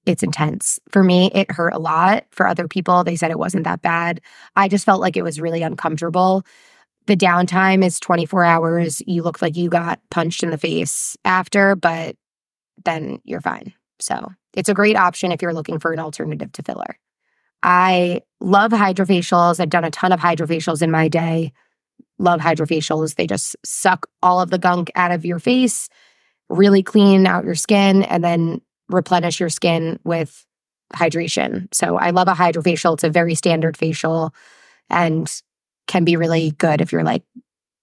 it's 0.05 0.23
intense. 0.23 0.79
For 0.89 1.03
me, 1.03 1.31
it 1.33 1.51
hurt 1.51 1.73
a 1.73 1.79
lot. 1.79 2.25
For 2.31 2.47
other 2.47 2.67
people, 2.67 3.03
they 3.03 3.15
said 3.15 3.31
it 3.31 3.39
wasn't 3.39 3.65
that 3.65 3.81
bad. 3.81 4.21
I 4.55 4.67
just 4.67 4.85
felt 4.85 5.01
like 5.01 5.17
it 5.17 5.23
was 5.23 5.39
really 5.39 5.61
uncomfortable. 5.61 6.45
The 7.07 7.17
downtime 7.17 7.83
is 7.83 7.99
24 7.99 8.43
hours. 8.43 9.01
You 9.07 9.23
look 9.23 9.41
like 9.41 9.55
you 9.55 9.69
got 9.69 9.99
punched 10.09 10.43
in 10.43 10.49
the 10.49 10.57
face 10.57 11.15
after, 11.23 11.75
but 11.75 12.15
then 12.83 13.19
you're 13.23 13.41
fine. 13.41 13.73
So 13.99 14.31
it's 14.53 14.69
a 14.69 14.73
great 14.73 14.97
option 14.97 15.31
if 15.31 15.41
you're 15.41 15.53
looking 15.53 15.79
for 15.79 15.93
an 15.93 15.99
alternative 15.99 16.51
to 16.53 16.63
filler. 16.63 16.97
I 17.63 18.21
love 18.39 18.71
hydrofacials. 18.71 19.59
I've 19.59 19.69
done 19.69 19.83
a 19.83 19.91
ton 19.91 20.11
of 20.11 20.19
hydrofacials 20.19 20.81
in 20.81 20.91
my 20.91 21.07
day. 21.07 21.51
Love 22.19 22.39
hydrofacials. 22.39 23.15
They 23.15 23.27
just 23.27 23.55
suck 23.65 24.07
all 24.21 24.39
of 24.39 24.49
the 24.49 24.57
gunk 24.57 24.91
out 24.95 25.11
of 25.11 25.25
your 25.25 25.39
face, 25.39 25.89
really 26.49 26.83
clean 26.83 27.27
out 27.27 27.45
your 27.45 27.55
skin, 27.55 28.03
and 28.03 28.23
then 28.23 28.61
replenish 28.89 29.39
your 29.39 29.49
skin 29.49 29.99
with 30.03 30.45
hydration. 30.93 31.67
So 31.73 31.97
I 31.97 32.11
love 32.11 32.27
a 32.27 32.33
hydrofacial. 32.33 32.93
It's 32.93 33.03
a 33.03 33.09
very 33.09 33.35
standard 33.35 33.75
facial. 33.75 34.33
And 34.89 35.29
can 35.87 36.03
be 36.03 36.15
really 36.15 36.51
good 36.51 36.81
if 36.81 36.91
you're 36.91 37.03
like 37.03 37.23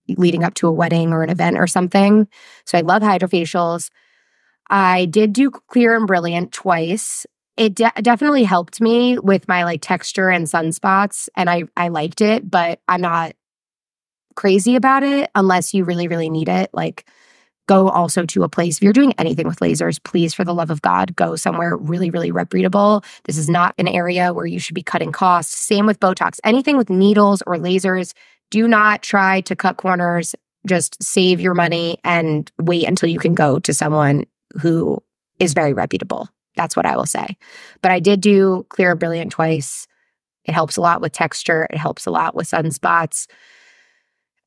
leading 0.08 0.44
up 0.44 0.54
to 0.54 0.68
a 0.68 0.72
wedding 0.72 1.12
or 1.12 1.22
an 1.22 1.30
event 1.30 1.58
or 1.58 1.66
something. 1.66 2.28
So 2.66 2.78
I 2.78 2.82
love 2.82 3.02
hydrofacials. 3.02 3.90
I 4.70 5.06
did 5.06 5.32
do 5.32 5.50
Clear 5.50 5.96
and 5.96 6.06
Brilliant 6.06 6.52
twice. 6.52 7.26
It 7.56 7.74
de- 7.74 8.02
definitely 8.02 8.42
helped 8.44 8.80
me 8.80 9.18
with 9.18 9.46
my 9.46 9.64
like 9.64 9.80
texture 9.80 10.28
and 10.28 10.46
sunspots 10.46 11.28
and 11.36 11.48
I 11.48 11.64
I 11.76 11.88
liked 11.88 12.20
it, 12.20 12.50
but 12.50 12.80
I'm 12.88 13.00
not 13.00 13.34
crazy 14.34 14.74
about 14.74 15.04
it 15.04 15.30
unless 15.34 15.72
you 15.72 15.84
really 15.84 16.08
really 16.08 16.30
need 16.30 16.48
it. 16.48 16.70
Like 16.72 17.08
go 17.68 17.88
also 17.88 18.26
to 18.26 18.42
a 18.42 18.48
place 18.48 18.78
if 18.78 18.82
you're 18.82 18.92
doing 18.92 19.14
anything 19.16 19.46
with 19.46 19.60
lasers 19.60 20.02
please 20.02 20.34
for 20.34 20.44
the 20.44 20.52
love 20.52 20.68
of 20.70 20.82
god 20.82 21.16
go 21.16 21.36
somewhere 21.36 21.76
really 21.76 22.10
really 22.10 22.32
reputable. 22.32 23.04
This 23.24 23.38
is 23.38 23.48
not 23.48 23.74
an 23.78 23.88
area 23.88 24.32
where 24.32 24.46
you 24.46 24.58
should 24.58 24.74
be 24.74 24.82
cutting 24.82 25.12
costs. 25.12 25.54
Same 25.56 25.86
with 25.86 26.00
botox. 26.00 26.40
Anything 26.42 26.76
with 26.76 26.90
needles 26.90 27.42
or 27.46 27.54
lasers 27.54 28.14
do 28.50 28.66
not 28.66 29.02
try 29.02 29.40
to 29.42 29.54
cut 29.54 29.76
corners. 29.76 30.34
Just 30.66 31.00
save 31.02 31.40
your 31.40 31.54
money 31.54 31.98
and 32.02 32.50
wait 32.58 32.88
until 32.88 33.08
you 33.08 33.20
can 33.20 33.34
go 33.34 33.60
to 33.60 33.72
someone 33.72 34.24
who 34.60 35.00
is 35.38 35.52
very 35.52 35.72
reputable 35.72 36.28
that's 36.56 36.76
what 36.76 36.86
i 36.86 36.96
will 36.96 37.06
say 37.06 37.36
but 37.82 37.90
i 37.90 38.00
did 38.00 38.20
do 38.20 38.66
clear 38.68 38.94
brilliant 38.94 39.32
twice 39.32 39.86
it 40.44 40.52
helps 40.52 40.76
a 40.76 40.80
lot 40.80 41.00
with 41.00 41.12
texture 41.12 41.66
it 41.70 41.78
helps 41.78 42.06
a 42.06 42.10
lot 42.10 42.34
with 42.34 42.48
sunspots 42.48 43.26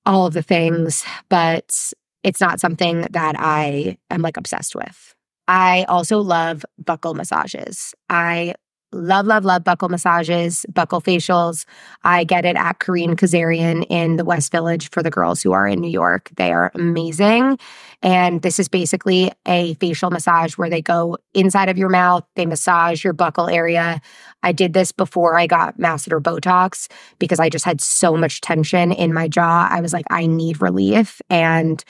all 0.06 0.26
of 0.26 0.34
the 0.34 0.44
things 0.44 1.06
but 1.30 1.94
it's 2.28 2.42
not 2.42 2.60
something 2.60 3.08
that 3.12 3.36
I 3.38 3.98
am 4.10 4.22
like 4.22 4.36
obsessed 4.36 4.76
with. 4.76 5.16
I 5.48 5.86
also 5.88 6.20
love 6.20 6.66
buccal 6.84 7.16
massages. 7.16 7.96
I 8.10 8.56
love, 8.94 9.26
love, 9.26 9.44
love 9.44 9.64
buccal 9.64 9.90
massages, 9.90 10.66
buccal 10.72 11.04
facials. 11.04 11.66
I 12.04 12.24
get 12.24 12.46
it 12.46 12.56
at 12.56 12.80
Korean 12.80 13.16
Kazarian 13.16 13.86
in 13.90 14.16
the 14.16 14.24
West 14.24 14.52
Village 14.52 14.90
for 14.92 15.04
the 15.04 15.10
girls 15.10 15.42
who 15.42 15.52
are 15.52 15.68
in 15.68 15.82
New 15.82 15.90
York. 15.90 16.30
They 16.38 16.54
are 16.54 16.72
amazing. 16.74 17.60
And 18.02 18.42
this 18.42 18.60
is 18.60 18.68
basically 18.68 19.32
a 19.46 19.74
facial 19.76 20.10
massage 20.10 20.58
where 20.58 20.70
they 20.70 20.82
go 20.82 21.18
inside 21.34 21.70
of 21.70 21.78
your 21.78 21.90
mouth, 21.90 22.26
they 22.36 22.46
massage 22.46 23.04
your 23.04 23.14
buccal 23.14 23.52
area. 23.52 24.00
I 24.44 24.52
did 24.52 24.74
this 24.74 24.92
before 24.92 25.38
I 25.38 25.48
got 25.48 25.78
masseter 25.78 26.22
Botox 26.22 26.90
because 27.20 27.40
I 27.40 27.50
just 27.50 27.66
had 27.66 27.82
so 27.82 28.16
much 28.16 28.42
tension 28.42 28.92
in 28.92 29.14
my 29.14 29.28
jaw. 29.28 29.68
I 29.70 29.82
was 29.82 29.94
like, 29.94 30.06
I 30.10 30.28
need 30.28 30.62
relief. 30.62 31.22
And 31.30 31.84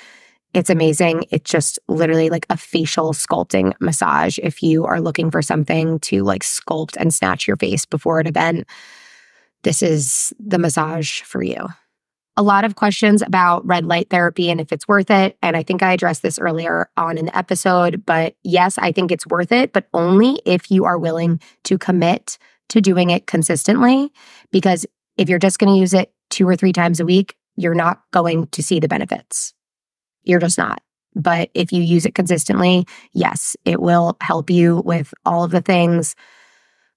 it's 0.57 0.71
amazing. 0.71 1.25
It's 1.29 1.49
just 1.49 1.77
literally 1.87 2.31
like 2.31 2.47
a 2.49 2.57
facial 2.57 3.13
sculpting 3.13 3.73
massage. 3.79 4.39
If 4.39 4.63
you 4.63 4.85
are 4.85 4.99
looking 4.99 5.29
for 5.29 5.43
something 5.43 5.99
to 5.99 6.23
like 6.23 6.41
sculpt 6.41 6.97
and 6.97 7.13
snatch 7.13 7.47
your 7.47 7.57
face 7.57 7.85
before 7.85 8.19
an 8.19 8.25
event, 8.25 8.65
this 9.61 9.83
is 9.83 10.33
the 10.39 10.57
massage 10.57 11.21
for 11.21 11.43
you. 11.43 11.67
A 12.37 12.41
lot 12.41 12.65
of 12.65 12.75
questions 12.75 13.21
about 13.21 13.67
red 13.67 13.85
light 13.85 14.09
therapy 14.09 14.49
and 14.49 14.59
if 14.59 14.71
it's 14.71 14.87
worth 14.87 15.11
it. 15.11 15.37
And 15.43 15.55
I 15.55 15.61
think 15.61 15.83
I 15.83 15.93
addressed 15.93 16.23
this 16.23 16.39
earlier 16.39 16.89
on 16.97 17.19
in 17.19 17.25
the 17.25 17.37
episode, 17.37 18.03
but 18.03 18.35
yes, 18.43 18.79
I 18.79 18.91
think 18.91 19.11
it's 19.11 19.27
worth 19.27 19.51
it, 19.51 19.73
but 19.73 19.87
only 19.93 20.41
if 20.43 20.71
you 20.71 20.85
are 20.85 20.97
willing 20.97 21.39
to 21.65 21.77
commit 21.77 22.39
to 22.69 22.81
doing 22.81 23.11
it 23.11 23.27
consistently. 23.27 24.11
Because 24.51 24.87
if 25.17 25.29
you're 25.29 25.37
just 25.37 25.59
going 25.59 25.71
to 25.71 25.79
use 25.79 25.93
it 25.93 26.11
two 26.31 26.49
or 26.49 26.55
three 26.55 26.73
times 26.73 26.99
a 26.99 27.05
week, 27.05 27.35
you're 27.57 27.75
not 27.75 28.01
going 28.11 28.47
to 28.47 28.63
see 28.63 28.79
the 28.79 28.87
benefits. 28.87 29.53
You're 30.27 30.39
just 30.39 30.57
not. 30.57 30.81
But 31.15 31.49
if 31.53 31.71
you 31.71 31.81
use 31.81 32.05
it 32.05 32.13
consistently, 32.13 32.85
yes, 33.13 33.55
it 33.65 33.81
will 33.81 34.17
help 34.21 34.49
you 34.49 34.81
with 34.85 35.13
all 35.25 35.43
of 35.43 35.51
the 35.51 35.61
things 35.61 36.15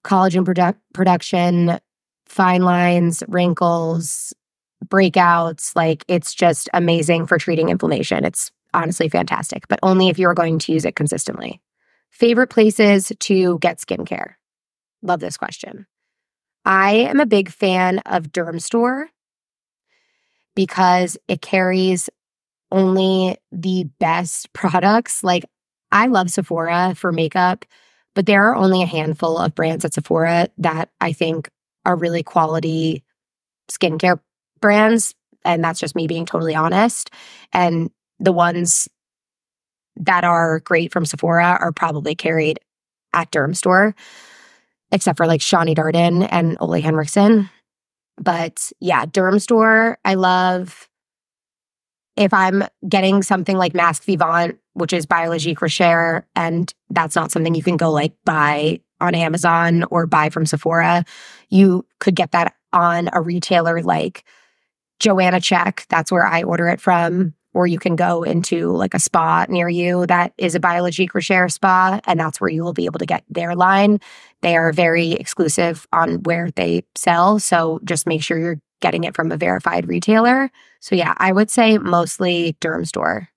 collagen 0.04 0.44
produ- 0.44 0.76
production, 0.94 1.78
fine 2.26 2.62
lines, 2.62 3.22
wrinkles, 3.28 4.32
breakouts. 4.86 5.72
Like 5.76 6.04
it's 6.08 6.34
just 6.34 6.68
amazing 6.74 7.26
for 7.26 7.38
treating 7.38 7.68
inflammation. 7.68 8.24
It's 8.24 8.50
honestly 8.72 9.08
fantastic, 9.08 9.68
but 9.68 9.78
only 9.82 10.08
if 10.08 10.18
you're 10.18 10.34
going 10.34 10.58
to 10.60 10.72
use 10.72 10.84
it 10.84 10.96
consistently. 10.96 11.60
Favorite 12.10 12.48
places 12.48 13.12
to 13.20 13.58
get 13.60 13.78
skincare? 13.78 14.34
Love 15.02 15.20
this 15.20 15.36
question. 15.36 15.86
I 16.64 16.92
am 16.92 17.20
a 17.20 17.26
big 17.26 17.50
fan 17.50 18.00
of 18.00 18.32
Dermstore 18.32 19.06
because 20.54 21.16
it 21.28 21.40
carries 21.40 22.10
only 22.70 23.36
the 23.52 23.84
best 23.98 24.52
products. 24.52 25.22
Like 25.24 25.44
I 25.92 26.06
love 26.06 26.30
Sephora 26.30 26.94
for 26.96 27.12
makeup, 27.12 27.64
but 28.14 28.26
there 28.26 28.44
are 28.44 28.56
only 28.56 28.82
a 28.82 28.86
handful 28.86 29.38
of 29.38 29.54
brands 29.54 29.84
at 29.84 29.94
Sephora 29.94 30.48
that 30.58 30.90
I 31.00 31.12
think 31.12 31.50
are 31.84 31.96
really 31.96 32.22
quality 32.22 33.02
skincare 33.70 34.20
brands. 34.60 35.14
And 35.44 35.64
that's 35.64 35.80
just 35.80 35.96
me 35.96 36.06
being 36.06 36.26
totally 36.26 36.54
honest. 36.54 37.10
And 37.52 37.90
the 38.18 38.32
ones 38.32 38.88
that 39.96 40.24
are 40.24 40.60
great 40.60 40.92
from 40.92 41.06
Sephora 41.06 41.58
are 41.60 41.72
probably 41.72 42.14
carried 42.14 42.60
at 43.12 43.30
Dermstore, 43.32 43.94
except 44.92 45.16
for 45.16 45.26
like 45.26 45.40
Shani 45.40 45.74
Darden 45.74 46.28
and 46.30 46.56
Ole 46.60 46.80
Henriksen. 46.80 47.48
But 48.18 48.70
yeah, 48.80 49.06
Dermstore, 49.06 49.96
I 50.04 50.14
love. 50.14 50.88
If 52.20 52.34
I'm 52.34 52.64
getting 52.86 53.22
something 53.22 53.56
like 53.56 53.72
Masque 53.72 54.04
Vivant, 54.04 54.58
which 54.74 54.92
is 54.92 55.06
Biologique 55.06 55.62
Recherche, 55.62 56.22
and 56.36 56.72
that's 56.90 57.16
not 57.16 57.30
something 57.30 57.54
you 57.54 57.62
can 57.62 57.78
go 57.78 57.90
like 57.90 58.12
buy 58.26 58.80
on 59.00 59.14
Amazon 59.14 59.84
or 59.90 60.06
buy 60.06 60.28
from 60.28 60.44
Sephora, 60.44 61.06
you 61.48 61.86
could 61.98 62.14
get 62.14 62.32
that 62.32 62.54
on 62.74 63.08
a 63.14 63.22
retailer 63.22 63.80
like 63.80 64.24
Joanna 64.98 65.40
Czech. 65.40 65.86
That's 65.88 66.12
where 66.12 66.26
I 66.26 66.42
order 66.42 66.68
it 66.68 66.78
from 66.78 67.32
or 67.52 67.66
you 67.66 67.78
can 67.78 67.96
go 67.96 68.22
into 68.22 68.70
like 68.72 68.94
a 68.94 68.98
spa 68.98 69.46
near 69.48 69.68
you 69.68 70.06
that 70.06 70.32
is 70.38 70.54
a 70.54 70.60
Biologique 70.60 71.14
Recherche 71.14 71.52
spa, 71.52 72.00
and 72.04 72.20
that's 72.20 72.40
where 72.40 72.50
you 72.50 72.62
will 72.62 72.72
be 72.72 72.84
able 72.84 72.98
to 72.98 73.06
get 73.06 73.24
their 73.28 73.56
line. 73.56 73.98
They 74.42 74.56
are 74.56 74.72
very 74.72 75.12
exclusive 75.12 75.86
on 75.92 76.22
where 76.22 76.50
they 76.52 76.84
sell. 76.96 77.38
So 77.38 77.80
just 77.84 78.06
make 78.06 78.22
sure 78.22 78.38
you're 78.38 78.60
getting 78.80 79.04
it 79.04 79.14
from 79.14 79.30
a 79.30 79.36
verified 79.36 79.88
retailer. 79.88 80.50
So 80.80 80.94
yeah, 80.94 81.14
I 81.18 81.32
would 81.32 81.50
say 81.50 81.78
mostly 81.78 82.56
Dermstore 82.60 83.28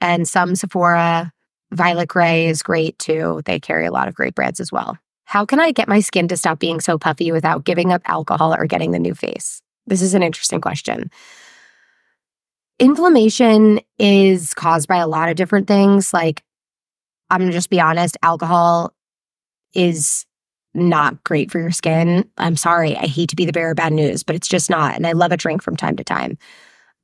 and 0.00 0.26
some 0.28 0.54
Sephora. 0.54 1.32
Violet 1.70 2.08
Grey 2.08 2.46
is 2.46 2.62
great 2.62 2.98
too. 2.98 3.42
They 3.44 3.60
carry 3.60 3.84
a 3.84 3.92
lot 3.92 4.08
of 4.08 4.14
great 4.14 4.34
brands 4.34 4.58
as 4.58 4.72
well. 4.72 4.96
How 5.24 5.44
can 5.44 5.60
I 5.60 5.72
get 5.72 5.88
my 5.88 6.00
skin 6.00 6.26
to 6.28 6.36
stop 6.38 6.58
being 6.58 6.80
so 6.80 6.96
puffy 6.96 7.30
without 7.30 7.64
giving 7.64 7.92
up 7.92 8.00
alcohol 8.06 8.54
or 8.54 8.64
getting 8.64 8.92
the 8.92 8.98
new 8.98 9.14
face? 9.14 9.60
This 9.86 10.00
is 10.00 10.14
an 10.14 10.22
interesting 10.22 10.62
question. 10.62 11.10
Inflammation 12.78 13.80
is 13.98 14.54
caused 14.54 14.88
by 14.88 14.96
a 14.96 15.08
lot 15.08 15.28
of 15.28 15.36
different 15.36 15.66
things. 15.66 16.14
Like, 16.14 16.42
I'm 17.28 17.46
to 17.46 17.52
just 17.52 17.68
be 17.68 17.80
honest, 17.80 18.16
alcohol 18.22 18.94
is 19.74 20.24
not 20.74 21.22
great 21.24 21.50
for 21.50 21.58
your 21.58 21.70
skin. 21.70 22.28
I'm 22.38 22.56
sorry. 22.56 22.96
I 22.96 23.06
hate 23.06 23.30
to 23.30 23.36
be 23.36 23.44
the 23.44 23.52
bearer 23.52 23.70
of 23.70 23.76
bad 23.76 23.92
news, 23.92 24.22
but 24.22 24.36
it's 24.36 24.48
just 24.48 24.70
not. 24.70 24.96
And 24.96 25.06
I 25.06 25.12
love 25.12 25.32
a 25.32 25.36
drink 25.36 25.62
from 25.62 25.76
time 25.76 25.96
to 25.96 26.04
time. 26.04 26.38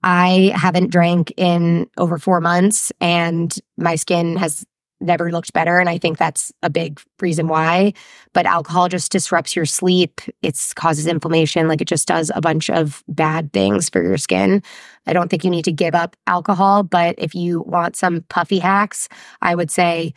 I 0.02 0.52
haven't 0.54 0.90
drank 0.90 1.32
in 1.36 1.88
over 1.96 2.18
four 2.18 2.40
months 2.40 2.92
and 3.00 3.56
my 3.78 3.96
skin 3.96 4.36
has 4.36 4.64
never 5.00 5.30
looked 5.30 5.52
better. 5.52 5.78
And 5.78 5.88
I 5.88 5.98
think 5.98 6.18
that's 6.18 6.52
a 6.62 6.70
big 6.70 7.00
reason 7.20 7.48
why. 7.48 7.92
But 8.32 8.46
alcohol 8.46 8.88
just 8.88 9.12
disrupts 9.12 9.54
your 9.54 9.66
sleep. 9.66 10.20
It 10.42 10.58
causes 10.76 11.06
inflammation. 11.06 11.68
Like 11.68 11.80
it 11.80 11.88
just 11.88 12.08
does 12.08 12.30
a 12.34 12.40
bunch 12.40 12.70
of 12.70 13.02
bad 13.08 13.52
things 13.52 13.88
for 13.88 14.02
your 14.02 14.18
skin. 14.18 14.62
I 15.06 15.12
don't 15.12 15.30
think 15.30 15.44
you 15.44 15.50
need 15.50 15.64
to 15.64 15.72
give 15.72 15.94
up 15.94 16.16
alcohol. 16.26 16.82
But 16.82 17.14
if 17.18 17.34
you 17.34 17.62
want 17.62 17.96
some 17.96 18.22
puffy 18.28 18.58
hacks, 18.58 19.08
I 19.42 19.54
would 19.54 19.70
say 19.70 20.14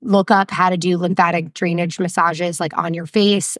look 0.00 0.30
up 0.30 0.50
how 0.50 0.70
to 0.70 0.76
do 0.76 0.96
lymphatic 0.98 1.54
drainage 1.54 1.98
massages 1.98 2.60
like 2.60 2.76
on 2.76 2.94
your 2.94 3.06
face 3.06 3.56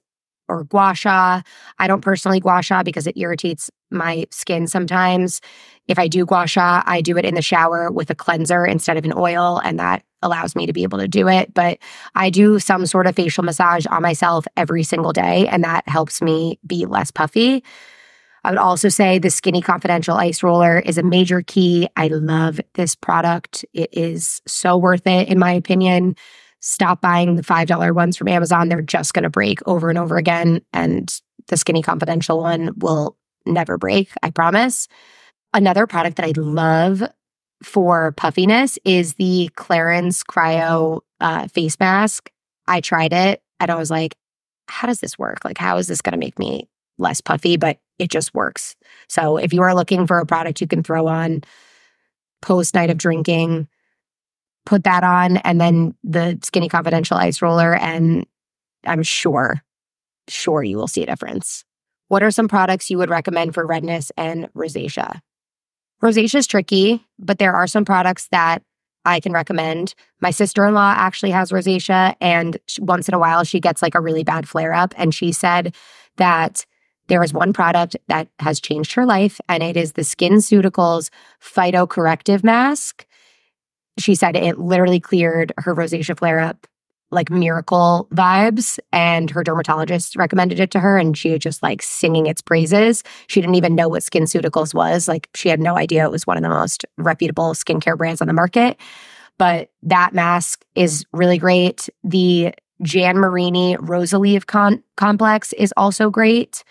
or 0.48 0.64
gua 0.64 0.94
sha. 0.94 1.42
I 1.78 1.86
don't 1.86 2.02
personally 2.02 2.40
gua 2.40 2.62
sha 2.62 2.82
because 2.82 3.06
it 3.06 3.16
irritates 3.16 3.70
my 3.90 4.26
skin 4.30 4.66
sometimes. 4.66 5.40
If 5.88 5.98
I 5.98 6.08
do 6.08 6.26
gua 6.26 6.46
sha, 6.46 6.82
I 6.86 7.00
do 7.00 7.16
it 7.16 7.24
in 7.24 7.34
the 7.34 7.42
shower 7.42 7.90
with 7.90 8.10
a 8.10 8.14
cleanser 8.14 8.66
instead 8.66 8.96
of 8.96 9.04
an 9.04 9.14
oil, 9.16 9.60
and 9.64 9.78
that 9.78 10.02
allows 10.20 10.54
me 10.54 10.66
to 10.66 10.72
be 10.72 10.82
able 10.82 10.98
to 10.98 11.08
do 11.08 11.28
it. 11.28 11.52
But 11.54 11.78
I 12.14 12.30
do 12.30 12.58
some 12.58 12.86
sort 12.86 13.06
of 13.06 13.16
facial 13.16 13.44
massage 13.44 13.86
on 13.86 14.02
myself 14.02 14.46
every 14.56 14.82
single 14.82 15.12
day, 15.12 15.48
and 15.48 15.64
that 15.64 15.88
helps 15.88 16.22
me 16.22 16.58
be 16.66 16.86
less 16.86 17.10
puffy. 17.10 17.64
I 18.44 18.50
would 18.50 18.58
also 18.58 18.88
say 18.88 19.18
the 19.18 19.30
Skinny 19.30 19.62
Confidential 19.62 20.16
Ice 20.16 20.42
Roller 20.42 20.80
is 20.80 20.98
a 20.98 21.02
major 21.02 21.42
key. 21.42 21.88
I 21.96 22.08
love 22.08 22.60
this 22.74 22.94
product. 22.94 23.64
It 23.72 23.90
is 23.92 24.42
so 24.46 24.76
worth 24.76 25.06
it, 25.06 25.28
in 25.28 25.38
my 25.38 25.52
opinion. 25.52 26.16
Stop 26.60 27.00
buying 27.00 27.36
the 27.36 27.42
$5 27.42 27.94
ones 27.94 28.16
from 28.16 28.28
Amazon. 28.28 28.68
They're 28.68 28.82
just 28.82 29.14
going 29.14 29.22
to 29.24 29.30
break 29.30 29.60
over 29.66 29.90
and 29.90 29.98
over 29.98 30.16
again. 30.16 30.60
And 30.72 31.12
the 31.48 31.56
Skinny 31.56 31.82
Confidential 31.82 32.40
one 32.40 32.72
will 32.78 33.16
never 33.46 33.78
break, 33.78 34.10
I 34.22 34.30
promise. 34.30 34.88
Another 35.54 35.86
product 35.86 36.16
that 36.16 36.26
I 36.26 36.32
love 36.36 37.02
for 37.62 38.12
puffiness 38.12 38.78
is 38.84 39.14
the 39.14 39.50
Clarins 39.56 40.24
Cryo 40.24 41.00
uh, 41.20 41.46
face 41.48 41.78
mask. 41.78 42.30
I 42.66 42.80
tried 42.80 43.12
it 43.12 43.42
and 43.60 43.70
I 43.70 43.76
was 43.76 43.90
like, 43.90 44.16
how 44.68 44.86
does 44.86 45.00
this 45.00 45.18
work? 45.18 45.44
Like, 45.44 45.58
how 45.58 45.76
is 45.76 45.86
this 45.86 46.00
going 46.00 46.12
to 46.12 46.18
make 46.18 46.38
me 46.38 46.68
less 46.98 47.20
puffy? 47.20 47.56
But 47.56 47.78
it 48.02 48.10
just 48.10 48.34
works. 48.34 48.74
So 49.08 49.36
if 49.36 49.52
you 49.52 49.62
are 49.62 49.74
looking 49.74 50.06
for 50.06 50.18
a 50.18 50.26
product 50.26 50.60
you 50.60 50.66
can 50.66 50.82
throw 50.82 51.06
on 51.06 51.42
post 52.40 52.74
night 52.74 52.90
of 52.90 52.98
drinking, 52.98 53.68
put 54.66 54.82
that 54.84 55.04
on 55.04 55.36
and 55.38 55.60
then 55.60 55.94
the 56.02 56.38
Skinny 56.42 56.68
Confidential 56.68 57.16
ice 57.16 57.40
roller, 57.40 57.74
and 57.74 58.26
I'm 58.84 59.04
sure, 59.04 59.62
sure 60.28 60.64
you 60.64 60.76
will 60.76 60.88
see 60.88 61.04
a 61.04 61.06
difference. 61.06 61.64
What 62.08 62.24
are 62.24 62.32
some 62.32 62.48
products 62.48 62.90
you 62.90 62.98
would 62.98 63.08
recommend 63.08 63.54
for 63.54 63.64
redness 63.64 64.10
and 64.16 64.52
rosacea? 64.54 65.20
Rosacea 66.02 66.34
is 66.34 66.48
tricky, 66.48 67.06
but 67.20 67.38
there 67.38 67.54
are 67.54 67.68
some 67.68 67.84
products 67.84 68.26
that 68.32 68.62
I 69.04 69.20
can 69.20 69.32
recommend. 69.32 69.94
My 70.20 70.32
sister 70.32 70.66
in 70.66 70.74
law 70.74 70.94
actually 70.96 71.30
has 71.30 71.52
rosacea, 71.52 72.16
and 72.20 72.56
once 72.80 73.08
in 73.08 73.14
a 73.14 73.18
while 73.20 73.44
she 73.44 73.60
gets 73.60 73.82
like 73.82 73.94
a 73.94 74.00
really 74.00 74.24
bad 74.24 74.48
flare 74.48 74.72
up. 74.72 74.92
And 74.96 75.14
she 75.14 75.30
said 75.30 75.74
that 76.16 76.66
there 77.08 77.22
is 77.22 77.32
one 77.32 77.52
product 77.52 77.96
that 78.08 78.28
has 78.38 78.60
changed 78.60 78.92
her 78.94 79.04
life, 79.04 79.40
and 79.48 79.62
it 79.62 79.76
is 79.76 79.92
the 79.92 80.02
SkinCeuticals 80.02 81.10
Phytocorrective 81.40 82.44
Mask. 82.44 83.06
She 83.98 84.14
said 84.14 84.36
it 84.36 84.58
literally 84.58 85.00
cleared 85.00 85.52
her 85.58 85.74
rosacea 85.74 86.16
flare 86.16 86.40
up 86.40 86.66
like 87.12 87.30
miracle 87.30 88.08
vibes 88.10 88.78
and 88.90 89.30
her 89.30 89.44
dermatologist 89.44 90.16
recommended 90.16 90.58
it 90.58 90.70
to 90.70 90.80
her 90.80 90.96
and 90.98 91.16
she 91.16 91.30
was 91.30 91.40
just 91.40 91.62
like 91.62 91.82
singing 91.82 92.26
its 92.26 92.40
praises. 92.40 93.04
She 93.26 93.40
didn't 93.40 93.54
even 93.54 93.74
know 93.74 93.88
what 93.88 94.02
SkinCeuticals 94.02 94.74
was. 94.74 95.08
Like 95.08 95.28
she 95.34 95.50
had 95.50 95.60
no 95.60 95.76
idea 95.76 96.04
it 96.04 96.10
was 96.10 96.26
one 96.26 96.38
of 96.38 96.42
the 96.42 96.48
most 96.48 96.84
reputable 96.96 97.52
skincare 97.52 97.96
brands 97.98 98.22
on 98.22 98.28
the 98.28 98.32
market. 98.32 98.80
But 99.38 99.70
that 99.82 100.14
mask 100.14 100.64
is 100.74 101.04
really 101.12 101.38
great. 101.38 101.88
The 102.02 102.54
Jan 102.82 103.18
Marini 103.18 103.76
Rosalieve 103.78 104.46
con- 104.46 104.82
complex 104.96 105.52
is 105.52 105.72
also 105.76 106.10
great. 106.10 106.64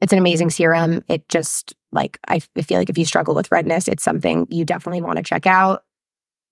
It's 0.00 0.12
an 0.12 0.18
amazing 0.18 0.48
mm-hmm. 0.48 0.52
serum. 0.52 1.04
It 1.08 1.28
just 1.28 1.74
like 1.92 2.18
I 2.28 2.40
feel 2.40 2.78
like 2.78 2.90
if 2.90 2.98
you 2.98 3.04
struggle 3.04 3.34
with 3.34 3.50
redness, 3.50 3.88
it's 3.88 4.02
something 4.02 4.46
you 4.50 4.64
definitely 4.64 5.02
want 5.02 5.16
to 5.16 5.22
check 5.22 5.46
out. 5.46 5.84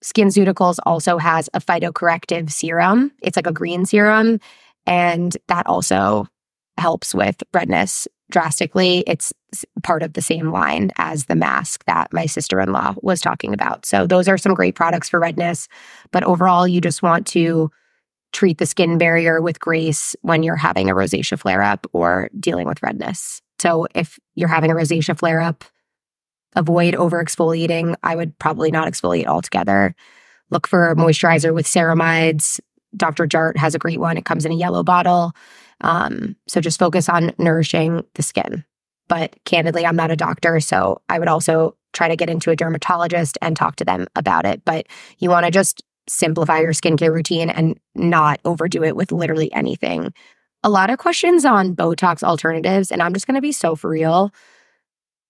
SkinCeuticals 0.03 0.78
also 0.84 1.18
has 1.18 1.49
a 1.55 1.61
phytocorrective 1.61 2.51
serum. 2.51 3.12
It's 3.22 3.36
like 3.36 3.47
a 3.47 3.53
green 3.53 3.86
serum, 3.86 4.40
and 4.86 5.36
that 5.49 5.66
also 5.66 6.26
helps 6.78 7.14
with 7.14 7.43
redness 7.53 8.09
drastically. 8.30 9.05
It's 9.07 9.32
part 9.82 10.03
of 10.03 10.14
the 10.14 10.22
same 10.22 10.51
line 10.51 10.90
as 10.97 11.26
the 11.26 11.36
mask 11.36 11.84
that 11.84 12.12
my 12.12 12.26
sister 12.26 12.61
in 12.61 12.72
law 12.72 12.95
was 13.03 13.20
talking 13.20 13.53
about. 13.53 13.86
So, 13.86 14.07
those 14.07 14.26
are 14.28 14.38
some 14.38 14.55
great 14.55 14.74
products 14.74 15.09
for 15.09 15.20
redness. 15.20 15.68
But 16.11 16.24
overall, 16.24 16.66
you 16.66 16.80
just 16.80 17.03
want 17.03 17.26
to 17.28 17.70
treat 18.33 18.59
the 18.59 18.66
skin 18.66 18.99
barrier 18.99 19.41
with 19.41 19.61
grace 19.61 20.16
when 20.22 20.43
you're 20.43 20.57
having 20.57 20.91
a 20.91 20.95
rosacea 20.95 21.39
flare 21.39 21.62
up 21.62 21.87
or 21.93 22.30
dealing 22.39 22.66
with 22.66 22.83
redness. 22.83 23.43
So, 23.59 23.87
if 23.95 24.18
you're 24.35 24.49
having 24.49 24.70
a 24.70 24.74
rosacea 24.74 25.16
flare 25.16 25.41
up, 25.41 25.64
avoid 26.57 26.95
over 26.95 27.22
exfoliating. 27.22 27.95
I 28.03 28.16
would 28.16 28.39
probably 28.39 28.70
not 28.70 28.89
exfoliate 28.89 29.26
altogether. 29.26 29.95
Look 30.51 30.66
for 30.66 30.91
a 30.91 30.97
moisturizer 30.97 31.55
with 31.55 31.66
ceramides. 31.66 32.61
Dr. 32.97 33.26
Jart 33.26 33.57
has 33.57 33.74
a 33.74 33.78
great 33.78 34.01
one. 34.01 34.18
It 34.18 34.24
comes 34.24 34.45
in 34.45 34.53
a 34.53 34.57
yellow 34.57 34.83
bottle. 34.83 35.33
Um, 35.80 36.37
so 36.47 36.61
just 36.61 36.78
focus 36.78 37.09
on 37.09 37.33
nourishing 37.39 38.05
the 38.14 38.22
skin. 38.22 38.64
But 39.09 39.37
candidly, 39.45 39.87
I'm 39.87 39.97
not 39.97 40.11
a 40.11 40.16
doctor. 40.16 40.61
So 40.61 41.01
I 41.09 41.18
would 41.18 41.28
also 41.28 41.76
try 41.93 42.09
to 42.09 42.16
get 42.16 42.30
into 42.30 42.51
a 42.51 42.57
dermatologist 42.57 43.39
and 43.43 43.57
talk 43.57 43.76
to 43.76 43.85
them 43.85 44.07
about 44.16 44.47
it. 44.47 44.64
But 44.64 44.87
you 45.18 45.30
want 45.30 45.45
to 45.47 45.51
just 45.51 45.83
simplify 46.09 46.61
your 46.61 46.73
skincare 46.73 47.13
routine 47.13 47.51
and 47.51 47.79
not 47.95 48.41
overdo 48.45 48.83
it 48.83 48.97
with 48.97 49.13
literally 49.13 49.53
anything. 49.53 50.13
A 50.65 50.71
lot 50.71 50.91
of 50.91 50.99
questions 50.99 51.45
on 51.45 51.75
Botox 51.75 52.23
alternatives. 52.23 52.91
And 52.91 53.03
I'm 53.03 53.15
just 53.15 53.27
going 53.27 53.35
to 53.35 53.41
be 53.41 53.53
so 53.53 53.75
for 53.75 53.91
real 53.91 54.33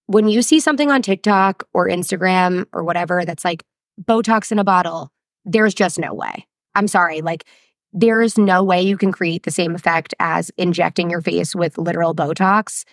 when 0.07 0.29
you 0.29 0.43
see 0.43 0.61
something 0.61 0.91
on 0.91 1.03
TikTok 1.03 1.64
or 1.73 1.89
Instagram 1.89 2.66
or 2.73 2.85
whatever 2.85 3.25
that's 3.25 3.45
like 3.45 3.64
Botox 4.01 4.53
in 4.53 4.59
a 4.59 4.64
bottle, 4.64 5.11
there's 5.45 5.75
just 5.75 5.99
no 5.99 6.12
way. 6.12 6.47
I'm 6.75 6.89
sorry. 6.89 7.23
Like, 7.23 7.45
there's 7.93 8.39
no 8.39 8.62
way 8.62 8.81
you 8.81 8.97
can 8.97 9.12
create 9.12 9.43
the 9.43 9.51
same 9.51 9.75
effect 9.75 10.14
as 10.18 10.51
injecting 10.57 11.11
your 11.11 11.20
face 11.20 11.55
with 11.55 11.77
literal 11.77 12.14
Botox 12.14 12.85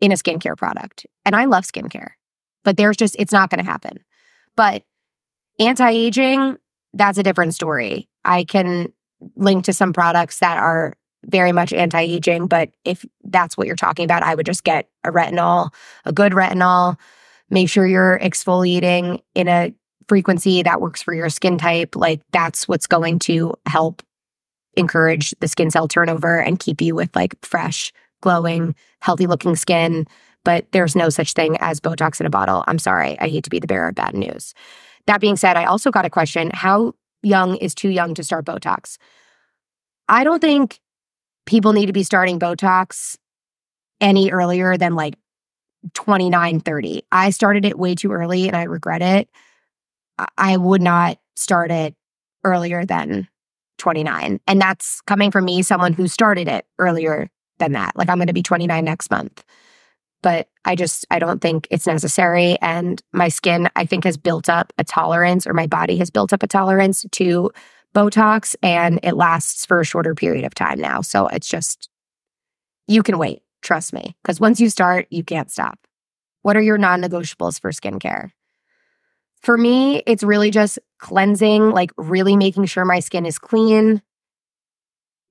in 0.00 0.10
a 0.10 0.14
skincare 0.14 0.56
product. 0.56 1.06
And 1.24 1.36
I 1.36 1.44
love 1.44 1.64
skincare, 1.64 2.12
but 2.64 2.76
there's 2.76 2.96
just, 2.96 3.14
it's 3.18 3.32
not 3.32 3.50
going 3.50 3.62
to 3.62 3.70
happen. 3.70 3.98
But 4.56 4.84
anti 5.58 5.90
aging, 5.90 6.56
that's 6.94 7.18
a 7.18 7.22
different 7.22 7.54
story. 7.54 8.08
I 8.24 8.44
can 8.44 8.92
link 9.36 9.64
to 9.64 9.72
some 9.72 9.92
products 9.92 10.40
that 10.40 10.58
are 10.58 10.94
very 11.26 11.52
much 11.52 11.72
anti-aging, 11.72 12.48
but 12.48 12.70
if 12.84 13.04
that's 13.24 13.56
what 13.56 13.66
you're 13.66 13.76
talking 13.76 14.04
about, 14.04 14.22
I 14.22 14.34
would 14.34 14.46
just 14.46 14.64
get 14.64 14.88
a 15.04 15.10
retinol, 15.10 15.72
a 16.04 16.12
good 16.12 16.32
retinol. 16.32 16.98
Make 17.50 17.68
sure 17.68 17.86
you're 17.86 18.18
exfoliating 18.18 19.22
in 19.34 19.48
a 19.48 19.72
frequency 20.08 20.62
that 20.62 20.80
works 20.80 21.02
for 21.02 21.14
your 21.14 21.28
skin 21.28 21.58
type. 21.58 21.94
Like 21.94 22.20
that's 22.32 22.66
what's 22.66 22.86
going 22.86 23.20
to 23.20 23.54
help 23.66 24.02
encourage 24.74 25.34
the 25.40 25.48
skin 25.48 25.70
cell 25.70 25.86
turnover 25.86 26.40
and 26.40 26.58
keep 26.58 26.80
you 26.80 26.94
with 26.94 27.14
like 27.14 27.36
fresh, 27.44 27.92
glowing, 28.20 28.74
healthy 29.00 29.26
looking 29.26 29.54
skin. 29.54 30.06
But 30.44 30.66
there's 30.72 30.96
no 30.96 31.08
such 31.08 31.34
thing 31.34 31.56
as 31.60 31.78
Botox 31.78 32.18
in 32.20 32.26
a 32.26 32.30
bottle. 32.30 32.64
I'm 32.66 32.80
sorry. 32.80 33.18
I 33.20 33.28
hate 33.28 33.44
to 33.44 33.50
be 33.50 33.60
the 33.60 33.68
bearer 33.68 33.90
of 33.90 33.94
bad 33.94 34.14
news. 34.14 34.54
That 35.06 35.20
being 35.20 35.36
said, 35.36 35.56
I 35.56 35.64
also 35.64 35.90
got 35.90 36.04
a 36.04 36.10
question 36.10 36.50
How 36.52 36.94
young 37.22 37.56
is 37.56 37.74
too 37.74 37.90
young 37.90 38.14
to 38.14 38.24
start 38.24 38.44
Botox? 38.44 38.98
I 40.08 40.24
don't 40.24 40.40
think 40.40 40.80
people 41.46 41.72
need 41.72 41.86
to 41.86 41.92
be 41.92 42.02
starting 42.02 42.38
Botox 42.38 43.16
any 44.00 44.30
earlier 44.30 44.76
than 44.76 44.94
like 44.94 45.14
29, 45.94 46.60
30. 46.60 47.02
I 47.10 47.30
started 47.30 47.64
it 47.64 47.78
way 47.78 47.94
too 47.94 48.12
early 48.12 48.46
and 48.46 48.56
I 48.56 48.64
regret 48.64 49.02
it. 49.02 49.28
I 50.36 50.56
would 50.56 50.82
not 50.82 51.18
start 51.34 51.70
it 51.70 51.94
earlier 52.44 52.84
than 52.84 53.28
29. 53.78 54.40
And 54.46 54.60
that's 54.60 55.00
coming 55.02 55.30
from 55.30 55.44
me, 55.44 55.62
someone 55.62 55.92
who 55.92 56.06
started 56.06 56.46
it 56.46 56.66
earlier 56.78 57.28
than 57.58 57.72
that. 57.72 57.96
Like 57.96 58.08
I'm 58.08 58.18
going 58.18 58.28
to 58.28 58.32
be 58.32 58.42
29 58.42 58.84
next 58.84 59.10
month. 59.10 59.44
But 60.22 60.48
I 60.64 60.76
just, 60.76 61.04
I 61.10 61.18
don't 61.18 61.40
think 61.40 61.66
it's 61.70 61.86
necessary. 61.86 62.56
And 62.60 63.02
my 63.12 63.28
skin, 63.28 63.68
I 63.74 63.84
think, 63.84 64.04
has 64.04 64.16
built 64.16 64.48
up 64.48 64.72
a 64.78 64.84
tolerance, 64.84 65.46
or 65.46 65.52
my 65.52 65.66
body 65.66 65.96
has 65.98 66.10
built 66.10 66.32
up 66.32 66.42
a 66.42 66.46
tolerance 66.46 67.04
to 67.12 67.50
Botox, 67.94 68.54
and 68.62 69.00
it 69.02 69.14
lasts 69.14 69.66
for 69.66 69.80
a 69.80 69.84
shorter 69.84 70.14
period 70.14 70.44
of 70.44 70.54
time 70.54 70.80
now. 70.80 71.02
So 71.02 71.26
it's 71.26 71.48
just, 71.48 71.88
you 72.86 73.02
can 73.02 73.18
wait, 73.18 73.42
trust 73.60 73.92
me, 73.92 74.16
because 74.22 74.40
once 74.40 74.60
you 74.60 74.70
start, 74.70 75.06
you 75.10 75.24
can't 75.24 75.50
stop. 75.50 75.78
What 76.42 76.56
are 76.56 76.62
your 76.62 76.78
non 76.78 77.02
negotiables 77.02 77.60
for 77.60 77.70
skincare? 77.70 78.30
For 79.42 79.58
me, 79.58 80.02
it's 80.06 80.22
really 80.22 80.52
just 80.52 80.78
cleansing, 81.00 81.70
like 81.70 81.90
really 81.96 82.36
making 82.36 82.66
sure 82.66 82.84
my 82.84 83.00
skin 83.00 83.26
is 83.26 83.38
clean, 83.38 84.00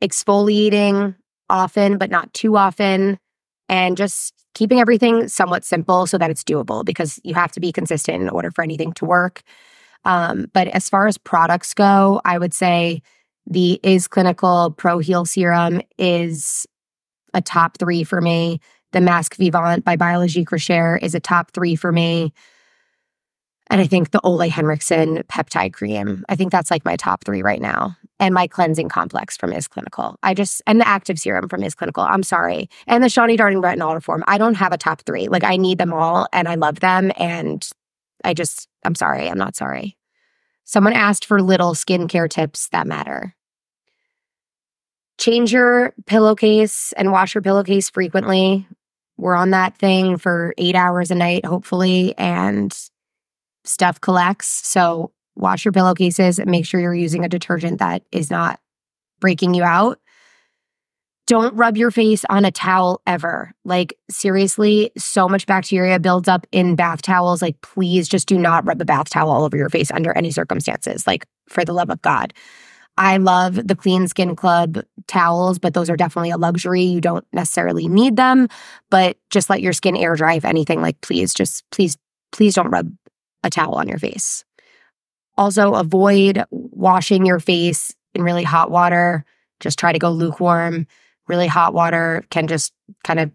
exfoliating 0.03 1.15
often, 1.49 1.97
but 1.97 2.09
not 2.09 2.33
too 2.33 2.57
often, 2.57 3.19
and 3.71 3.95
just 3.95 4.33
keeping 4.53 4.81
everything 4.81 5.29
somewhat 5.29 5.63
simple 5.63 6.05
so 6.05 6.17
that 6.17 6.29
it's 6.29 6.43
doable 6.43 6.83
because 6.83 7.19
you 7.23 7.33
have 7.33 7.53
to 7.53 7.61
be 7.61 7.71
consistent 7.71 8.21
in 8.21 8.29
order 8.29 8.51
for 8.51 8.63
anything 8.63 8.91
to 8.91 9.05
work. 9.05 9.41
Um, 10.03 10.47
but 10.53 10.67
as 10.67 10.89
far 10.89 11.07
as 11.07 11.17
products 11.17 11.73
go, 11.73 12.21
I 12.25 12.37
would 12.37 12.53
say 12.53 13.01
the 13.47 13.79
Is 13.81 14.07
Clinical 14.07 14.71
Pro 14.77 14.99
Heal 14.99 15.25
Serum 15.25 15.81
is 15.97 16.67
a 17.33 17.41
top 17.41 17.77
three 17.77 18.03
for 18.03 18.19
me. 18.19 18.59
The 18.91 18.99
Masque 19.01 19.35
Vivant 19.37 19.85
by 19.85 19.95
Biologique 19.95 20.51
Recherche 20.51 21.01
is 21.01 21.15
a 21.15 21.21
top 21.21 21.51
three 21.51 21.77
for 21.77 21.93
me. 21.93 22.33
And 23.69 23.79
I 23.79 23.87
think 23.87 24.11
the 24.11 24.19
Ole 24.21 24.49
Henriksen 24.49 25.23
peptide 25.29 25.71
cream. 25.71 26.25
I 26.27 26.35
think 26.35 26.51
that's 26.51 26.69
like 26.69 26.83
my 26.83 26.97
top 26.97 27.23
three 27.23 27.41
right 27.41 27.61
now. 27.61 27.95
And 28.21 28.33
my 28.33 28.47
cleansing 28.47 28.87
complex 28.87 29.35
from 29.35 29.51
Is 29.51 29.67
Clinical. 29.67 30.15
I 30.21 30.35
just, 30.35 30.61
and 30.67 30.79
the 30.79 30.87
active 30.87 31.17
serum 31.17 31.49
from 31.49 31.63
Is 31.63 31.75
Clinical. 31.75 32.03
I'm 32.03 32.21
sorry. 32.23 32.69
And 32.85 33.03
the 33.03 33.07
Shani 33.07 33.35
Darden 33.37 33.63
Retinol 33.63 33.95
Reform. 33.95 34.23
I 34.27 34.37
don't 34.37 34.53
have 34.53 34.71
a 34.71 34.77
top 34.77 35.01
three. 35.01 35.27
Like 35.27 35.43
I 35.43 35.57
need 35.57 35.79
them 35.79 35.91
all 35.91 36.27
and 36.31 36.47
I 36.47 36.53
love 36.53 36.81
them. 36.81 37.11
And 37.17 37.67
I 38.23 38.35
just, 38.35 38.69
I'm 38.85 38.95
sorry. 38.95 39.27
I'm 39.27 39.39
not 39.39 39.55
sorry. 39.55 39.97
Someone 40.65 40.93
asked 40.93 41.25
for 41.25 41.41
little 41.41 41.73
skincare 41.73 42.29
tips 42.29 42.69
that 42.69 42.85
matter. 42.85 43.35
Change 45.17 45.51
your 45.51 45.93
pillowcase 46.05 46.93
and 46.93 47.11
wash 47.11 47.33
your 47.33 47.41
pillowcase 47.41 47.89
frequently. 47.89 48.67
We're 49.17 49.35
on 49.35 49.49
that 49.49 49.77
thing 49.77 50.17
for 50.17 50.53
eight 50.57 50.75
hours 50.75 51.11
a 51.11 51.15
night, 51.15 51.45
hopefully. 51.45 52.15
And 52.17 52.71
stuff 53.63 53.99
collects. 53.99 54.47
So 54.67 55.11
wash 55.35 55.65
your 55.65 55.71
pillowcases 55.71 56.39
and 56.39 56.49
make 56.49 56.65
sure 56.65 56.79
you're 56.79 56.93
using 56.93 57.25
a 57.25 57.29
detergent 57.29 57.79
that 57.79 58.03
is 58.11 58.29
not 58.29 58.59
breaking 59.19 59.53
you 59.53 59.63
out. 59.63 59.99
Don't 61.27 61.55
rub 61.55 61.77
your 61.77 61.91
face 61.91 62.25
on 62.29 62.43
a 62.43 62.51
towel 62.51 63.01
ever. 63.07 63.53
Like, 63.63 63.97
seriously, 64.09 64.91
so 64.97 65.29
much 65.29 65.45
bacteria 65.45 65.99
builds 65.99 66.27
up 66.27 66.45
in 66.51 66.75
bath 66.75 67.01
towels. 67.01 67.41
Like, 67.41 67.61
please 67.61 68.09
just 68.09 68.27
do 68.27 68.37
not 68.37 68.65
rub 68.65 68.81
a 68.81 68.85
bath 68.85 69.09
towel 69.09 69.29
all 69.29 69.43
over 69.43 69.55
your 69.55 69.69
face 69.69 69.91
under 69.91 70.11
any 70.11 70.31
circumstances. 70.31 71.07
Like, 71.07 71.25
for 71.47 71.63
the 71.63 71.73
love 71.73 71.89
of 71.89 72.01
God. 72.01 72.33
I 72.97 73.17
love 73.17 73.55
the 73.55 73.75
Clean 73.75 74.07
Skin 74.07 74.35
Club 74.35 74.79
towels, 75.07 75.57
but 75.59 75.73
those 75.73 75.89
are 75.89 75.95
definitely 75.95 76.31
a 76.31 76.37
luxury. 76.37 76.83
You 76.83 76.99
don't 76.99 77.25
necessarily 77.31 77.87
need 77.87 78.17
them, 78.17 78.47
but 78.89 79.17
just 79.29 79.49
let 79.49 79.61
your 79.61 79.73
skin 79.73 79.95
air 79.95 80.15
dry 80.15 80.33
if 80.33 80.45
anything. 80.45 80.81
Like, 80.81 80.99
please, 81.01 81.33
just 81.33 81.63
please, 81.71 81.97
please 82.31 82.55
don't 82.55 82.69
rub 82.69 82.91
a 83.43 83.49
towel 83.49 83.75
on 83.75 83.87
your 83.87 83.97
face. 83.97 84.43
Also, 85.41 85.73
avoid 85.73 86.45
washing 86.51 87.25
your 87.25 87.39
face 87.39 87.95
in 88.13 88.21
really 88.21 88.43
hot 88.43 88.69
water. 88.69 89.25
Just 89.59 89.79
try 89.79 89.91
to 89.91 89.97
go 89.97 90.11
lukewarm. 90.11 90.85
Really 91.27 91.47
hot 91.47 91.73
water 91.73 92.23
can 92.29 92.45
just 92.45 92.71
kind 93.03 93.19
of 93.19 93.31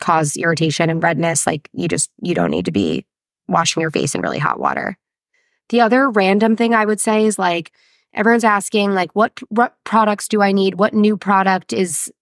cause 0.00 0.34
irritation 0.38 0.88
and 0.88 1.02
redness. 1.02 1.46
Like 1.46 1.68
you 1.74 1.88
just, 1.88 2.10
you 2.22 2.34
don't 2.34 2.50
need 2.50 2.64
to 2.64 2.72
be 2.72 3.04
washing 3.48 3.82
your 3.82 3.90
face 3.90 4.14
in 4.14 4.22
really 4.22 4.38
hot 4.38 4.58
water. 4.58 4.96
The 5.68 5.82
other 5.82 6.08
random 6.08 6.56
thing 6.56 6.74
I 6.74 6.86
would 6.86 7.00
say 7.00 7.26
is 7.26 7.38
like, 7.38 7.70
everyone's 8.14 8.42
asking 8.42 8.94
like 8.94 9.10
what 9.14 9.40
what 9.48 9.74
products 9.82 10.28
do 10.28 10.40
i 10.40 10.52
need 10.52 10.76
what 10.76 10.94
new 10.94 11.16
product 11.16 11.72
is 11.72 12.12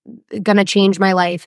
going 0.43 0.57
to 0.57 0.64
change 0.64 0.99
my 0.99 1.12
life 1.12 1.47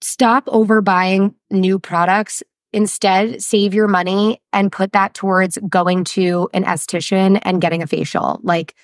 stop 0.00 0.46
overbuying 0.46 1.34
new 1.50 1.80
products 1.80 2.44
Instead, 2.76 3.42
save 3.42 3.72
your 3.72 3.88
money 3.88 4.38
and 4.52 4.70
put 4.70 4.92
that 4.92 5.14
towards 5.14 5.56
going 5.66 6.04
to 6.04 6.46
an 6.52 6.62
esthetician 6.62 7.40
and 7.40 7.62
getting 7.62 7.82
a 7.82 7.86
facial. 7.86 8.38
Like, 8.42 8.74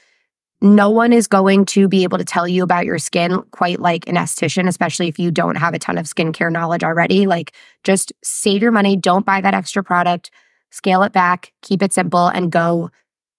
no 0.63 0.89
one 0.89 1.13
is 1.13 1.27
going 1.27 1.67
to 1.67 1.89
be 1.89 2.03
able 2.03 2.17
to 2.17 2.25
tell 2.25 2.49
you 2.49 2.63
about 2.63 2.87
your 2.87 2.99
skin 2.99 3.43
quite 3.51 3.81
like 3.81 4.09
an 4.09 4.15
esthetician, 4.15 4.67
especially 4.67 5.09
if 5.09 5.19
you 5.19 5.31
don't 5.31 5.57
have 5.57 5.75
a 5.75 5.79
ton 5.79 5.99
of 5.99 6.07
skincare 6.07 6.51
knowledge 6.51 6.83
already. 6.83 7.27
Like, 7.27 7.53
just 7.85 8.15
save 8.25 8.63
your 8.63 8.73
money, 8.73 8.97
don't 8.97 9.27
buy 9.27 9.43
that 9.43 9.53
extra 9.53 9.85
product, 9.85 10.31
scale 10.71 11.03
it 11.03 11.13
back, 11.13 11.53
keep 11.61 11.83
it 11.83 11.93
simple, 11.93 12.29
and 12.29 12.51
go 12.51 12.91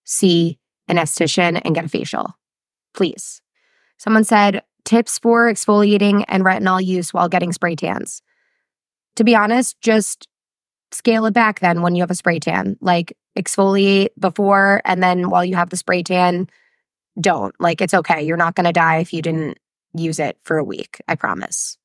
see 0.04 0.60
an 0.88 0.97
esthetician 0.97 1.60
and 1.66 1.74
get 1.74 1.86
a 1.86 1.89
facial. 1.89 2.38
Please. 2.93 3.41
Someone 3.97 4.24
said 4.24 4.62
tips 4.86 5.18
for 5.18 5.51
exfoliating 5.51 6.26
and 6.28 6.43
retinol 6.43 6.86
use 6.86 7.12
while 7.12 7.28
getting 7.28 7.54
spray 7.54 7.76
tans. 7.76 8.22
To 9.16 9.24
be 9.24 9.36
honest, 9.36 9.82
just 9.82 10.28
scale 10.94 11.26
it 11.26 11.34
back 11.34 11.60
then 11.60 11.82
when 11.82 11.96
you 11.96 12.04
have 12.04 12.12
a 12.12 12.16
spray 12.16 12.39
tan. 12.39 12.78
Like 12.82 13.18
exfoliate 13.38 14.10
before 14.20 14.82
and 14.86 15.02
then 15.02 15.30
while 15.30 15.44
you 15.44 15.56
have 15.56 15.70
the 15.70 15.78
spray 15.78 16.04
tan, 16.04 16.48
don't. 17.20 17.54
Like 17.60 17.82
it's 17.82 17.94
okay. 17.94 18.24
You're 18.24 18.38
not 18.38 18.56
going 18.56 18.66
to 18.66 18.72
die 18.72 18.98
if 18.98 19.14
you 19.14 19.22
didn't 19.22 19.58
use 19.94 20.20
it 20.20 20.38
for 20.44 20.58
a 20.58 20.64
week. 20.64 21.02
I 21.08 21.16
promise. 21.16 21.78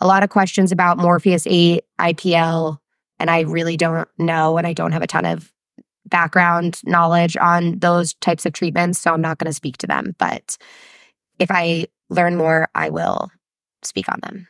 A 0.00 0.06
lot 0.06 0.22
of 0.22 0.30
questions 0.30 0.70
about 0.70 0.98
Morpheus 0.98 1.46
8, 1.46 1.82
IPL, 2.00 2.78
and 3.18 3.30
I 3.30 3.40
really 3.40 3.76
don't 3.76 4.08
know 4.16 4.56
and 4.56 4.66
I 4.66 4.72
don't 4.72 4.92
have 4.92 5.02
a 5.02 5.08
ton 5.08 5.24
of 5.24 5.52
background 6.06 6.80
knowledge 6.84 7.36
on 7.36 7.78
those 7.80 8.14
types 8.14 8.46
of 8.46 8.52
treatments, 8.52 9.00
so 9.00 9.12
I'm 9.12 9.20
not 9.20 9.38
going 9.38 9.50
to 9.50 9.54
speak 9.54 9.76
to 9.78 9.86
them, 9.86 10.14
but 10.18 10.56
if 11.38 11.50
I 11.50 11.86
learn 12.08 12.36
more, 12.36 12.68
I 12.74 12.90
will 12.90 13.30
speak 13.82 14.08
on 14.08 14.20
them 14.22 14.48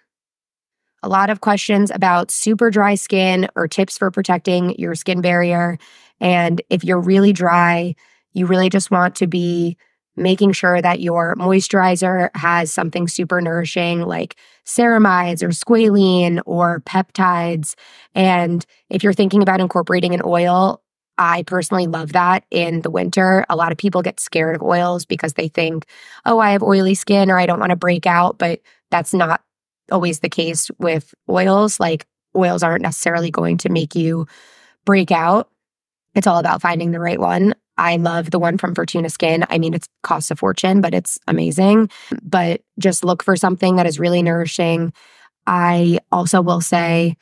a 1.03 1.09
lot 1.09 1.30
of 1.30 1.40
questions 1.40 1.90
about 1.90 2.30
super 2.30 2.70
dry 2.70 2.94
skin 2.94 3.49
or 3.55 3.68
tips 3.68 3.96
for 3.99 4.11
protecting 4.11 4.78
your 4.78 4.94
skin 4.94 5.20
barrier. 5.20 5.78
And 6.20 6.61
if 6.70 6.84
you're 6.84 7.01
really 7.01 7.32
dry, 7.32 7.94
you 8.32 8.46
really 8.46 8.68
just 8.68 8.90
want 8.90 9.14
to 9.16 9.26
be 9.26 9.76
making 10.16 10.53
sure 10.53 10.82
that 10.82 11.01
your 11.01 11.34
moisturizer 11.36 12.28
has 12.34 12.72
something 12.72 13.07
super 13.07 13.40
nourishing 13.40 14.03
like 14.03 14.36
ceramides 14.66 15.42
or 15.42 15.49
squalene 15.49 16.40
or 16.44 16.80
peptides. 16.80 17.74
And 18.14 18.66
if 18.90 19.05
you're 19.05 19.12
thinking 19.12 19.42
about 19.42 19.61
incorporating 19.61 20.14
an 20.14 20.22
oil, 20.24 20.82
I 21.18 21.42
personally 21.44 21.86
love 21.86 22.12
that 22.12 22.44
in 22.51 22.82
the 22.82 22.90
winter. 22.90 23.44
A 23.49 23.57
lot 23.57 23.72
of 23.72 23.78
people 23.78 24.03
get 24.03 24.20
scared 24.20 24.57
of 24.57 24.62
oils 24.62 25.05
because 25.05 25.34
they 25.34 25.49
think, 25.49 25.86
oh, 26.24 26.38
I 26.38 26.51
have 26.51 26.62
oily 26.62 26.94
skin 26.94 27.30
or 27.30 27.38
I 27.38 27.46
don't 27.46 27.61
want 27.61 27.70
to 27.70 27.76
break 27.76 28.07
out, 28.07 28.38
but 28.38 28.61
that's 28.90 29.12
not 29.12 29.42
always 29.91 30.20
the 30.20 30.28
case 30.28 30.70
with 30.78 31.14
oils. 31.28 31.80
Like 31.80 32.07
oils 32.36 32.62
aren't 32.62 32.82
necessarily 32.82 33.30
going 33.30 33.59
to 33.59 33.68
make 33.68 33.95
you 33.95 34.26
break 34.84 35.11
out. 35.11 35.51
It's 36.14 36.26
all 36.26 36.39
about 36.39 36.62
finding 36.62 36.91
the 36.91 37.01
right 37.01 37.18
one. 37.18 37.55
I 37.76 37.97
love 37.97 38.30
the 38.30 38.41
one 38.41 38.59
from 38.59 38.74
Furtuna 38.74 39.11
Skin. 39.11 39.45
I 39.49 39.59
mean, 39.59 39.72
it's 39.72 39.89
cost 40.03 40.30
a 40.30 40.36
fortune, 40.36 40.80
but 40.80 40.95
it's 40.95 41.18
amazing. 41.28 41.91
But 42.22 42.62
just 42.78 43.05
look 43.05 43.22
for 43.22 43.36
something 43.36 43.76
that 43.76 43.86
is 43.86 44.01
really 44.01 44.22
nourishing. 44.22 44.93
I 45.47 46.01
also 46.11 46.43
will 46.43 46.61
say 46.61 47.16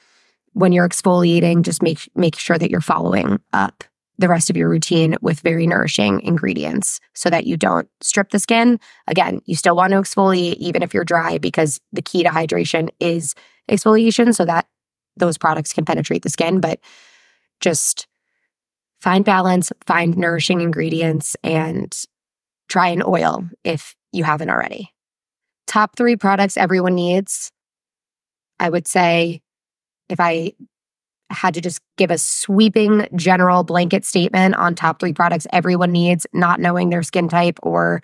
when 0.54 0.72
you're 0.72 0.88
exfoliating, 0.88 1.62
just 1.62 1.82
make 1.82 2.08
make 2.14 2.36
sure 2.38 2.56
that 2.56 2.70
you're 2.70 2.80
following 2.80 3.38
up 3.52 3.84
the 4.18 4.28
rest 4.28 4.48
of 4.48 4.56
your 4.56 4.68
routine 4.68 5.16
with 5.20 5.40
very 5.40 5.66
nourishing 5.66 6.20
ingredients 6.22 7.00
so 7.14 7.28
that 7.28 7.46
you 7.46 7.56
don't 7.56 7.88
strip 8.00 8.30
the 8.30 8.38
skin. 8.38 8.80
Again, 9.06 9.40
you 9.44 9.54
still 9.54 9.76
want 9.76 9.92
to 9.92 10.00
exfoliate 10.00 10.54
even 10.54 10.82
if 10.82 10.94
you're 10.94 11.04
dry 11.04 11.38
because 11.38 11.80
the 11.92 12.02
key 12.02 12.22
to 12.22 12.30
hydration 12.30 12.88
is 12.98 13.34
exfoliation 13.70 14.34
so 14.34 14.44
that 14.44 14.66
those 15.16 15.38
products 15.38 15.72
can 15.72 15.84
penetrate 15.84 16.22
the 16.22 16.30
skin. 16.30 16.60
But 16.60 16.80
just 17.60 18.06
find 19.00 19.24
balance, 19.24 19.70
find 19.86 20.16
nourishing 20.16 20.60
ingredients, 20.60 21.36
and 21.42 21.94
try 22.68 22.88
an 22.88 23.02
oil 23.06 23.48
if 23.64 23.94
you 24.12 24.24
haven't 24.24 24.50
already. 24.50 24.92
Top 25.66 25.96
three 25.96 26.16
products 26.16 26.56
everyone 26.56 26.94
needs. 26.94 27.52
I 28.58 28.70
would 28.70 28.86
say 28.86 29.42
if 30.08 30.20
I 30.20 30.52
had 31.30 31.54
to 31.54 31.60
just 31.60 31.80
give 31.96 32.10
a 32.10 32.18
sweeping 32.18 33.06
general 33.16 33.64
blanket 33.64 34.04
statement 34.04 34.54
on 34.54 34.74
top 34.74 35.00
three 35.00 35.12
products 35.12 35.46
everyone 35.52 35.92
needs, 35.92 36.26
not 36.32 36.60
knowing 36.60 36.90
their 36.90 37.02
skin 37.02 37.28
type 37.28 37.58
or 37.62 38.02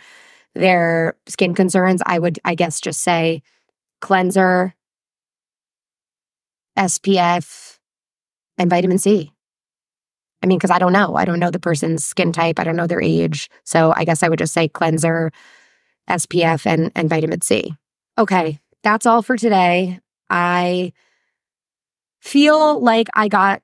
their 0.55 1.17
skin 1.29 1.55
concerns, 1.55 2.03
I 2.05 2.19
would, 2.19 2.39
I 2.45 2.55
guess, 2.55 2.81
just 2.81 3.01
say 3.01 3.43
cleanser, 4.01 4.75
SPF, 6.79 7.79
and 8.59 8.69
vitamin 8.69 8.99
C. 8.99 9.33
I 10.43 10.47
mean, 10.47 10.59
because 10.59 10.71
I 10.71 10.79
don't 10.79 10.93
know. 10.93 11.15
I 11.15 11.25
don't 11.25 11.39
know 11.39 11.51
the 11.51 11.61
person's 11.61 12.05
skin 12.05 12.33
type. 12.33 12.59
I 12.59 12.65
don't 12.65 12.77
know 12.77 12.87
their 12.87 13.01
age. 13.03 13.49
So 13.65 13.93
I 13.97 14.05
guess 14.05 14.23
I 14.23 14.29
would 14.29 14.41
just 14.41 14.53
say 14.53 14.69
cleanser, 14.69 15.31
SPF, 16.11 16.67
and, 16.67 16.91
and 16.95 17.09
vitamin 17.09 17.41
C. 17.41 17.75
Okay, 18.19 18.59
that's 18.83 19.07
all 19.07 19.23
for 19.23 19.37
today. 19.37 20.01
I 20.29 20.93
feel 22.23 22.81
like 22.81 23.09
I 23.15 23.29
got 23.29 23.63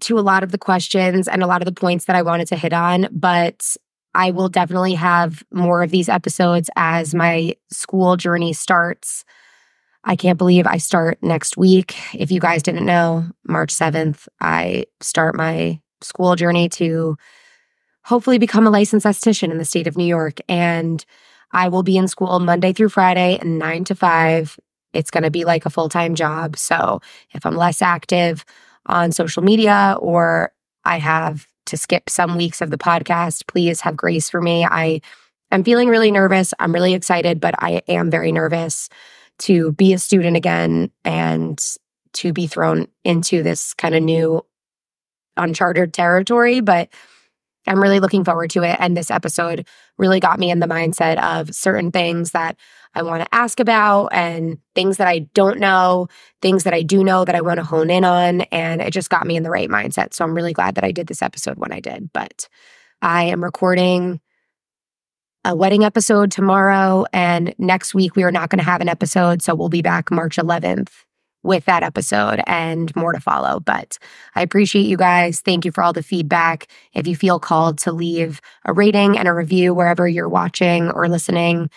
to 0.00 0.18
a 0.18 0.20
lot 0.20 0.42
of 0.42 0.52
the 0.52 0.58
questions 0.58 1.28
and 1.28 1.42
a 1.42 1.46
lot 1.46 1.62
of 1.62 1.66
the 1.66 1.80
points 1.80 2.06
that 2.06 2.16
I 2.16 2.22
wanted 2.22 2.48
to 2.48 2.56
hit 2.56 2.72
on, 2.72 3.08
but 3.12 3.76
I 4.14 4.30
will 4.30 4.48
definitely 4.48 4.94
have 4.94 5.42
more 5.52 5.82
of 5.82 5.90
these 5.90 6.08
episodes 6.08 6.68
as 6.76 7.14
my 7.14 7.56
school 7.70 8.16
journey 8.16 8.52
starts. 8.52 9.24
I 10.04 10.16
can't 10.16 10.38
believe 10.38 10.66
I 10.66 10.78
start 10.78 11.18
next 11.22 11.56
week. 11.56 11.96
If 12.12 12.30
you 12.32 12.40
guys 12.40 12.62
didn't 12.62 12.84
know, 12.84 13.24
March 13.46 13.72
7th, 13.72 14.26
I 14.40 14.86
start 15.00 15.36
my 15.36 15.80
school 16.00 16.34
journey 16.34 16.68
to 16.70 17.16
hopefully 18.04 18.38
become 18.38 18.66
a 18.66 18.70
licensed 18.70 19.06
esthetician 19.06 19.52
in 19.52 19.58
the 19.58 19.64
state 19.64 19.86
of 19.86 19.96
New 19.96 20.04
York. 20.04 20.40
And 20.48 21.04
I 21.52 21.68
will 21.68 21.84
be 21.84 21.96
in 21.96 22.08
school 22.08 22.40
Monday 22.40 22.72
through 22.72 22.88
Friday, 22.88 23.38
nine 23.44 23.84
to 23.84 23.94
five. 23.94 24.58
It's 24.92 25.10
going 25.10 25.24
to 25.24 25.30
be 25.30 25.44
like 25.44 25.66
a 25.66 25.70
full 25.70 25.88
time 25.88 26.14
job. 26.14 26.56
So 26.56 27.00
if 27.32 27.44
I'm 27.46 27.56
less 27.56 27.82
active 27.82 28.44
on 28.86 29.12
social 29.12 29.42
media 29.42 29.96
or 30.00 30.52
I 30.84 30.98
have 30.98 31.46
to 31.66 31.76
skip 31.76 32.10
some 32.10 32.36
weeks 32.36 32.60
of 32.60 32.70
the 32.70 32.78
podcast, 32.78 33.46
please 33.46 33.80
have 33.82 33.96
grace 33.96 34.28
for 34.28 34.40
me. 34.40 34.64
I 34.64 35.00
am 35.50 35.64
feeling 35.64 35.88
really 35.88 36.10
nervous. 36.10 36.52
I'm 36.58 36.72
really 36.72 36.94
excited, 36.94 37.40
but 37.40 37.54
I 37.58 37.82
am 37.88 38.10
very 38.10 38.32
nervous 38.32 38.88
to 39.40 39.72
be 39.72 39.92
a 39.92 39.98
student 39.98 40.36
again 40.36 40.90
and 41.04 41.60
to 42.14 42.32
be 42.32 42.46
thrown 42.46 42.88
into 43.04 43.42
this 43.42 43.74
kind 43.74 43.94
of 43.94 44.02
new 44.02 44.44
uncharted 45.36 45.94
territory. 45.94 46.60
But 46.60 46.88
I'm 47.66 47.80
really 47.80 48.00
looking 48.00 48.24
forward 48.24 48.50
to 48.50 48.62
it. 48.62 48.76
And 48.80 48.96
this 48.96 49.10
episode 49.10 49.66
really 49.98 50.20
got 50.20 50.38
me 50.38 50.50
in 50.50 50.60
the 50.60 50.66
mindset 50.66 51.22
of 51.22 51.54
certain 51.54 51.90
things 51.90 52.32
that 52.32 52.56
I 52.94 53.02
want 53.02 53.22
to 53.22 53.34
ask 53.34 53.60
about 53.60 54.08
and 54.08 54.58
things 54.74 54.96
that 54.98 55.08
I 55.08 55.20
don't 55.34 55.58
know, 55.58 56.08
things 56.42 56.64
that 56.64 56.74
I 56.74 56.82
do 56.82 57.04
know 57.04 57.24
that 57.24 57.34
I 57.34 57.40
want 57.40 57.58
to 57.58 57.64
hone 57.64 57.90
in 57.90 58.04
on. 58.04 58.42
And 58.42 58.82
it 58.82 58.92
just 58.92 59.10
got 59.10 59.26
me 59.26 59.36
in 59.36 59.42
the 59.42 59.50
right 59.50 59.68
mindset. 59.68 60.12
So 60.12 60.24
I'm 60.24 60.34
really 60.34 60.52
glad 60.52 60.74
that 60.74 60.84
I 60.84 60.92
did 60.92 61.06
this 61.06 61.22
episode 61.22 61.58
when 61.58 61.72
I 61.72 61.80
did. 61.80 62.10
But 62.12 62.48
I 63.00 63.24
am 63.24 63.42
recording 63.42 64.20
a 65.44 65.56
wedding 65.56 65.84
episode 65.84 66.30
tomorrow. 66.30 67.04
And 67.12 67.54
next 67.58 67.94
week, 67.94 68.14
we 68.14 68.22
are 68.22 68.32
not 68.32 68.50
going 68.50 68.58
to 68.58 68.64
have 68.64 68.80
an 68.80 68.88
episode. 68.88 69.42
So 69.42 69.54
we'll 69.54 69.68
be 69.68 69.82
back 69.82 70.10
March 70.10 70.36
11th 70.36 70.90
with 71.42 71.64
that 71.64 71.82
episode 71.82 72.40
and 72.46 72.94
more 72.94 73.12
to 73.12 73.20
follow. 73.20 73.60
But 73.60 73.98
I 74.34 74.42
appreciate 74.42 74.86
you 74.86 74.96
guys. 74.96 75.40
Thank 75.40 75.64
you 75.64 75.72
for 75.72 75.82
all 75.82 75.92
the 75.92 76.02
feedback. 76.02 76.68
If 76.92 77.06
you 77.06 77.16
feel 77.16 77.38
called 77.38 77.78
to 77.78 77.92
leave 77.92 78.40
a 78.64 78.72
rating 78.72 79.18
and 79.18 79.28
a 79.28 79.34
review 79.34 79.74
wherever 79.74 80.06
you're 80.06 80.28
watching 80.28 80.90
or 80.90 81.08
listening, 81.08 81.70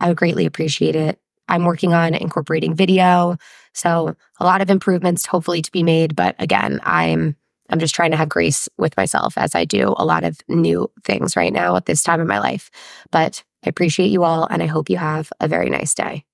I 0.00 0.08
would 0.08 0.16
greatly 0.16 0.46
appreciate 0.46 0.96
it. 0.96 1.18
I'm 1.48 1.64
working 1.64 1.94
on 1.94 2.14
incorporating 2.14 2.74
video. 2.74 3.36
So 3.72 4.16
a 4.38 4.44
lot 4.44 4.60
of 4.60 4.70
improvements 4.70 5.26
hopefully 5.26 5.62
to 5.62 5.72
be 5.72 5.82
made. 5.82 6.14
But 6.14 6.36
again, 6.38 6.80
I'm 6.82 7.36
I'm 7.70 7.78
just 7.78 7.94
trying 7.94 8.12
to 8.12 8.16
have 8.16 8.30
grace 8.30 8.68
with 8.78 8.96
myself 8.96 9.36
as 9.36 9.54
I 9.54 9.66
do 9.66 9.94
a 9.98 10.04
lot 10.04 10.24
of 10.24 10.40
new 10.48 10.90
things 11.04 11.36
right 11.36 11.52
now 11.52 11.76
at 11.76 11.84
this 11.84 12.02
time 12.02 12.20
of 12.20 12.26
my 12.26 12.38
life. 12.38 12.70
But 13.10 13.44
I 13.64 13.68
appreciate 13.68 14.10
you 14.10 14.24
all 14.24 14.46
and 14.46 14.62
I 14.62 14.66
hope 14.66 14.88
you 14.88 14.96
have 14.96 15.30
a 15.40 15.48
very 15.48 15.68
nice 15.68 15.94
day. 15.94 16.24